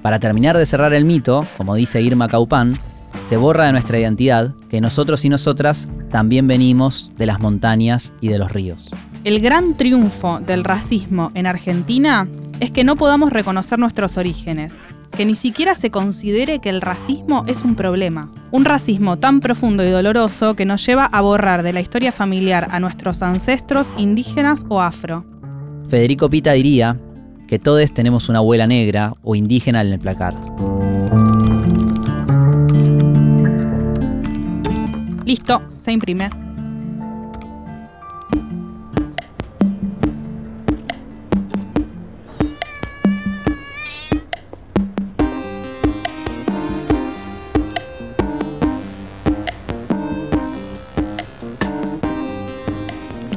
Para 0.00 0.18
terminar 0.18 0.56
de 0.56 0.64
cerrar 0.64 0.94
el 0.94 1.04
mito, 1.04 1.44
como 1.58 1.74
dice 1.74 2.00
Irma 2.00 2.28
Caupán, 2.28 2.78
se 3.20 3.36
borra 3.36 3.66
de 3.66 3.72
nuestra 3.72 3.98
identidad 3.98 4.54
que 4.70 4.80
nosotros 4.80 5.22
y 5.26 5.28
nosotras 5.28 5.86
también 6.08 6.46
venimos 6.46 7.12
de 7.18 7.26
las 7.26 7.40
montañas 7.40 8.14
y 8.22 8.28
de 8.28 8.38
los 8.38 8.50
ríos. 8.52 8.88
El 9.24 9.40
gran 9.40 9.76
triunfo 9.76 10.40
del 10.40 10.64
racismo 10.64 11.30
en 11.34 11.46
Argentina 11.46 12.26
es 12.60 12.70
que 12.70 12.84
no 12.84 12.96
podamos 12.96 13.30
reconocer 13.30 13.78
nuestros 13.78 14.16
orígenes, 14.16 14.72
que 15.10 15.24
ni 15.24 15.34
siquiera 15.34 15.74
se 15.74 15.90
considere 15.90 16.60
que 16.60 16.68
el 16.68 16.80
racismo 16.80 17.44
es 17.46 17.62
un 17.62 17.74
problema. 17.74 18.32
Un 18.50 18.64
racismo 18.64 19.16
tan 19.16 19.40
profundo 19.40 19.84
y 19.84 19.90
doloroso 19.90 20.54
que 20.54 20.64
nos 20.64 20.84
lleva 20.84 21.04
a 21.06 21.20
borrar 21.20 21.62
de 21.62 21.72
la 21.72 21.80
historia 21.80 22.12
familiar 22.12 22.68
a 22.70 22.80
nuestros 22.80 23.22
ancestros 23.22 23.92
indígenas 23.96 24.64
o 24.68 24.80
afro. 24.80 25.24
Federico 25.88 26.28
Pita 26.28 26.52
diría 26.52 26.96
que 27.46 27.58
todos 27.58 27.92
tenemos 27.92 28.28
una 28.28 28.38
abuela 28.38 28.66
negra 28.66 29.14
o 29.22 29.34
indígena 29.34 29.80
en 29.80 29.92
el 29.92 29.98
placar. 29.98 30.34
Listo, 35.24 35.62
se 35.76 35.92
imprime. 35.92 36.47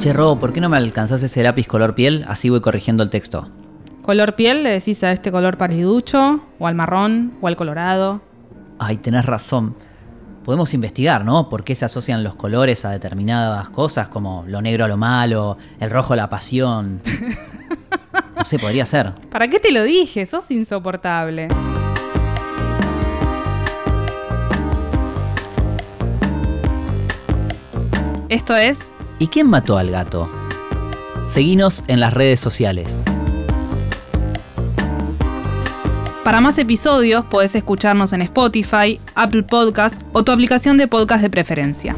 Che, 0.02 0.14
Robo, 0.14 0.39
¿por 0.39 0.52
qué 0.52 0.60
no 0.60 0.68
me 0.68 0.78
alcanzás 0.78 1.22
ese 1.22 1.43
lápiz 1.43 1.68
color 1.68 1.93
piel? 1.93 2.26
Así 2.28 2.49
voy 2.49 2.60
corrigiendo 2.60 3.04
el 3.04 3.12
texto. 3.12 3.47
Color 4.02 4.34
piel 4.34 4.64
le 4.64 4.72
decís 4.72 5.04
a 5.04 5.12
este 5.12 5.32
color 5.32 5.60
paliducho, 5.60 6.43
o 6.58 6.66
al 6.66 6.74
marrón, 6.74 7.34
o 7.39 7.47
al 7.47 7.56
colorado. 7.56 8.20
Ay, 8.80 8.97
tenés 8.97 9.28
razón. 9.28 9.76
Podemos 10.43 10.74
investigar, 10.74 11.24
¿no? 11.24 11.49
¿Por 11.49 11.64
qué 11.64 11.76
se 11.76 11.86
asocian 11.86 12.24
los 12.24 12.34
colores 12.34 12.84
a 12.84 12.89
determinadas 12.89 13.70
cosas, 13.70 14.08
como 14.08 14.43
lo 14.47 14.60
negro 14.64 14.86
a 14.86 14.88
lo 14.88 14.97
malo, 14.97 15.60
el 15.80 15.91
rojo 15.91 16.14
a 16.14 16.16
la 16.16 16.30
pasión? 16.32 17.02
No 18.36 18.45
sé, 18.45 18.58
podría 18.58 18.88
ser. 18.88 19.14
¿Para 19.30 19.49
qué 19.49 19.60
te 19.60 19.72
lo 19.72 19.84
dije? 19.84 20.26
Sos 20.26 20.49
insoportable. 20.49 21.47
Esto 28.30 28.56
es 28.56 28.80
¿Y 29.22 29.28
quién 29.28 29.48
mató 29.48 29.78
al 29.78 29.92
gato? 29.92 30.28
Seguinos 31.28 31.84
en 31.86 32.00
las 32.00 32.12
redes 32.12 32.40
sociales. 32.40 33.04
Para 36.24 36.42
más 36.42 36.58
episodios 36.58 37.24
podés 37.26 37.54
escucharnos 37.54 38.14
en 38.14 38.24
Spotify, 38.24 39.00
Apple 39.14 39.44
Podcast 39.44 40.02
o 40.12 40.24
tu 40.24 40.32
aplicación 40.32 40.78
de 40.78 40.88
podcast 40.88 41.22
de 41.22 41.30
preferencia. 41.30 41.96